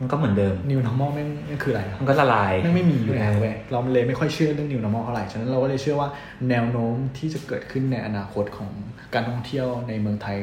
[0.00, 6.08] มันก็เหมือนเดิม new normal แม่งแม่งคืออะไรอะมันก็ละลายแม่งไม่มีอยู่แล้วเว้ยเราเลยไม่ค่อยเชื่อเรื่อง new normal เท่าไหร่ ฉะนั้นเราก็เลยเชื่อว่า
[6.50, 8.70] แนวโน้มที่จะเกิดขึ้นในอนาคตของ
[9.14, 10.36] การท่องเที่ยวในเมืองไทย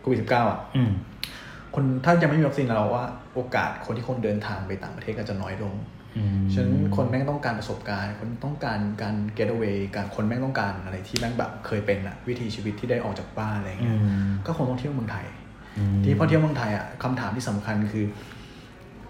[0.00, 0.90] โควิดสิบเก้าอะอืม
[1.74, 3.04] คนถ้ายังไม่มีวัคซีนเราว่า
[3.34, 5.95] โอกาสคนที่คนเดินทางไปต่างประเทศก็จะน้อยลงอืม
[6.52, 15.26] ฉะนั้นคนแม่งต้องการประสบการณ์ คนต้องการการ get away การคนแม่งต้องการอะไรที่แม่งแบบเคยเป็นอะวิถีชีวิตที่ได้ออกจากบ้านอะไรอืเงี้ยมก็คงต้องเที่ยวเมืองไทย
[15.78, 18.06] อืมที่พอเที่ยวเมืองไทยอะคำถามที่สำคัญคือ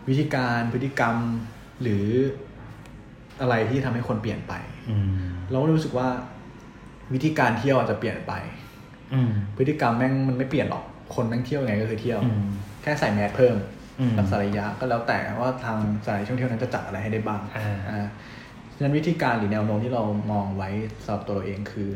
[0.08, 1.16] วิธีการพฤติกรรม
[1.82, 2.06] หรือ
[3.40, 4.54] อะไรที่ทำให้คนเปลี่ยนไป
[4.90, 6.08] อืมเราก็รู้สึกว่า
[7.12, 8.32] วิธีการเที่ยวอาจจะเปลี่ยนไป
[9.12, 10.84] อืมพฤติกรรมแม่งมันไม่เปลี่ยนหรอก
[11.14, 12.42] คนแม่งเที่ยวยังไงก็คือเที่ยวอืม
[12.82, 13.75] แค่ใส่แมสเพิ่มอืม
[14.18, 18.06] รักษาระยะก็แล้วแต่ว่าทางสถานที่ท่องเที่ยวนั้นจะจัดอะไรให้ได้บ้างอ่าอ่า
[18.74, 20.68] ฉะนั้นวิธีการหรือแนวโน้มที่เรามองไว้
[21.04, 21.88] สำหรับตัวเราเองคือ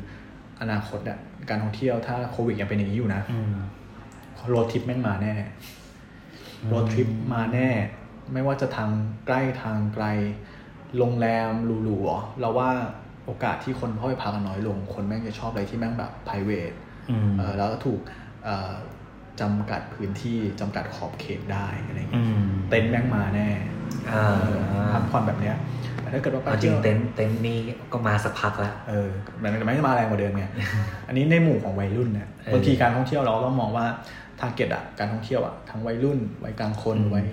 [0.60, 3.54] อนาคตอะการท่องเที่ยวถ้าโควิดยังเป็นอย่างนี้อยู่นะอืม
[4.48, 5.34] โรดทริปแม่งมาแน่
[6.68, 7.68] โรดทริปมาแน่
[8.32, 8.90] ไม่ว่าจะทาง
[9.26, 10.06] ใกล้ทางไกล
[10.98, 11.52] โรงแรม
[11.84, 12.70] หรูๆเหรอเราว่า
[13.24, 16.74] โอกาสที่คนเข้าไปพักกันน้อยลง คนแม่งจะชอบอะไรที่แม่งแบบ private
[17.10, 18.00] อืมเออแล้วก็ถูก
[18.44, 18.72] เอ่อ
[19.40, 23.48] จำกัดพื้นที่จำกัดขอบเขตได้อะไรเงี้ยอืมเต็นท์แม่งมาแน่
[24.10, 24.58] อ่าเออ
[24.92, 25.56] พักผ่อนแบบเนี้ย
[26.00, 27.58] แต่ถ้าเกิดว่าไปเอาจริเที่งยวเต็นท์เต็นท์นี่
[27.92, 29.08] ก็มาสักพักแล้วเออ
[29.42, 30.44] มันมันไม่ได้มาแรงกว่าเดิมไง
[31.08, 33.86] อันนี้ในหมู่ของวัยรุ่นเนี่ยเออบางทีการท่องเที่ยวเราต้องมองว่า
[34.40, 37.26] target อะการท่องเที่ยวอะทั้งวัยรุ่นวัยกลางคนอืมวัย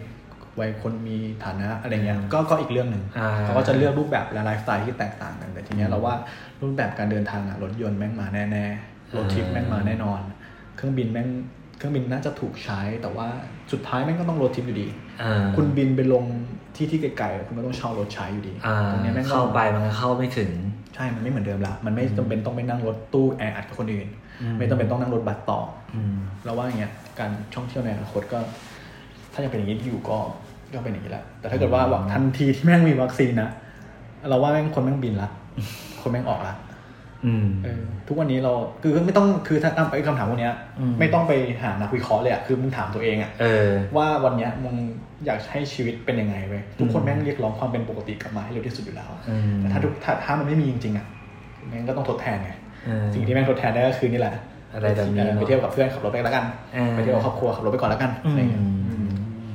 [0.60, 6.16] วัยคนมีฐานะอะไรเงี้ยอืมก็ก็อีกเรื่องหนึ่งอ่าเขาก็จะเลือกรูปแบบและไลฟ์สไตล์ที่แตกต่างกันแต่ทีเนี้ยเราว่า
[6.62, 10.20] รูปแบบการเดินทางอะรถยนต์แม่งมาแน่ๆ road trip แม่งมาแน่นอน
[10.76, 11.28] เครื่องบินแม่ง
[11.78, 13.28] เครื่องบินน่าจะถูกใช้แต่ว่า
[13.72, 14.88] สุดท้ายแม่งก็ต้อง road trip อยู่ดี
[15.22, 16.24] อ่าคุณบินไปลง
[16.76, 20.52] ที่ที่ไกลๆคุณก็ต้องเช่ารถใช้อยู่ดีอ่าตรงนี้แม่งก็เข้าไปมันก็เข้าไม่ถึง
[20.96, 24.08] ใช่ มันไม่เหมือนเดิมละมันไม่จำเป็นต้องไปนั่งรถตู้แออัดกับคนอื่น
[24.42, 25.60] อืมไม่จำเป็นต้องนั่งรถบัสต่อ
[25.96, 26.16] อืม
[26.46, 28.40] เราว่าอย่างเงี้ยการท่องเที่ยวในอนาคตก็
[29.34, 30.18] ถ้ายังเป็นอย่างนี้อยู่ก็
[30.74, 33.50] ก็เป็นอย่างนี้แหละแต่ถ้าเกิดว่าหวังทันทีที่แม่งมีวัคซีนนะ
[34.30, 35.30] เราว่าแม่งคนแม่งบินละ
[36.02, 36.66] คนแม่งออกละอืมเออ
[38.08, 44.76] ทุกวันนี้เราคือไม่ต้องคือถ้าไอ้คำถามพวกเนี้ยอืมไม่ต้องไปหานักวิเคราะห์เลยอะคือมึงถามตัวเองอะเออว่าวันเนี้ยมึง
[45.26, 51.06] อยากให้ชีวิตเป็นยังไงเว้ยทุกคนอืมแม่งเรียกร้องความเป็นปกติกลับมาให้เร็วที่สุดอยู่แล้วอืมแต่ถ้าทุกถ้าถ้ามันไม่มีจริงๆอะ
[51.70, 52.52] แม่งก็ต้องทดแทนไง
[52.86, 54.34] เออสิ่งที่แม่งทดแทนได้ก็คือนี่แหละ
[54.74, 59.54] อะไรแบบนี้เออเนอะไปเที่ยวกับเพื่อนขับรถไปแล้วกันเออไปเที่ยวกับครอบครัวขับรถไปก่อนแล้วกันอือะไรเงี้ยมอืม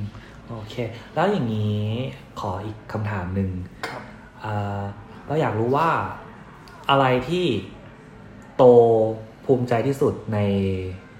[0.49, 0.75] โอเค
[1.15, 1.83] แล้วอย่างนี้
[2.39, 3.49] ขออีกคำถามหนึ่ง
[3.87, 4.01] ครับ
[4.43, 4.83] อ่า
[5.27, 5.87] เราอยากรู้ว่า
[6.89, 7.45] อะไรที่
[8.57, 8.63] โต
[9.45, 10.39] ภูมิใจที่สุดใน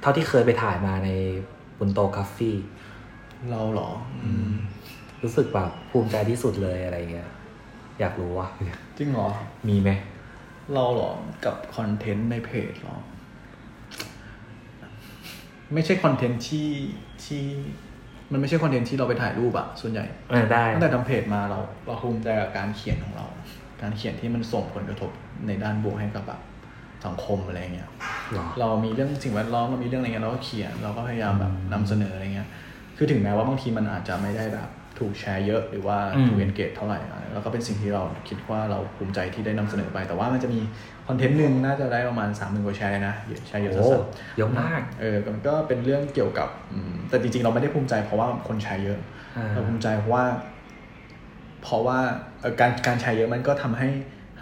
[0.01, 1.09] เท่าที่เคยไปถ่ายมาใน
[1.79, 2.57] บุนโตกราฟี่
[3.49, 3.89] เราเหรอ
[4.23, 4.53] อืม
[5.23, 7.29] รู้สึกแบบภูมิใจที่สุดเลยอะไรเงี้ย
[7.99, 8.47] อยากรู้ว่า
[8.97, 9.29] จริงเหรอ
[9.67, 9.89] มีไหม
[10.73, 11.11] เราเหรอ
[11.45, 12.97] กับคอนเทนต์ในเพจเหรอ
[15.73, 16.69] ไม่ใช่คอนเทนต์ที่
[17.25, 17.43] ที่
[18.31, 23.25] มันไม่ใช่คอนเทนต์ที่เราไปถ่ายรูปอะส่วนใหญ่เออได้ตั้งแต่ทำเพจมาเรา เราภูมิใจกับการเขียนของเรา
[23.81, 25.11] การเขียนที่มันส่งผลกระทบ
[25.47, 26.41] ในด้านบวกให้กับแบบ
[27.05, 27.89] สังคมอะไรเงี้ย
[28.33, 32.49] หรอเรามีเรื่องสิ่งแวดล้อมเรามีเรื่องอะไรเงี้ยเราก็เขียนเราก็พยายามแบบนำเสนออะไรเงี้ย
[32.97, 34.69] คือถึงแม้ว่าบางทีมันอาจจะไม่ได้แบบ
[34.99, 40.59] ถูกแชร์เยอะหรือว่าอืมถูกเอนเกจเท่าไหร่อะแล้วก็เป็นสิ่งที่เราคิดว่าเราภูมิใจที่ได้นำเสนอไป แต่ว่ามันจะมี
[41.07, 44.03] คอนเทนต์หนึ่งน่าจะได้ประมาณสามหมื่นกว่าแชร์นะเยอะแชร์เยอะโอ้สุด
[44.37, 48.99] เยอะมากๆเออมันก็เป็นเรื่องเกี่ยวกับอืมแต่จริงๆ เราไม่ได้ภูมิใจเพราะว่าคนแชร์เยอะ
[49.37, 50.25] อ่าเราภูมิใจเพราะว่า
[51.63, 51.99] เพราะว่า
[52.41, 53.89] เอ่อการการแชร์เยอะมันก็ทำให้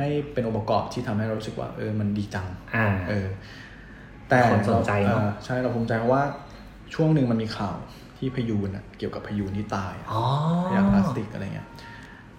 [0.02, 3.28] ให้เป็นองค์ประกอบที่ทำให้เรารู้สึกว่า เออมันดีจังอ่าเออ
[4.30, 6.24] แต่คนสนใจเนอะออใช่เราภูมิใจเพราะว่า
[6.94, 7.76] ช่วงหนึ่งมันมีข่าว
[8.18, 10.22] ที่พยูนอะเกี่ยวกับพยูนที่ตายอะอ๋อ
[10.68, 11.68] ขยะพลาสติกอะไรเงี้ย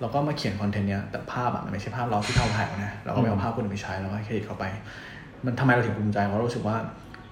[0.01, 4.65] เราก็มาเขียน content เนี้ยแต่ภาพอะมันไม่ใช่ภาพเราที่เราถ่ายเอานะเราก็ไม่เอาภาพคนอื่นไปใช้เราก็ให้เครดิตเขาไป
[5.45, 6.77] มันทำไมเราถึงภูมิใจเพราะเรารู้สึกว่า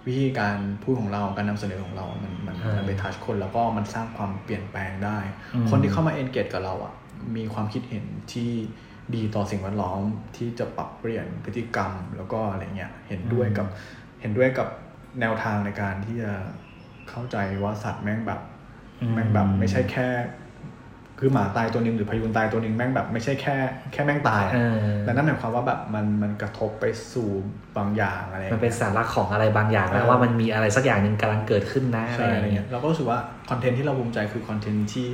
[0.06, 5.18] วิธีการพูดของเราการนำเสนอของเรา มันมันอ่ามัมันไป touch คนแล้วก็มันสร้างความเปลี่ยนแปลงได้
[5.54, 6.92] อืมคนที่เข้ามา engage กับเราอะ
[7.36, 8.50] มีความคิดเห็นที่
[9.16, 10.00] ดีต่อสิ่งแวดล้อม
[10.36, 13.66] ที่จะปรับเปลี่ยนพฤติกรรม แล้วก็อะไรเงี้ยเห็นด้วยกับ
[14.20, 14.68] เห็นด้วยกับ
[15.20, 16.32] แนวทางในการที่จะ
[17.11, 18.40] เข้าใจว่าสัตว์แม่งแบบ
[19.00, 20.08] อืมแม่งแบบไม่ใช่แค่
[21.18, 23.56] คือหมาตายตัวหนึ่งหรือพยูนตายตัวหนึ่งแม่งแบบไม่ใช่แค่
[23.92, 27.28] แค่แม่งตายอะเออแต่นั่นหมายความว่าแบบมันมันกระทบไปสู่
[27.76, 33.18] บางอย่างอะไรมันเป็นสาระของอะไรบางอย่างแล้วเออว่ามันมีอะไรสักอย่างหนึ่งกำลังเกิดขึ้นนะใช่อะอะไรไรอย่างเงี้เงี้ยยเราก็รู้สึกว่า
[33.50, 35.06] คอนเทนต์ที่เราภูมิใจคือคอนเทนต์ที่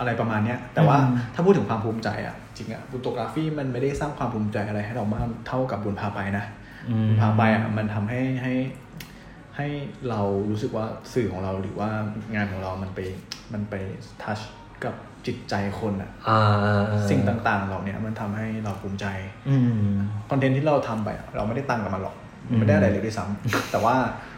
[0.00, 6.44] อะไรประมาณเนี้ยแต่ว่าอืมถ้าพูดถึงความภูมิใจอะจริงอะบุตโกราฟีมันไม่ได้สร้างความภูมิใจอะไรให้เรามากเท่ากับบุญพาไปนะ
[6.88, 8.52] อืมบุญพาไปอะมันทำให้ให้
[9.56, 9.66] ให้
[10.08, 10.20] เรา
[10.50, 11.90] รู้สึกว่าสื่อของเราหรือว่า
[12.34, 13.00] งานของเรามันไป
[13.52, 13.74] มันไป
[14.22, 14.38] ทัช
[14.84, 14.94] กับ
[15.26, 19.06] จิตใจคนอะอ่าอ่าอ่าสิ่งต่างๆเหล่าเนี้ยมันทำให้เราภูมิใจ
[19.48, 19.56] อื
[19.90, 19.94] ม
[20.30, 22.16] คอนเทนต์ที่เราทำไปอะเราไม่ได้ตังค์กับมันหรอก
[22.48, 23.96] อืมไม่ได้อะไรเลยด้วยซ้ำแต่ว่า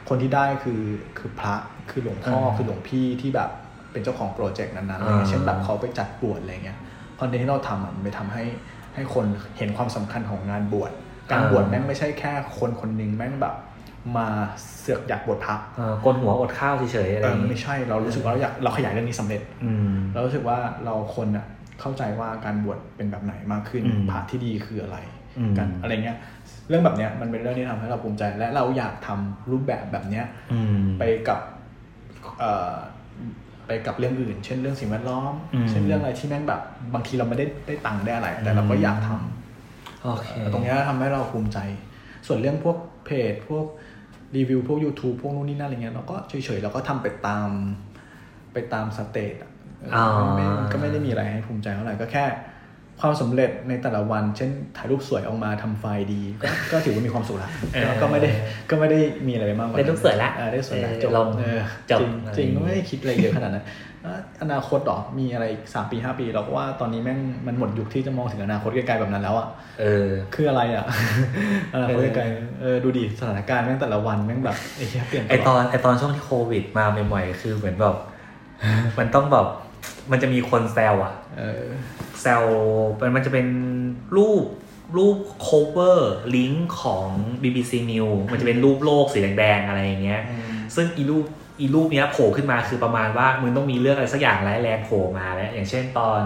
[0.09, 0.83] คนที่ได้คือ
[1.19, 1.55] คือพระ
[1.91, 3.51] คือหลวงพ่ออ่าคือหลวงพี่ที่แบบ
[3.93, 6.79] เป็นเจ้าของโปรเจกต์นั้นๆอะไรอ่าเงี้ยเช่นแบบเขาไปจัดบวชอะไรเงี้ย
[7.21, 8.45] คอนเทนต์ที่เราทำอะมันไปทำให้
[8.95, 9.27] ให้คน
[9.59, 10.93] เห็นความสำคัญของงานบวช
[11.33, 13.55] การบวชแม่งไม่ใช่แค่คนคนหนึงแม่งแบบ
[14.17, 14.29] มา
[14.81, 21.47] เสือกอยากบวชพระเออกนหัวอดข้าวเฉยๆอะไรเอออย่างงี้ไม่ใช่เรารู้สึกว่าเราอยากเราขยายเรื่องนี้สำเร็จอืมเรารู้สึกว่าเราคนอะ
[21.81, 24.99] เข้าใจว่าการบวชเป็นแบบไหนมากขึ้นอืมพระที่ดีคืออะไร
[25.39, 26.17] อืมกันอะไรเงี้ย
[26.69, 31.41] เรื่องแบบเนี้ยมันเป็นเรื่องที่ทำให้เราภูมิใจ และเราอยากทำรูปแบบแบบเนี้ยอืมไปกับ
[32.39, 32.77] เอ่อ
[33.67, 36.61] ไปกับเรื่องอื่น เช่นเรื่องสิ่งแวดล้อมอืมเช่นเรื่องอะไรที่แม่งแบบ
[36.95, 41.59] บางทีเราไม่ได้ได้ตังค์ได้อะไร แต่เราก็อยากทำโอเคเอ่อตรงเนี้ยทำให้เราภูมิใจ
[42.27, 43.67] ส่วนเรื่องพวกเพจพวก
[44.37, 47.49] รีวิวพวก YouTube พวกนู้นนี่นั่นอะไรเงี้ยเราก็เฉยๆเราก็ทำไปตาม
[48.53, 49.51] ไปตามสเตจอะ
[49.81, 52.25] เออออไม่มันก็ไม่ได้มีอะไรให้ภูมิใจเท่าไหร่ก็แค่
[53.01, 57.51] ความสำเร็จในแต่ละวัน เช่นถ่ายรูปสวยออกมาทำไฟล์ดีก็ก็ถือว่ามีความสุขละ
[57.85, 58.31] ก็ก็ไม่ได้
[58.71, 63.65] ก็ไม่ได้มีอะไรไปมากกว่าได้รูปสวยละเออได้สวยละเออจบลงเออจบจริงอะไรจริงอย่างงี้ก็ไม่ได้คิดอะไรเยอะขนาดนั้น
[64.03, 69.49] เอ่ออนาคตหรอมีอะไรอีกสามปีห้าปีเราก็ว่าตอนนี้แม่งมันหมดยุคที่จะมองถึงอนาคตไกลๆแบบนั้นแล้วอะ
[69.81, 70.85] เออคืออะไรอะ
[71.75, 77.97] อนาคตไกลๆเออดูดิสถานการณ์แม่งแต่ละวันแม่งแบบไอ้เหี้ยเปลี่ยนไอตอนไอตอนช่วงที่โควิดมาใหม่ๆคือเหมือนแบบ
[78.99, 79.47] มันต้องแบบ
[80.11, 81.65] มันจะมีคนแซวอะ เออ
[82.21, 82.45] แซว
[83.01, 83.47] มันมันจะเป็น
[84.17, 84.45] รูป
[84.97, 85.17] รูป
[85.47, 85.99] cover
[86.37, 87.09] ลิงก์ของ
[87.43, 90.43] BBC News มันจะเป็นรูปโลกสีแดงๆอะไรอย่างเงี้ยอืม
[90.75, 91.25] ซึ่งอีรูป
[91.61, 96.21] อีรูปเนี้ยโผล่ขึ้นมาคือประมาณว่ามึงต้องมีเรื่องอะไรสักอย่างร้ายแรงโผล่มาแล้ว อย่างเช่นตอน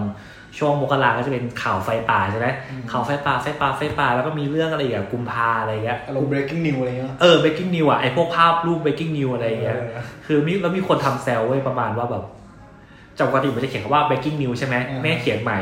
[0.59, 2.48] ช่วงมกราก็จะเป็นข่าวไฟป่าใช่ไหม
[2.90, 12.24] ข่าวไฟป่าไฟป่าไฟป่าแล้วก็มีเรื่องอะไรอย่างกุมภาอะไรอย่างเงี้ยอารมณ์ breaking news อะไรเงี้ยเออ breaking news อะไอพวกภาพรูป breaking news อะไรอย่างเงี้ยเออคือมีแล้วมีคนทำแซวไว้ยประมาณว่าแบบ
[13.18, 15.58] จากปกติมันจะเขียนคำว่า breaking news ใช่ไหมอ่าแม่งเขียนใหม่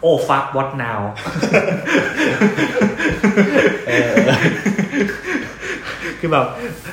[0.00, 1.00] โอ้ fuck what now
[3.86, 4.12] เออ
[6.20, 6.44] คือแบบ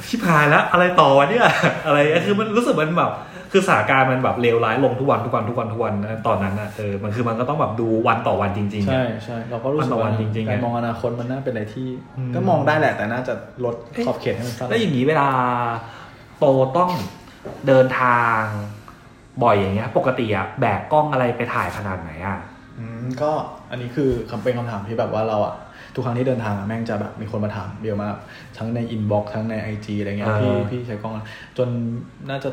[0.07, 1.47] ชิบหายแล้วอะไรต่อวะเนี่ย
[1.85, 3.11] อะไรเงี้ยคือมันรู้สึกมันแบบ
[3.51, 11.87] คือสถานการณ์มันแบบเลวร้ายลงทุกวันทุกวันทุกวันทุกวันนะตอนนั้นอะเออมันคือมันก็ต้องแบบดูวันต่อวันจริงๆอะใช่ใช่เราก็รู้สึกมันต่อวัว่านจริงๆการอะมองอนาคตมันน่าเป็นอะไรที่
[12.17, 13.33] อืมก็มองได้แหละแต่น่าจะ
[13.65, 13.75] ลด
[14.07, 15.27] ขอบเขตให้มันสั้นแล้วอย่างนี้เวลา
[16.39, 16.45] โต
[16.77, 16.91] ต้อง
[17.67, 18.41] เดินทาง
[19.43, 22.38] บ่อยอย่างเงี้ย ปกติอะแบกกล้องอะไรไปถ่ายขนาดไหนอะ
[22.79, 23.31] อืมก็
[23.71, 25.55] อันนี้คือคำเป็นคำถามที่แบบว่าเราอะ
[25.95, 28.15] ทุกครั้งที่เดินทางอะแม่งจะแบบมีคนมาถามเยอะมาก
[28.57, 31.21] ทั้งใน inbox ทั้งใน IG อะไรเงี้ยพี่พี่ใช้กล้องอะไร
[31.57, 31.67] จน
[32.29, 32.49] น่าจะ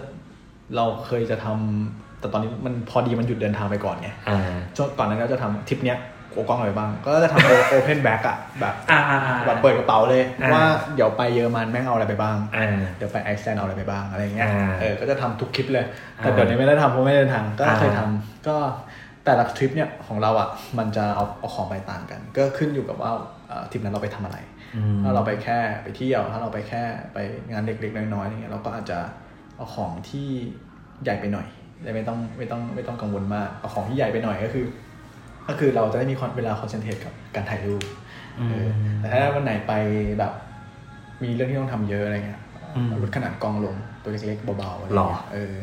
[0.76, 4.40] เราเคยจะทำแต่ตอนนี้มันพอดีมันหยุดเดินทางไปก่อนไงอ่า
[4.76, 5.98] ช่วงก่อนนั้นก็จะทำทริปเนี้ย
[6.34, 10.64] เอากล้องอะไรบ้าง ก็จะทำ open bag อะแบบอ่าอ่าอ่าแบบเปิดกระเป๋าเลยอ่าว่า
[10.94, 15.84] เดี๋ยวไปเยอรมันแม่งเอาอะไรไปบ้างอ่าเดี๋ยวไปไอซ์แลนด์เอาอะไรไปบ้างอะไรเงี้ยอ่าเออก็จะทำทุกคลิปเลย
[16.16, 18.56] แต่อ่าเดี๋ยวนี้ไม่ได้ทำเพราะไม่ได้เดินทางก็อ่าเคยทำก็
[19.24, 23.10] แต่ละทริปเนี่ยของเราอะมันจะเอาเอาของไปต่างกัน ก็ขึ้นอยู่กับว่า
[23.48, 24.38] เอ่อทริปนั้นเราไปทำอะไร
[24.76, 26.82] อืมถ้าเราไปแค่ไปเที่ยวถ้าเราไปแค่
[27.14, 27.18] ไป
[27.50, 28.98] งานเล็กๆน้อยๆอะไรเงี้ยเราก็อาจจะ
[29.56, 30.28] เอาของที่
[31.02, 31.46] ใหญ่ไปหน่อย
[31.82, 34.64] แต่ไม่ต้องไม่ต้องไม่ต้องกังวลมากเอาของที่ใหญ่ไปหน่อยก็คือ
[35.48, 37.84] ก็คือเราจะได้มีเวลาคอนเซนเทรตกับการถ่ายรูป
[38.40, 38.68] อืมเออ
[38.98, 39.72] แต่ถ้าวันไหนไป
[40.18, 40.32] แบบ
[41.22, 42.40] มีเรื่องที่ต้องทำเยอะอะไรเงี้ย
[42.76, 45.54] อืมลดขนาดกล้องลงตัวเล็กๆเบาๆอะไรหรอเงี้ยเออ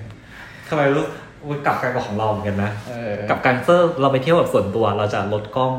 [0.70, 1.06] ทำไมรู้
[1.44, 5.74] อุ๊ยกลับกันกับของเราเหมือนกันนะเออกับการเซอร์เราไปเที่ยวแบบส่วนตัวเราจะลดกล้อง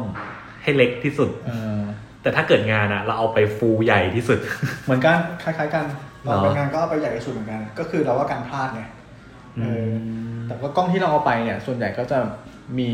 [0.63, 1.81] ให้เล็กที่สุดเออ
[2.23, 4.39] แต่ถ้าเกิดงานอะเราเอาไปฟูลใหญ่ที่สุด
[4.85, 5.85] เหมือนกันคล้ายๆกัน
[6.25, 8.83] หรอเราไปงานก็เอาไปใหญ่ที่สุดเหมือนกัน ก็คือเราว่าการพลาดไง
[9.61, 9.95] เอออ
[10.37, 12.19] มแต่ว่ากล้องที่เราเอาไปเนี่ย ส่วนใหญ่ก็จะ
[12.79, 12.91] มี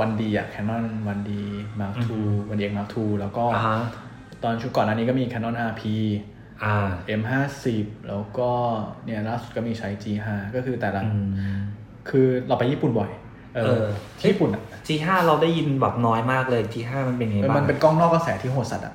[0.00, 1.42] วันดีอะ Canon วันดี
[1.80, 3.78] Mark II วันดี X Mark II แล้วก็อ่าฮะ
[4.42, 5.82] ตอนชุดก่อนหน้านี้ก็มี Canon RP
[6.64, 6.76] อ่า
[7.20, 7.64] M50
[8.08, 8.50] แล้วก็
[9.04, 11.60] เนี่ยล่าสุดก็มีใช้ G5 ก็คือแต่ละอืม
[12.08, 13.10] คือเราไปญี่ปุ่นบ่อย
[13.54, 13.86] เอเอออ
[14.18, 18.94] ที่ญี่ปุ่นอะ G5 เราได้ยินแบบน้อยมากเลย G5 มันเป็นยังไงบ้างมันเป็นกล้องนอกกระแสที่โหดสัตว์อะ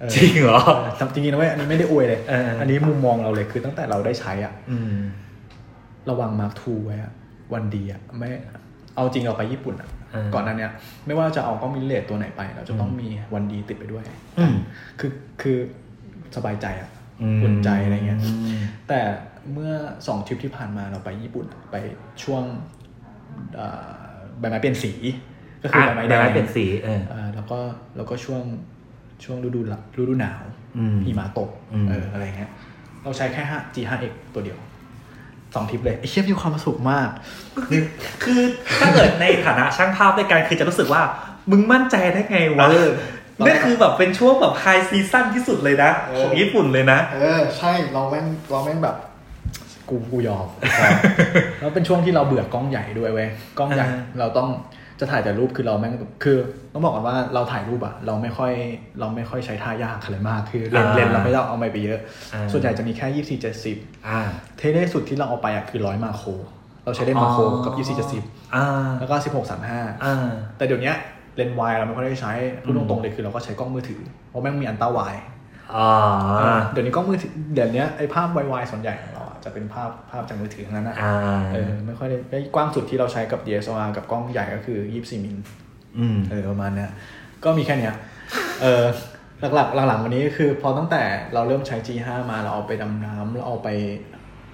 [0.00, 4.94] เออจริงเหรอเออจริงๆนะเว้ยอันนี้ไม่ได้อวยเลยเอออันนี้มุมมองเราเลยคือตั้งแต่เราได้ใช้อะอืม
[6.10, 7.12] ระวังมาร์คทูไว้อะ
[7.52, 8.28] วันดีอะไม่
[8.94, 10.01] เอาจริงเราไปญี่ปุ่นอะเออ
[10.34, 10.72] ก่อนหนั้นเนี้ย
[11.06, 14.04] ไม่ว่าจะเอากล้องมิเลตตัวไหนไป เราจะต้องมีวันดีติดไปด้วย
[14.38, 14.54] อืม
[15.00, 15.10] คือ
[15.42, 15.58] คือ
[16.36, 16.90] สบายใจอะ
[17.22, 18.58] อืมอุ่นใจอะไรเงี้ยอืม
[18.88, 19.00] แต่
[19.52, 19.72] เมื่อ
[20.06, 21.76] สองทริปที่ผ่านมาเราไปญี่ปุ่นไป
[22.22, 22.44] ช่วง
[23.54, 23.90] เอ่อ
[24.38, 24.92] ใบไม้เปลี่ยนสี
[25.62, 27.58] ก็คืออะใบไม้ใบแดงไม้เปลี่ยนสีเออเอ่อแล้วก็
[27.96, 28.42] แล้วก็ช่วง
[29.24, 30.42] ช่วงฤดูละฤดูหนาว
[30.78, 32.50] อืมหิมะตกอืมเอออะไรเงี้ย
[33.02, 34.58] เราใช้แค่ 5 G5X ตัวเดียว
[35.54, 37.08] สองทริปเลยไอ้เชี่ยมีความสุขมาก
[38.24, 38.40] คือ
[38.80, 41.02] ถ้าเกิดในฐานะช่างภาพด้วยกันคือจะรู้สึกว่า
[41.50, 42.88] มึงมั่นใจได้ไงวะเออ
[43.46, 48.96] นี่คือแบบเป็นช่วงแบบไฮซีซั่นที่สุดเลยนะเออของญี่ปุ่นเลยนะ เออ ใช่เราแม่งเราแม่งแบบ
[49.88, 50.46] กูกูยอม
[51.60, 53.28] แล้วเป็นช่วงที่เราเบื่อกล้องใหญ่ด้วยเว้ย
[53.58, 54.48] กล้องใหญ่อ่าเราต้อง
[55.02, 55.94] จะถ่ายแต่รูปคือเราแม่ง
[56.24, 56.38] คือ
[56.72, 58.52] ต้องบอกกันว่าเราถ่ายรูปอะเราไม่ค่อย
[59.00, 62.00] เราไม่ค่อยใช้ท่ายากอะไรมากคือเลนส์เลนส์เราไม่ต้องเอาไปไปเยอะ
[62.34, 63.76] อ่าส่วนใหญ่จะมีแค่ยี่สี่เจ็ดสิบ
[64.08, 64.20] อ่า
[64.58, 66.28] tele สุดที่เราเอาไปอะคือร้อย macro
[66.84, 68.22] เราใช้เลนส์ macro กับยี่สี่เจ็ดสิบ
[68.54, 68.66] อ่า
[69.00, 70.96] แล้วก็สิบหกสามห้าอ่าแต่เดี๋ยวเนี้ย
[71.36, 72.32] เลนส์วายเราไม่ค่อยได้ใช้
[72.62, 75.14] พูดอืมตรงๆเลยคือเราก็ใช้กล้องมือถือเพราะแม่งมีอันต้าวาย
[75.76, 79.11] อ่าเดี๋ยวนี้กล้องมือถือเดี๋ยวนี้ไอ้ภาพวายๆส่วนใหญ่ของเราอะ
[79.44, 81.14] จะเป็นภาพภาพจากมือถือทั้งนั้นนะอ่า
[81.54, 85.36] เออไม่ค่อยได้ไอ้กว้างสุดที่เราใช้กับ DSLR กับกล้องใหญ่ก็คือ 24 มิล
[85.98, 86.90] อืมเออประมาณเนี้ย
[87.44, 87.94] ก็มีแค่เนี้ย
[88.62, 88.84] เออ
[89.54, 91.02] หลักๆหลังๆวันนี้คือพอตั้งแต่
[91.34, 93.68] เราเริ่มใช้ G5 มาเราเอาไปดำน้ำเราเอาไป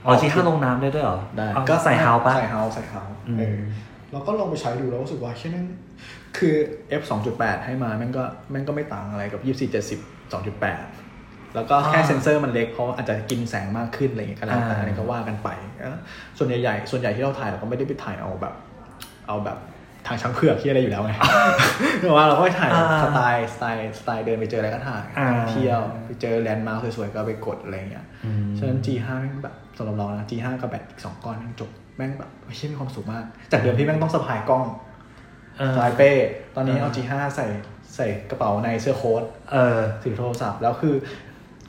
[0.05, 3.59] อ๋อที่ห้าลงน้ำได้ด้วยเหรอได้ก็ใส่เฮาปะใส่เฮาใส่เฮาอืมเออ
[4.13, 5.67] เราก็ลองไปใช้ดูแล้วรู้สึกว่าแค่นั้น
[6.39, 6.55] คือ
[7.01, 7.03] f
[7.35, 11.08] 2.8 ให้มาแม่งก็แม่งก็ไม่ต่างอะไรกับ 24 70 2.8
[11.55, 15.49] แล้วก็แค่เซนเซอร์มันเล็กเพราะอาจจะกินแสงมากขึ้นอะไรอย่างเงี้ยก็แล้วแต่อันนี้ก็ว่ากันไป
[15.81, 15.97] เออ
[16.39, 18.55] ส่วนใหญ่ๆส่วนใหญ่ที่เราถ่ายเราก็ไม่ได้ไปถ่ายเอาแบบ
[19.29, 19.59] เอาแบบ
[20.07, 21.13] ทางช้างเผือกที่อะไรอยู่แล้วไง
[22.01, 34.65] แต่ว่าเราก็ไปถ่ายอ่าสไตล์สไตล์สไตล์เดินไปเจออะไรก็ถ่ายอ่าเที่ยวไปเจอแลนด์มาร์คสวยๆก็ไปกดอะไรอย่างเงี้ยอืมฉะนั้น G5 แม่งแบบสำหรับเรานะ G5 กับแบตอีกสองก้อนแม่งจบแม่งแบบเฮ้ยมีความสุขมาก จากเดิมที่แม่งต้องสะพายกล้อง
[35.59, 36.13] เออสะพายเป้
[36.55, 37.47] ตอนนี้เออเอา G5 ใส่
[37.97, 39.23] ใส่กระเป๋าในเสื้อโค้ท
[39.53, 40.95] เออถือโทรศัพท์แล้วคือ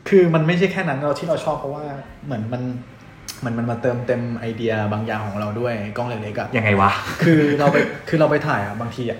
[0.09, 1.85] คือมันไม่ใช่แค่นั้นเราที่เราชอบเพราะว่า
[2.25, 2.61] เหมือนมัน
[3.45, 6.91] มันมันมาเติมเต็มไอเดียบางอย่างของเราด้วยกล้องเล็กๆอะยังไงวะ
[7.23, 7.77] คือเราไป
[8.09, 9.19] คือเราไปถ่ายอะบางทีอะ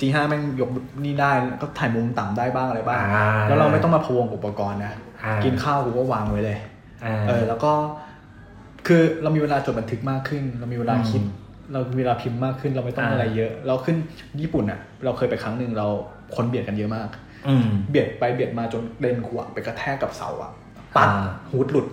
[0.00, 0.70] G5 แม่งยก
[1.04, 1.32] นี่ได้
[1.62, 4.92] ก็ถ่ายมุมต่ำได้บ้างอะไรบ้างอ่าแล้วเราไม่ต้องมาพะวงอุปกรณ์นะ
[5.24, 6.58] อ่ากินข้าวกูก็วางไว้เลย
[7.04, 7.72] อ่าเออแล้วก็
[8.86, 13.96] คือเรามีเวลาจดบันทึกมากขึ้น เรามีเวลาคิดอืมเรามีเวลาพิมพ์มากขึ้น เราไม่ต้องอ่าอะไรเยอะ เราขึ้น
[14.40, 15.86] ญี่ปุ่นอะเราเคยไปครั้งหนึ่งเรา
[16.36, 17.29] คนเบียดกันเยอะมากอืม
[17.90, 20.50] เบียดไปเบียดมาจนเลนขวาไปกระแทกกับเสาอะ
[20.96, 21.86] ปัดอ่าฮูดหลุด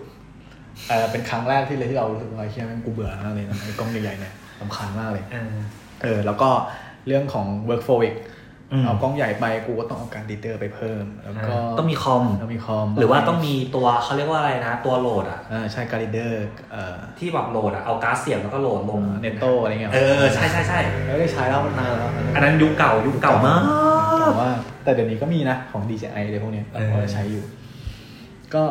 [0.90, 5.48] เออเป็นครั้งแรกที่เลยที่เรารู้สึกว่าเฮียแม่งกูเบื่อมากเลยนะไอ้กล้องใหญ่ๆเนี่ยสำคัญมากเลยเออ
[6.04, 6.50] เออแล้วก็
[7.08, 8.16] เรื่องของ workflow อีก
[8.72, 23.62] อืมเอากล้องใหญ่ไปกูก็ต้องเอาการดีเตอร์ไปเพิ่ม แล้วก็ต้องมีคอมต้องมีคอม หรือว่าต้องมีตัวเขาเรียกว่าอะไรนะ ตัวโหลดอะอ่าใช่การดีเตอร์เอ่อที่แบบโหลดอะเอาการ์ดเสียบแล้วก็โหลดลงเนโตอะไรเงี้ยเออใช่ใช่ใช่ไม่ได้ใช้แล้วมันนานแล้วอันนั้นยุคเก่ายุคเก่ามาก
[24.28, 24.52] แต่ว่า
[24.84, 27.44] แต่เดี๋ยวนี้ก็มีนะของ DJI อะไรพวกเนี้ยเออเราใช้อยู่
[28.54, 28.64] ก็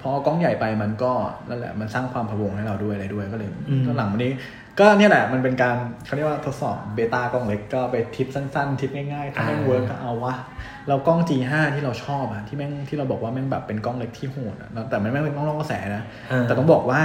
[0.00, 1.12] พอเอากล้องใหญ่ไปมันก็
[1.48, 3.48] นั่นแหละมันสร้างความพะวงให้เราด้วยอะไรด้วยก็เลย
[3.86, 4.32] ก็หลังวันนี้
[4.80, 10.34] ก็เนี่ยแหละมันเป็นการเขาเรียกว่าทดสอบ beta กล้องเล็กก็ไปทริปสั้นๆ ทริปง่ายๆ ถ้าแม่ง work ก็เอาวะ
[10.88, 17.00] เรากล้อง G5 ที่เราชอบอะที่แม่งที่เราบอกว่าแม่งแบบเป็นกล้องเล็กที่โหดอะแต่มันไม่เป็นกล้องล่องกระแสนะเออแต่ต้องบอกว่า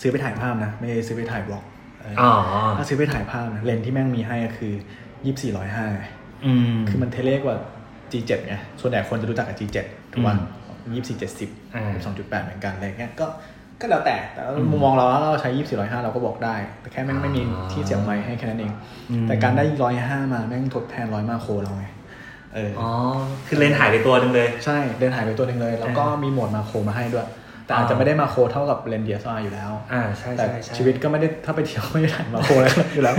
[0.00, 1.64] ซื้อไปถ่ายภาพนะ ไม่ได้ซื้อไปถ่าย vlog
[2.00, 4.72] เออออ๋อถ้าซื้อไปถ่ายภาพนะเลนส์ที่แม่งมีให้ก็คือ
[5.24, 6.04] ยี่สิบสี่ร้อยห้าอืม
[6.88, 7.56] คือมันเทเลกว่า
[8.12, 9.78] G7 ไงส่วนใหญ่คนจะรู้จักกับ G7
[10.12, 10.34] ถูกป่ะ
[10.94, 13.26] ยี่สิบสี่เจ็ดสิบอ่าสองจุดแปดเหมือนกันอะไรเงี้ยก็
[13.80, 18.72] ก็แล้วแต่แต่มุมมองเราถ้าเราใช้ยี่สิบร้อยห้าเราก็บอกได้ แต่แค่แม่งไม่มีที่เสียบไมค์ให้แค่นั้นเอง
[19.10, 21.86] อืมแต่การได้ร้อยห้ามาแม่งทดแทนร้อยมาโครเราไง
[22.54, 22.88] เออออ๋อ
[23.46, 27.26] คือเลนส์หายไปตัวหนึงเลย ใช่เดินหายไปตัวหนึ่งเลย แล้วก็มีโหมดมาโครมาให้ด้วย
[27.68, 33.16] แต่อาจจะไม่ได้มาโครเท่ากับเลนส์ DSLR อยู่แล้ว อ่าใช่แต่ใช่ใช่ชีวิตก็ไม่ได้ถ้าไปเที่ยวไม่ได้ถ่ายมาโครอะไรอยู่แล้ว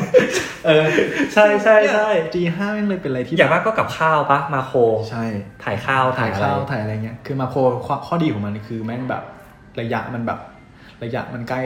[0.65, 0.85] เออ
[1.33, 4.79] ใช่ใช่ใช่ G5 แม่งเลยเป็นอะไรที่อย่างมากก็กับข้าวปะมาโคร
[5.09, 5.25] ใช่
[5.63, 9.23] ถ่ายข้าวถ่าถ่ายยอะไรข้าวถ่ายอะไรเงี้ย คือมาโครข้อข้อดีของมันคือแม่งแบบ
[9.79, 10.39] ระยะมันแบบ
[11.03, 11.61] ระยะมันใกล้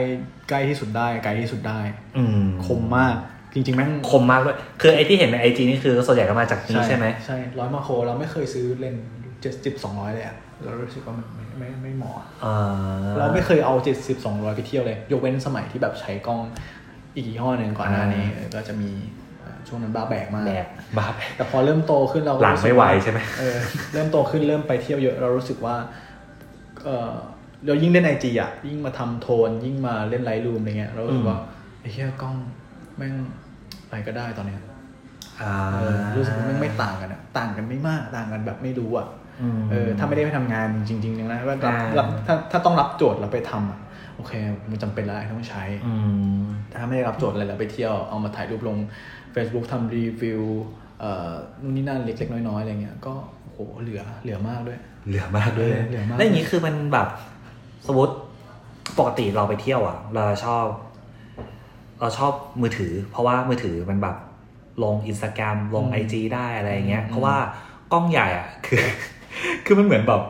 [0.48, 1.80] ใกล้ที่สุดได้ไกลที่สุดได้
[2.16, 3.16] อืมคมมาก
[3.54, 8.96] จริงๆแม่งคมมากด้วยคือไอที่เห็นในไอจีนี่คือส่วนใหญ่ก็มาจากนี้ใช่ไหมใช่ร้อยมาโครเราไม่เคยซื้อเลน
[9.40, 12.56] เจ็ดสิบสองร้อยเลยอะ เรารู้สึกว่ามันไม่ไม่ไม่เหมาะอ่า
[13.18, 16.40] เราไม่เคยเอาเจ็ดสิบสองร้อยไปเที่ยวเลย ยกเว้นสมัยที่แบบใช้กล้อง
[17.14, 18.90] อีกยี่ห้อหนึ่งก่อนหน้านี้เออก็จะมี
[19.40, 20.66] เอ่อช่วงนั้นบ้าแบกมากแบบ
[20.98, 23.58] บาปแต่พอเริ่มโตขึ้นเราก็หลังรู้สึกไม่ไหวใช่ไหมเออ
[23.92, 25.76] เริ่มโตขึ้นเริ่มไปเที่ยวเยอะเรารู้สึกว่า
[26.84, 27.10] เออ
[27.66, 31.38] เรายิ่งเล่นไอจีอะยิ่งมาทำโทน ยิ่งมาเล่นไลท์รูมอะไรเงี้ยเรารู้สึกว่า
[31.80, 32.36] ไอ้เหี้ยกล้อง
[32.96, 33.14] แม่ง
[33.86, 34.60] อะไรก็ได้ตอนเนี้ย
[35.40, 39.23] อ่าเออรู้สึกว่าแม่งไม่ต่างกันอะต่างกันไม่มากต่างกันแบบไม่รู้อะอืม
[39.70, 43.78] เออถ้าไม่ได้ไปทำงานจริงๆอย่างนั้นว่ารับอ่ารับถ้าถ้าต้องรับโจทย์เราไปทำอะ
[44.16, 44.32] โอเค
[44.70, 45.94] มันจำเป็นแล้วต้องใช้อื
[46.40, 48.76] มถ้าไม่ได้รับโจทย์อะไรแล้วไปเที่ยวเอามาถ่ายรูปลง
[49.34, 50.42] Facebook ทำรีวิว
[51.00, 51.30] เอ่อ
[51.62, 54.78] นู่นนี่นั่นเล็ก ๆ น้อยๆอะไรเงี้ยก็โอ้โหเหลือเหลือมากด้วย
[55.08, 57.08] เหลือมากด้วยเหลือมากแล้วอย่างนี้คือมันแบบ
[57.86, 58.14] สมมติ
[58.98, 60.64] ปกติเราไปเที่ยวอะ เราชอบ
[62.00, 64.16] เราชอบมือถือ เพราะว่ามือถือมันแบบ
[64.84, 67.36] ลงอินสตาแกรมลงไอจีได้อะไรอย่างเงี้ย เพราะว่า
[67.92, 68.84] กล้องใหญ่อะคือ
[69.66, 70.22] คือมันเหมือนแบบ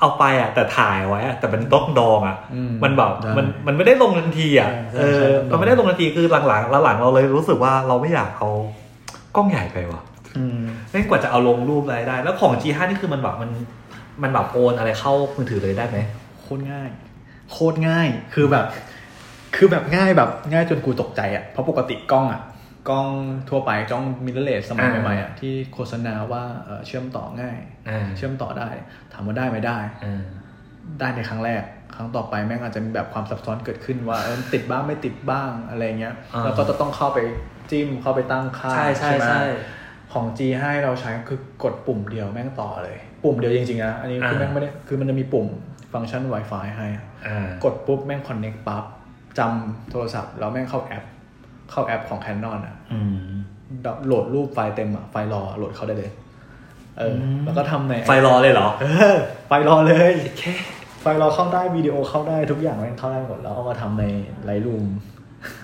[0.00, 8.48] เอาไปอะ แต่ถ่ายไว้อะแต่มันต้องดองอะอืมมันแบบใช่มันมันไม่ได้ลงทันทีอะใช่เอใช่อต้องดองมันไม่ได้ลงทันทีคือหลังๆหลังๆเราเลยรู้สึกว่าเราไม่อยากเอา
[9.36, 10.00] กล้องใหญ่ไปว่ะ
[10.36, 13.50] อืมแม่งกว่าจะเอาลงรูปอะไรได้ แล้วของ G5 นี่คือมันแบบมัน
[14.22, 15.98] มันแบบโอนอะไรเข้ามือถือเลยได้ไหม
[16.40, 16.88] โคตรง่าย
[17.52, 18.66] โคตรง่ายคือแบบ
[19.56, 22.40] คือแบบง่ายแบบง่ายจนกูตกใจอะเพราะปกติกล้องอะ
[22.88, 23.10] กล้อง
[23.48, 27.58] ทั่วไปกล้องมิเรเลสสมัยอ่าใหม่ๆอะที่โฆษณาว่าเอ่อเชื่อมต่อง่าย
[27.88, 28.68] อ่าเชื่อมต่อได้
[29.12, 30.22] ถามว่าได้ไหมได้อ่า
[31.00, 31.62] ได้ในครั้งแรก
[31.94, 37.18] ครั้งต่อไปแม่งอาจจะมีแบบความซับซ้อนเกิดขึ้นว่าเออติดบ้างไม่ติดบ้างอะไรเงี้ยอ่าแล้วก็จะต้องเข้าไป
[37.70, 39.44] จิ้มเข้าไปตั้งค่าใช่ใช่ไหมใช่
[40.12, 45.46] ของ G ให้เราใช้คือกดปุ่มเดียวแม่งต่อเลย ปุ่มเดียวจริงๆนะอันนี้คืออ่าแม่งไม่ได้คือมันจะมีปุ่ม
[45.92, 48.84] ฟังก์ชัน Wi-Fi ให้อะอ่ากดปุ๊บแม่ง connect ปั๊บ
[49.38, 51.04] จับโทรศัพท์แล้วแม่งเข้าแอป
[51.70, 53.16] เข้าแอปของ Canon อะอืม
[54.06, 56.10] โหลดรูปไฟล์เต็มอะ ไฟล์ RAW โหลดเข้าได้เลย
[56.98, 60.54] เอออมแล้วก็ทำในไฟล์ RAW เลยเหรอเออไฟล์ RAW เลยแค่
[61.00, 64.04] ไฟล์ RAW เข้าได้วิดีโอเข้าได้ทุกอย่างแม่งเข้าได้หมดแล้วเอามาทำใน
[64.44, 64.86] Lightroom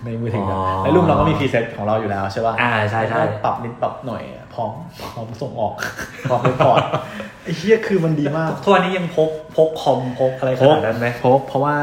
[0.04, 4.72] ในมือถืออะ Lightroom เราก็มี preset ของเราอยู่แล้วใช่ป่ะอ่าใช่ใช่แล้วก็ปรับนิดปรับหน่อยอะพร้อม
[5.14, 5.74] พร้อมส่งออก
[6.28, 6.80] พร้อมไปพอร์ต
[7.42, 11.76] ไอ้เหี้ยคือมันดีมากทุกวันนี้ยังพกพกคอมพกอะไรขนาดนั้นไหมพกเพราะว่า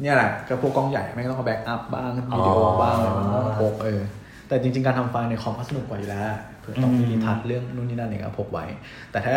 [0.00, 4.00] เนี่ยแหละก็พวกกล้องใหญ่แม่งต้องเอาแบ็กอัพบ้างวิดีโอบ้างอะไรมันต้องพกเออ
[4.48, 6.24] แต่จริง ๆ การทำไฟล์ในคอมก็สนุกกว่าอยู่แล้ว
[6.60, 8.64] เผื่อต้องมีรีทัชเรื่องนู่นนี่นั่นเองก็พกไว้
[9.10, 9.34] แต่ถ้า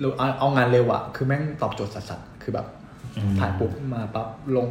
[0.00, 2.66] เราเอาเอางานเร็วอะคือแม่งตอบโจทย์สัสๆคือแบบ
[3.16, 4.66] อืมถ่ายปุ๊บมาปั๊บลง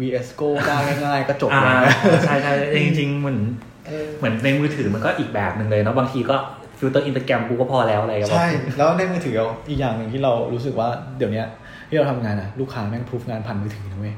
[0.00, 1.92] VS Go ได้ง่ายๆ ก็จบอ่าเลย
[2.26, 2.52] ใช่ใช่
[2.84, 3.38] จริงๆเหมือน
[3.86, 6.36] เออเหมือนในมือถือมันก็อีกแบบหนึ่งเลยเนาะบางทีก็
[6.78, 10.88] ฟิลเตอร์อินสตาแกรมกูก็พอแล้วอะไรก็บอกใช่ แล้วในมือถือเราอีกอย่างหนึ่งที่เรารู้สึกว่า
[11.18, 11.46] เดี๋ยวเนี้ย
[11.88, 14.14] ที่เราทำงานอะลูกค้าแม่ง proof งานผ่านมือถือนะเว้ย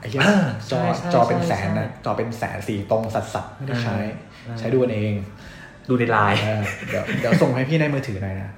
[0.00, 0.36] ไอ้เหี้ยอ่า
[0.70, 3.96] จอใช่ใช่จอเป็นแสนใช่นะจอเป็นแสนสีตรงสัสๆไม่ได้ใช้
[4.46, 5.12] อ่าใช้ดูกันเอง
[5.88, 8.50] ดูในไลน์เออเดี๋ยวเดี๋ยวส่งให้พี่ในมือถือหน่อยนะ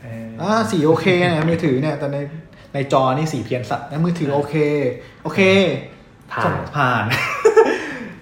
[0.43, 2.19] อ่าสีโอเคนะมือถือเนี่ยแต่ใน
[2.75, 4.55] ในจอนี่สีเพี้ยนสัตว์ในมือถือโอเค
[5.23, 5.41] โอเค
[6.33, 7.05] ผ่าส่นงผ่าน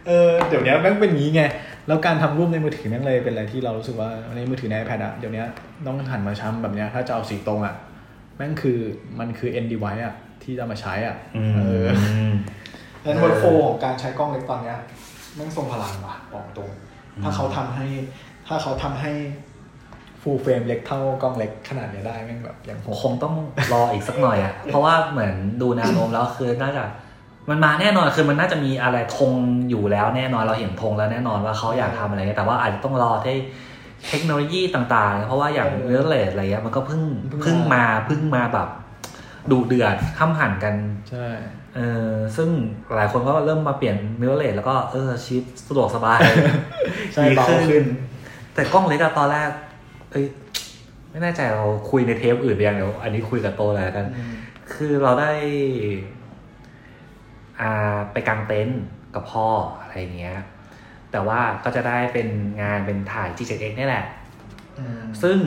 [0.06, 1.42] เออเดี๋ยวนี้แม่งเป็นอย่างนี้ไง
[1.86, 5.44] แล้วการทำรูปในมือถือแม่งเลยเป็นอะไรที่เรารู้สึกว่าในมือถือใน iPad อะเดี๋ยวนี้
[5.86, 7.74] ต้องหันมาช้ำแบบเนี้ยถ้าจะเอาสีตรงอะ
[8.38, 8.78] แม่งคือ
[9.18, 11.86] มันคือ end device อะที่จะมาใช้อะอืเออ
[12.30, 12.32] ม
[13.02, 14.76] ดังนั้น workflow ของการใช้กล้องเล็กตอนเนี้ย
[15.36, 16.70] แม่งทรงพลังว่ะบอกตรง
[17.22, 17.86] ถ้าเขาทำให้
[18.46, 19.12] ถ้าเขาทำให้
[20.22, 23.34] full frame เล็กเท่ากล้องเล็กขนาดเนี้ยได้แม่งแบบอย่างโหดคงต้อง
[23.72, 25.32] รออีกสักหน่อยอะ เพราะว่าเหมือน
[25.62, 26.84] ดูแนวโน้มแล้วคือน่าจะ
[27.50, 29.32] มันมาแน่นอนคือมันน่าจะมีอะไรธง
[29.70, 33.34] อยู่แล้วแน่นอนเราเห็นธงแล้วแน่นอนว่าเขาอยากทำอะไรเงี้ยแต่ว่าอาจจะต้องรอให้
[34.08, 38.68] เทคโนโลยีต่างๆ เพราะว่าอย่างเออเรื่องเลสอะไรเงี้ยมันก็เพิ่งเพิ่งเพิ่งมามาเพิ่งมาแบบ
[39.50, 40.74] ดูเดือดข้ามหันกัน
[41.10, 41.26] ใช่
[41.76, 41.80] เอ
[42.10, 42.48] อซึ่ง
[42.94, 46.20] หลายคนก็เริ่มมาเปลี่ยนมิเรเลสแล้วก็เออชีวิตสะดวกสบาย
[47.12, 47.84] ใช่ดีเบาขึ้น
[48.54, 49.50] แต่กล้องเล็กอะตอนแรก
[50.10, 50.24] เอ้ย
[51.10, 54.06] ไม่แน่ใจเราคุยในเทปอื่นหรือยังเดี๋ยวอันนี้คุยกับโตเลยละกัน
[54.72, 55.32] คือเราได้
[57.60, 58.80] อ่าไปกางเต็นท์
[59.14, 59.48] กับพ่อ
[59.80, 60.38] อะไรอย่างเงี้ย
[61.12, 62.28] แต่ว่าก็จะได้เป็น
[62.62, 64.04] งานเป็นถ่าย G7X นี่แหละ
[64.78, 65.38] อืมซึ่ง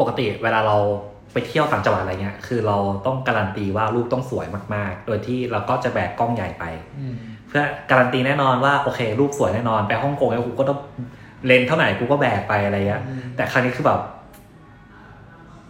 [0.00, 0.76] ปกติเวลาเรา
[1.32, 2.76] ไปเที่ยวต่างจังหวัดอะไรเงี้ย คือเรา
[3.06, 6.64] ต้องการันตีว่ารูปต้องสวยมากๆ โดยที่เราก็จะแบกกล้องใหญ่ไป
[6.98, 7.14] อืม
[7.48, 10.78] เพื่อการันตีแน่นอนว่าโอเค รูปสวยแน่นอน ไปฮ่องกงแล้วกูก็ต้อง
[11.46, 14.00] เลนส์เท่าไหร่กูก็แบกไปอะไรเงี้ยอืมแต่ครั้งนี้คือแบบ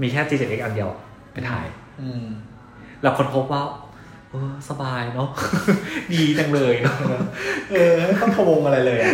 [0.02, 0.90] มีแค่ G7X อันเดียว
[1.32, 1.66] ไปถ่าย
[2.00, 2.24] อืม
[3.02, 5.28] แล้วคนพบว่าเออสบายเนาะ
[6.12, 6.96] ดีจังเลยเนาะ
[7.72, 9.12] เออไม่ต้องพะวงอะไรเลยอะ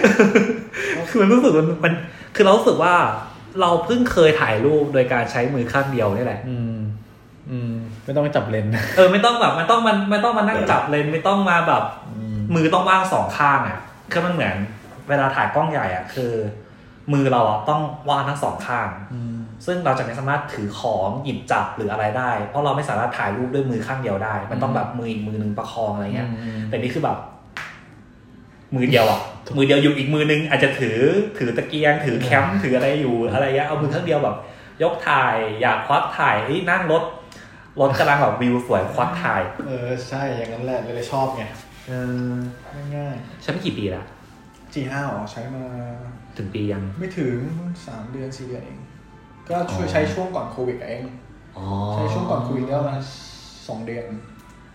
[1.11, 1.93] คือมันรู้สึกมันมัน
[2.35, 2.95] คือเรารู้สึกว่า
[3.61, 6.77] เราเพิ่งเคยถ่ายรูปโดยการใช้มือข้างเดียวนี่แหละ อืม
[7.51, 7.73] อืม
[8.05, 11.83] ไม่ต้องจับเลนส์เออไม่ต้องแบบไม่ต้องมันไม่ต้องมานั่งจับเลยไม่ต้องมาแบบ
[12.17, 13.79] อืมมือต้องว่างสองข้างอะ
[14.13, 14.55] คือมันเหมือน
[15.09, 16.33] เวลาถ่ายกล้องใหญ่อะ คือ
[17.13, 17.81] มือเราอะต้อง
[18.11, 19.37] ว่างทั้งสองข้าง อืม
[19.67, 27.19] ซึ่งเราจะไม่สามารถถือของหยิบจับหรืออะไรได้ เพราะเราไม่สามารถถ่ายรูปด้วยมือข้างเดียวได้ มันต้องแบบมืออีกมือนึงประคองอะไรเงี้ยอืมแต่นี่คือแบบ
[28.77, 29.21] มือเดียวอะ
[29.57, 30.99] มือเดียวอยู่อีกมือนึง อาจจะถือ
[31.39, 34.37] ถือตะเกียง ถือแคมป์ถืออะไรอยู่อะไรเงี้ยเอามือข้างเดียวแบบ
[34.83, 37.03] ยกถ่ายอยากควักถ่ายเฮ้ยนั่งรถ
[37.81, 41.45] รถกำลังแบบวิวสวยควักถ่าย เออใช่อย่างนั้นแหละเลยเลยชอบไง
[41.89, 41.93] เอ
[42.29, 42.33] อ
[42.97, 45.65] ง่ายใช้ไม่กี่ปีละๆ G5 อ๋อใช้มา
[46.37, 47.37] ถึงปียัง ไม่ถึง
[47.87, 48.79] สามเดือนสี่เดือนเอง
[49.49, 51.05] ก็ช่วยอ๋อใช้ช่วงก่อนโควิดเอง
[51.57, 53.01] อ๋อใช้ช่วงก่อนโควิดก็ประมาณ
[53.69, 54.07] สองเดือน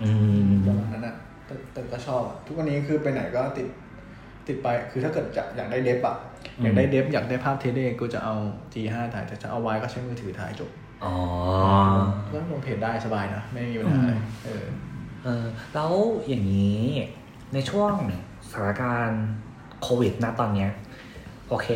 [0.04, 0.10] อื
[0.46, 1.16] มประมาณนั้นอะ
[1.46, 3.68] แต่แต่ก็ชอบอะทุกวันนี้คือไปไหนก็ติด
[4.48, 6.18] ติดไป คือถ้าเกิดอยากอยากได้เดฟอะ
[6.62, 8.36] อยากได้เดฟอยากได้ภาพเทเดก็จะเอา
[8.74, 10.70] G5 ถ่ายแต่จะเอาไว้ก็ใช้มือถือถ่ายจบ
[11.04, 11.16] อ๋อ
[12.32, 14.14] ก็ลงเพจได้สบายนะ ไม่มีปัญหาอะไร
[14.46, 14.66] เออ
[15.24, 15.46] เออ
[15.76, 15.92] แล้ว
[16.28, 16.84] อย่างนี้
[17.54, 17.92] ในช่วง
[18.50, 19.26] สถานการณ์
[19.82, 20.70] โควิดนะตอนเนี้ย
[21.50, 21.68] โอเค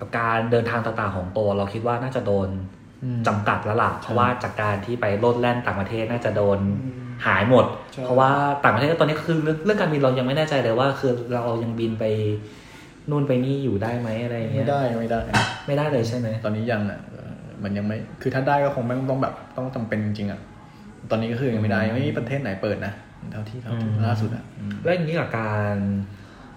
[0.00, 2.48] กับการเดินทางต่างๆของตัวเราคิดว่าน่าจะโดน
[3.04, 8.30] อืมจำกัดแล้วล่ะเพราะว่าจากการที่ไปโลดแล่นต่างประเทศน่าจะโดนอืมหายหมดใช่เพราะว่า
[8.64, 12.04] ต่างประเทศตอนนี้คือเรื่องเรื่องการบินเรายังไม่แน่ใจเลยว่า คือเรายังบินไป
[13.10, 15.20] นู่นไปนี่อยู่ได้ไหมอะไรอย่างเงี้ไม่ยได้ไม่ได้
[15.66, 17.30] ไม่ได้เลยใช่ไหมตอนนี้ยังอะเออ
[17.62, 20.40] มันยังไม่คือถ้าได้ก็คงไม่ต้องแบบต้องจำเป็นจริงๆอะ
[21.10, 22.92] ตอนนี้ก็คือยังไม่ได้ยังไม่มีประเทศไหนเปิดนะ
[23.32, 25.74] เท่าที่เท่าที่อืมล่าสุดอะอืมแล้วอย่างนี้กับการ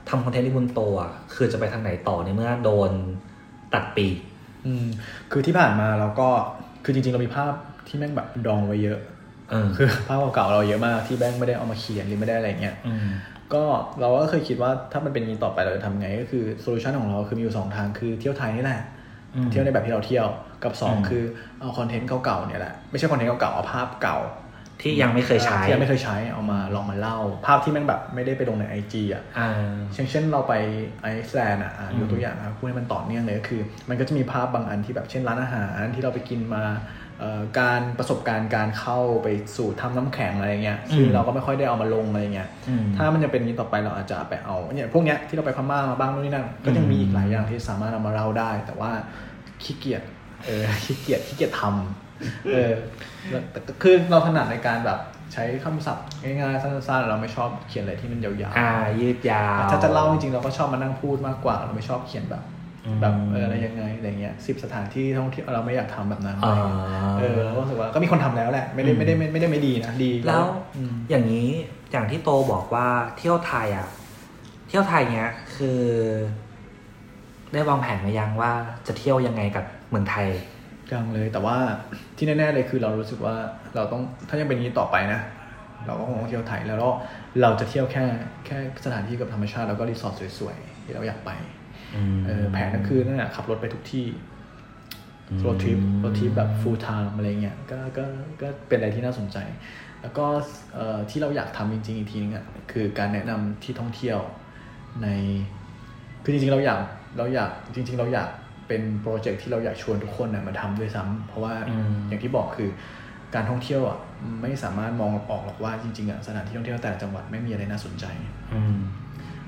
[0.09, 2.91] ทำคอนเทนต์ที่บุญโตอะคือจะไปทางไหนต่อในเมื่อโดน
[3.73, 4.15] ตัดปีก
[4.65, 4.85] อืม
[5.31, 6.27] คือที่ผ่านมาเราก็
[6.83, 7.53] คือจริงๆ เรามีภาพ
[7.87, 8.99] ที่แม่งแบบดองไว้เยอะ
[9.49, 13.07] เออคือภาพเก่าๆเราเยอะมากที่แบงค์ไม่ได้เอามาเขียนหรือไม่ได้อะไรเงี้ยอืม
[13.53, 13.63] ก็
[13.99, 18.81] เราก็เคยคิดว่าถ้ามันเป็นอย่างนี้ต่อไปเราจะทำไง ก็คือ solution ของเราคือมีอยู่สองทางคือเที่ยวไทยนี่แหละ
[19.35, 20.27] อืมเที่ยวในแบบที่เราเที่ยว
[20.63, 21.23] กับสองอืมคือ
[21.59, 24.17] เอาคอนเทนต์เก่าๆเนี่ยแหละไม่ใช่คอนเทนต์เก่าๆเอาภาพเก่า
[24.81, 29.49] ที่ยังไม่เคยใช้ที่ยังไม่เคยใช้เอามาลองมาเล่า ภาพที่แม่งแบบไม่ได้ไปลงในไอจีอะอ่า
[29.93, 30.53] เช่นเช่นเราไป
[31.01, 36.63] ไอซ์แลนด์อะอะอืมยกตัวอย่างนะครับพูดให้มันต่อเนื่องเลยก็คือ มันก็จะมีภาพบางอันที่แบบเช่นร้านอาหารที่เราไปกินมา
[37.19, 48.91] เอ่อการประสบการณ์การเข้าไปสู่ทำน้ำแข็งอะไรเงี้ยซึ่งเราก็ไม่ค่อยได้เอามาลงอะไรเงี้ยอืมถ้ามันจะเป็นอย่างนี้ต่อไปเราอาจจะไปเอาเนี่ยพวกเนี้ยที่เราไปพม่ามาบ้างนู่นนี่นั่นก็ยังมีอีกหลายอย่างที่สามารถเอามาเล่าได้ แต่ว่า
[49.63, 50.01] ขี้เกียจ
[50.45, 52.08] เออขี้เกียจขี้เกียจทำ
[52.53, 52.73] เออ
[53.29, 54.99] แล้วแต่ก็คือเราถนัดในการแบบ
[55.33, 62.43] ใช้คำศัพท์ง่ายๆสั้นๆเราไม่ชอบเขียนอะไรที่มันยาวอ่ายืดยาวๆถ้าจะเล่าจริงๆเราก็ชอบมานั่งพูดมากกว่า เราไม่ชอบเขียนแบบ
[62.85, 66.55] อืมแบบเอออะไรยังไงอะไรเงี้ยสิบสถานที่ท่องเที่ยวเราไม่อยากทำแบบนั้นอ่า
[67.19, 70.45] เออเราก็รู้สึกว่าก็มีคนทำแล้วแหละไม่ได้อืมไม่ได้ไม่ไม่ได้ไม่ดีนะดีแล้ว
[70.77, 71.49] อืมอย่างนี้
[71.91, 72.87] อย่างที่โตบอกว่า
[73.17, 73.87] เที่ยวไทยอะ
[74.67, 75.81] เที่ยวไทยเนี้ยคือ
[77.53, 78.51] ได้วางแผนมายังว่า
[78.87, 80.27] จะเที่ยวยังไงกับเมืองไทย
[80.93, 81.57] ยังเลยแต่ว่า
[82.17, 83.35] ที่แน่ๆเลยคือเรารู้สึกว่า
[83.75, 85.21] เราต้องถ้ายังเป็นอย่างนี้ต่อไปนะ
[85.85, 86.89] เราก็คงต้องเที่ยวไทยแล้วเรา
[87.41, 88.05] เราจะเที่ยวแค่
[88.45, 91.31] แค่สถานที่กับธรรมชาติแล้วก็รีสอร์ทสวยๆที่เราอยากไป
[91.95, 94.05] อืมเออแผนก็คือนั่นแหละขับรถไปทุกที่
[95.45, 98.05] รถทริปรถทริปแบบ full time อะไรเงี้ยก็ก็
[98.41, 99.37] ก็เป็นอะไรที่น่าสนใจ
[100.01, 100.25] แล้วก็
[100.73, 104.19] เอ่อที่เราอยากทำจริงๆ อีกทีนึงอะคือการแนะนำที่ท่องเที่ยว
[105.01, 105.07] ใน
[106.23, 106.79] คือจริงๆเราอยาก
[107.17, 108.29] เราอยากจริง ๆ เราอยาก
[108.69, 112.69] เป็นโปรเจกต์ที่เราอยากชวนทุกคนน่ะมาทำด้วยซ้ำเพราะว่าอืมอย่างที่บอกคือ
[113.35, 113.97] การท่องเที่ยวอะ
[114.41, 118.05] ไม่สามารถมองออกหรอกว่าจริงๆอะสถานที่ท่องเที่ยวแต่ละจังหวัดไม่มีอะไรน่าสนใจ
[118.53, 118.77] อืม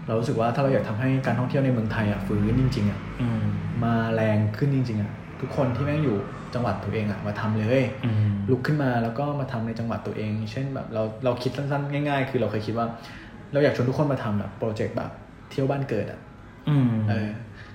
[0.07, 3.43] เรารู้สึกว่าถ้าเราอยากทำให้การท่องเที่ยวในเมืองไทยอะฟื้นจริง ๆอะอืม
[3.83, 5.11] มาแรงขึ้นจริง ๆอะ
[5.41, 6.17] ทุกคนที่แม่งอยู่
[6.53, 12.87] จังหวัดตัวเองอะมาทำเลยอืมลุกขึ้นมาแล้วก็มาทำในจังหวัดตัวเอง เช่นแบบเราเราคิดสั้นๆง่ายๆ คือเราเคยคิดว่า
[13.51, 15.11] เราอยากชวนทุกคนมาทำแบบโปรเจกต์แบบ
[15.51, 16.19] เที่ยวบ้านเกิดอะ
[16.69, 17.29] อืมเออ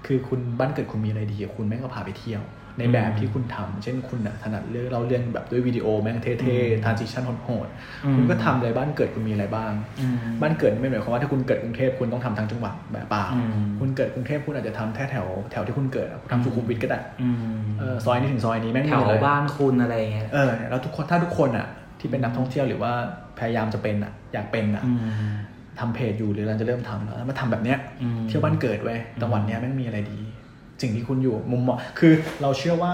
[0.07, 2.43] คือคุณบ้านเกิดคุณมีอะไรดีอะคุณแม่งก็พาไปเที่ยว
[2.79, 7.69] ในแบบที่คุณทำเช่นคุณน่ะถนัดเรื่องเราเรื่องแบบด้วยวิดีโอแม่งเท่ๆ transition โหด
[8.05, 21.67] อืมๆคุณก็ทำเลยบ้านเกิดคุณมีอะไรบ้างอืมบ้านเกิดไม่หมายความว่าถ้าคุณเกิดกรุงเทพคุณต้องทำทั้งจังหวัดแบบเปล่าอืมคุณเกิดกรุงเทพคุณอาจจะทำแค่แถวแถวที่คุณเกิดอะคุณทำสุขุมวิทก็ได้อืมเออซอยนี้ถึงซอยนี้แม่งแถมีวอะไรบ้านคุณอะไรเงี้ยเออแล้วทุกคนถ้าทุกคนอะ
[22.01, 22.93] ที่เป็นนักท่องเที่ยวหรือว่า
[23.39, 25.01] พยายามจะเป็นอะอยากเป็นอะอืม
[25.81, 30.19] ทำเพจอยู่หรือเราจะเริ่มทำแล้วมาทำแบบเนี้ยอืมเที่ยวบ้านเกิดเว้ยจังหวัดเนี้ยแม่งมีอะไรดี
[30.83, 32.13] สิ่งที่คุณอยู่มุมมองคือ
[32.43, 32.93] เราเชื่อว่า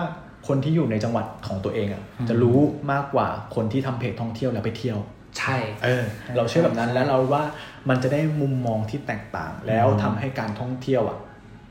[0.49, 2.59] คนที่อยู่ในจังหวัดของตัวเองอะจะรู้
[2.93, 4.99] มากกว่าคนที่ทำเพจท่องเที่ยวแล้วไปเที่ยว
[5.39, 6.05] ใช่เออ
[6.37, 7.43] เราเชื่อแบบนั้นแล้วเราว่า
[7.89, 11.19] มันจะได้มุมมองที่แตกต่าง แล้วทำให้การท่องเที่ยวอะ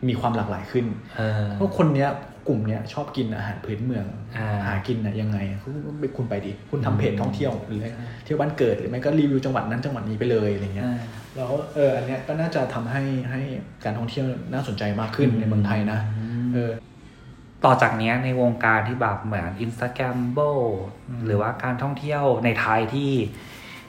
[0.07, 0.85] มีความหลากหลายขึ้น
[1.17, 4.05] เออเพราะคนเนี้ยก ลุ่มเนี้ยชอบกินอาหารพื้นเมือง
[4.37, 7.81] อ่าหากินนะยังไงคุณไปคุณไปดิคุณทำเพจท่องเที่ยวหรือ
[8.23, 11.01] เที่ยวบ้านเกิดหรือไม่ก็รีวิวจังหวัดนั้นจังหวัดนี้ไปเลยอะไรเงี้ยอ่า
[11.35, 13.41] แล้วเอออันเนี้ยก็น่าจะทำให้ให้
[13.83, 15.99] การท่องเที่ยวน่าสนใจมากขึ้นในเมืองไทยนะ
[16.53, 16.71] เออ
[17.65, 20.39] ต่อจากเนี้ยในวงการที่แบบเหมือน Instagram โบ
[21.25, 23.11] หรือว่าการท่องเที่ยวในไทยที่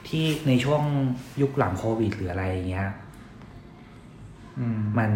[0.07, 0.83] ที่ในช่วง
[1.41, 2.89] ยุคหลังโควิดหรืออะไรอย่างเงี้ย
[4.59, 5.11] อืมมัน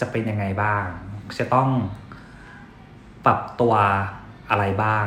[0.00, 0.86] จะเป็นยังไงบ้าง
[1.38, 1.68] จะต้อง
[3.26, 3.74] ปรับตัว
[4.50, 5.06] อะไรบ้าง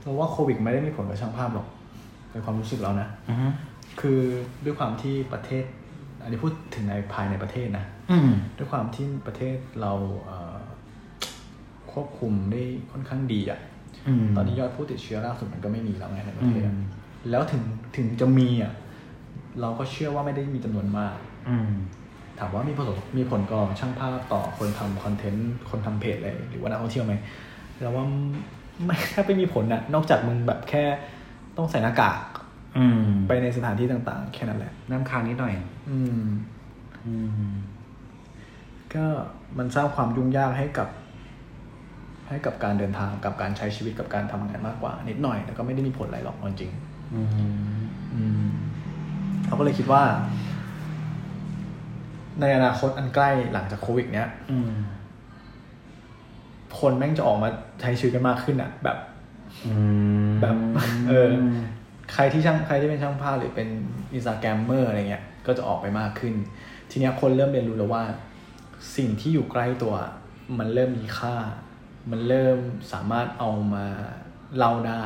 [0.00, 1.66] เราว่าโควิดไม่ได้มีผลกับช่างภาพหรอก
[2.32, 3.48] ในความรู้สึกเรานะอือฮึ
[4.00, 4.20] คือ
[4.64, 5.64] ด้วยความที่ประเทศ
[6.22, 9.92] อันนี้พูดถึงในภายในประเทศนะอืมด้วยความที่ประเทศเรา
[10.24, 10.56] เอ่อ
[11.92, 13.60] ควบคุมได้ค่อนข้างดีอะ
[14.08, 16.84] อืมตอนนี้ยอดผู้ติดเชื้อล่าสุดมันก็ไม่มีแล้วไงในประเทศอะอืม
[17.30, 17.62] แล้วถึง
[17.96, 18.72] ถึงจะมีอะ
[19.60, 21.16] เราก็เชื่อว่าไม่ได้มีจำนวนมาก
[21.48, 21.70] อืม
[22.38, 27.14] ถามว่ามีผลมีผลก่อช่างภาพต่อคนทำคอนเทนต์คนทำเพจอะไรหรือว่านักท่องเที่ยวไหม
[27.82, 28.04] เราว่า
[28.84, 30.84] ไม่แค่ไม่มีผลนะนอกจากมึงแบบแค่
[31.56, 32.20] ต้องใส่หน้ากาก
[32.78, 35.54] อืมไปในสถานที่ต่าง ๆ แค่นั้นแหละ น้ำค้างนิดหน่อย
[35.90, 36.22] อืม
[37.06, 37.14] อื
[37.50, 37.54] ม
[38.94, 39.04] ก็
[39.58, 40.88] มันสร้างความยุ่งยากให้กับ
[42.28, 46.72] ให้กับการเดินทางกับการใช้ชีวิตกับการทำงานมากกว่า นิดหน่อยแต่ก็ไม่ได้มีผลอะไรหรอกเอาจริง
[47.14, 47.28] อืม
[48.14, 48.48] อืม
[49.46, 50.02] เขาก็เลยคิดว่า
[52.40, 54.70] ในอนาคตอันใกล้หลังจากโควิด เนี้ยอืม
[56.78, 57.48] คนแม่งจะออกมา
[57.80, 58.98] ใช้ชีวิตกันมากขึ้นอะแบบ
[59.66, 59.74] อื
[60.28, 60.56] มแบบ
[61.08, 61.30] เออ
[62.12, 63.68] ใครที่ช่างใครที่เป็นช่างภาพหรือเป็น
[64.14, 66.34] Instagrammer อะไรเงี้ย ก็จะออกไปมากขึ้น
[66.90, 68.04] ทีเนี้ยคนเริ่มเรียนรู้แล้วว่า
[68.96, 69.94] สิ่งที่อยู่ใกล้ตัว
[70.58, 71.34] มันเริ่มมีค่า
[72.10, 72.58] มันเริ่ม
[72.92, 73.86] สามารถเอามา
[74.56, 75.04] เล่าได้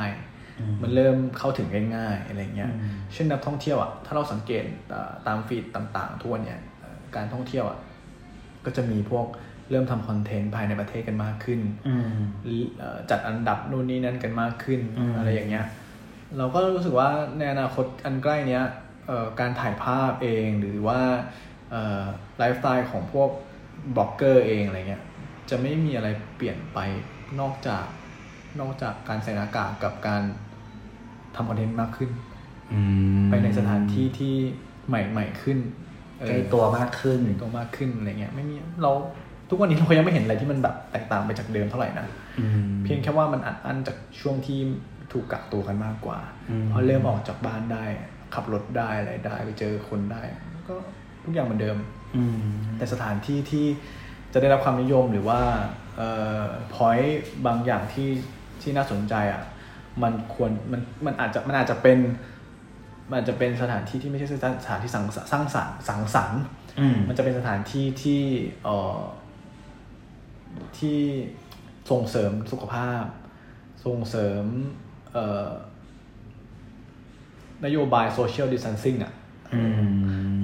[0.59, 6.78] อืมมันเริ่มเข้าถึงง่ายๆอะไรเงี้ยอืมเช่นนักท่องเที่ยวอะ ถ้าเราสังเกตเอ่อตาม feed ต่าง ๆ ทั่วเนี่ยเอ่อ
[7.15, 7.79] การท่องเที่ยวอะ
[8.65, 9.25] ก็จะมีพวก
[9.69, 12.19] เริ่มทำคอนเทนต์ภายในประเทศกันมากขึ้นอืม
[12.79, 15.65] เอ่อจัดอันดับนู่นนี่นั่นกันมากขึ้นอืมอะไรอย่างเงี้ย
[16.37, 18.63] เราก็รู้สึกว่าในอนาคตอันใกล้เนี้ย
[19.07, 20.99] เอ่อการถ่ายภาพเองหรือว่า
[22.37, 23.29] ไลฟ์สไตล์ของพวก
[23.95, 25.03] บล็อกเกอร์เองอะไรเงี้ย
[25.49, 26.79] จะไม่มีอะไรเปลี่ยนไป
[27.39, 27.85] นอกจาก
[28.59, 30.23] นอกจากการใส่หน้ากากกับการ
[31.35, 32.09] ทำคอนเทนต์มากขึ้น
[32.73, 32.79] อื
[33.21, 34.35] มไปในสถานที่ที่
[34.87, 35.88] ใหม่ ๆ ขึ้นเออ
[36.27, 38.91] ใกล้ตัวมากขึ้นใกล้ตัวมากขึ้นอะไรเงี้ยไม่มีเรา
[39.49, 42.07] ทุกวันนี้เรายังไม่เห็นอะไรที่มันแบบแตกต่างไปจากเดิมเท่าไหร่นะ
[42.39, 44.59] อืมเพียงแค่ว่ามันอัดอั้นจากช่วงที่
[45.11, 46.19] ถูกกักตัวกันมากกว่า
[46.49, 47.85] อืมพอเริ่มออกจากบ้านได้
[48.33, 50.21] ขับรถได้อะไรได้ไปเจอคนได้
[50.67, 50.75] ก็
[51.23, 51.77] ทุกอย่างเหมือนเดิม
[52.15, 52.37] อืม
[52.77, 53.65] แต่สถานที่ที่
[54.33, 55.41] จะได้รับความนิยมหรือว่า
[55.97, 56.09] เอ่
[56.41, 56.43] อ
[56.73, 58.09] พอยต์บางอย่างที่
[58.61, 59.43] ที่น่าสนใจอะ
[60.03, 61.97] มันควรมันมันอาจจะมันอาจจะเป็น
[63.09, 64.27] มันอาจจะเป็นสถานที่ที่ไม่ใช่
[64.65, 66.41] สถานที่สังสร้างสรรค์สังสรรค์
[66.79, 68.21] อืมมันจะเป็นสถานที่ที่
[68.63, 68.99] เอ่อ
[70.79, 70.99] ที่
[71.91, 73.03] ส่งเสริมสุขภาพ
[73.85, 74.43] ส่งเสริม
[75.13, 75.47] เอ่อ
[77.65, 79.13] นโยบายโซเชียลดิส a ทนซิ่งอะ
[79.53, 79.71] อืม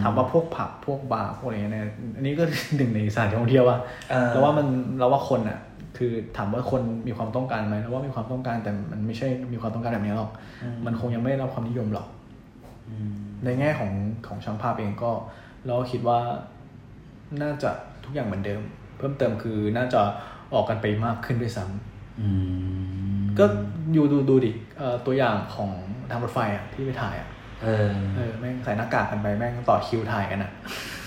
[0.02, 1.86] ถามว่าพวกผับพวกบาร์พวกอะไรเงี้ยเนี่ย
[2.16, 2.44] อันนี้ก็
[2.76, 3.78] หนึ่งในสถานที่ท่องเที่ยวว่า
[4.10, 4.68] เออแล้วว่ามัน
[5.00, 5.60] เราว่าคนอะ
[5.98, 10.32] คือถามว่าคนมีความต้องการไหมเราว่ามีความต้องการแต่มันไม่ใช่มีความต้องการแบบนี้หรอก
[10.86, 12.15] มันคงยังไม่ได้รับความนิยมหรอกอืม
[13.45, 13.91] ในแง่ของ
[14.28, 15.12] ของช่างภาพเองก็
[15.66, 16.20] เราก็คิดว่า
[17.41, 17.72] น่าจะ
[18.03, 18.62] ทุกอย่างเหมือนเดิม
[18.98, 20.02] เพิ่มเติมคือน่าจะ
[20.53, 22.30] ออกกันไปมากขึ้นด้วยซ้ำอื
[23.20, 23.45] มก็
[23.94, 25.72] อยู่ดูดูดิเอ่อตัวอย่างของ
[26.12, 27.30] ทางรถไฟอะที่ไปถ่ายอะ
[27.64, 30.52] เออเออแม่งใส่หน้ากากกันไปแม่งต่อคิวถ่ายกันอะ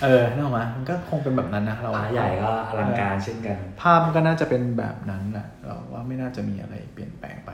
[0.02, 7.50] เออนึกออกไหมมันก็คงเป็นแบบนั้นนะเราผาใหญ่ก็อลังการเช่นกัน ภาพมันก็น่าจะเป็นแบบนั้นแหละเราว่าไม่น่าจะมีอะไรเปลี่ยนแปลงไป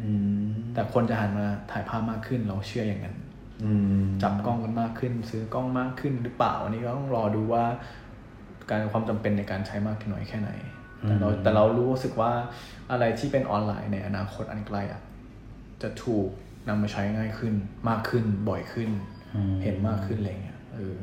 [0.00, 0.10] อื
[0.46, 3.29] มแต่คนจะหันมาถ่ายภาพมากขึ้นเราเชื่ออย่างนั้นอืม
[4.22, 7.64] จับกล้องกันมากขึ้น ซื้อกล้องมากขึ้นหรือเปล่าอันนี้ก็ต้องรอดูว่า
[8.70, 10.50] การความจำเป็นในการใช้มากน้อยแค่ไหน
[11.06, 12.32] แต่เราแต่เรารู้สึกว่า
[12.90, 15.00] อะไรที่เป็นออนไลน์ในอนาคตอันไกลอะ
[15.82, 16.28] จะถูก
[16.68, 17.54] นำมาใช้ง่ายขึ้น
[17.88, 18.90] มากขึ้นบ่อยขึ้น
[19.34, 20.96] อืมเห็นมากขึ้นอะไรเงี้ยเออ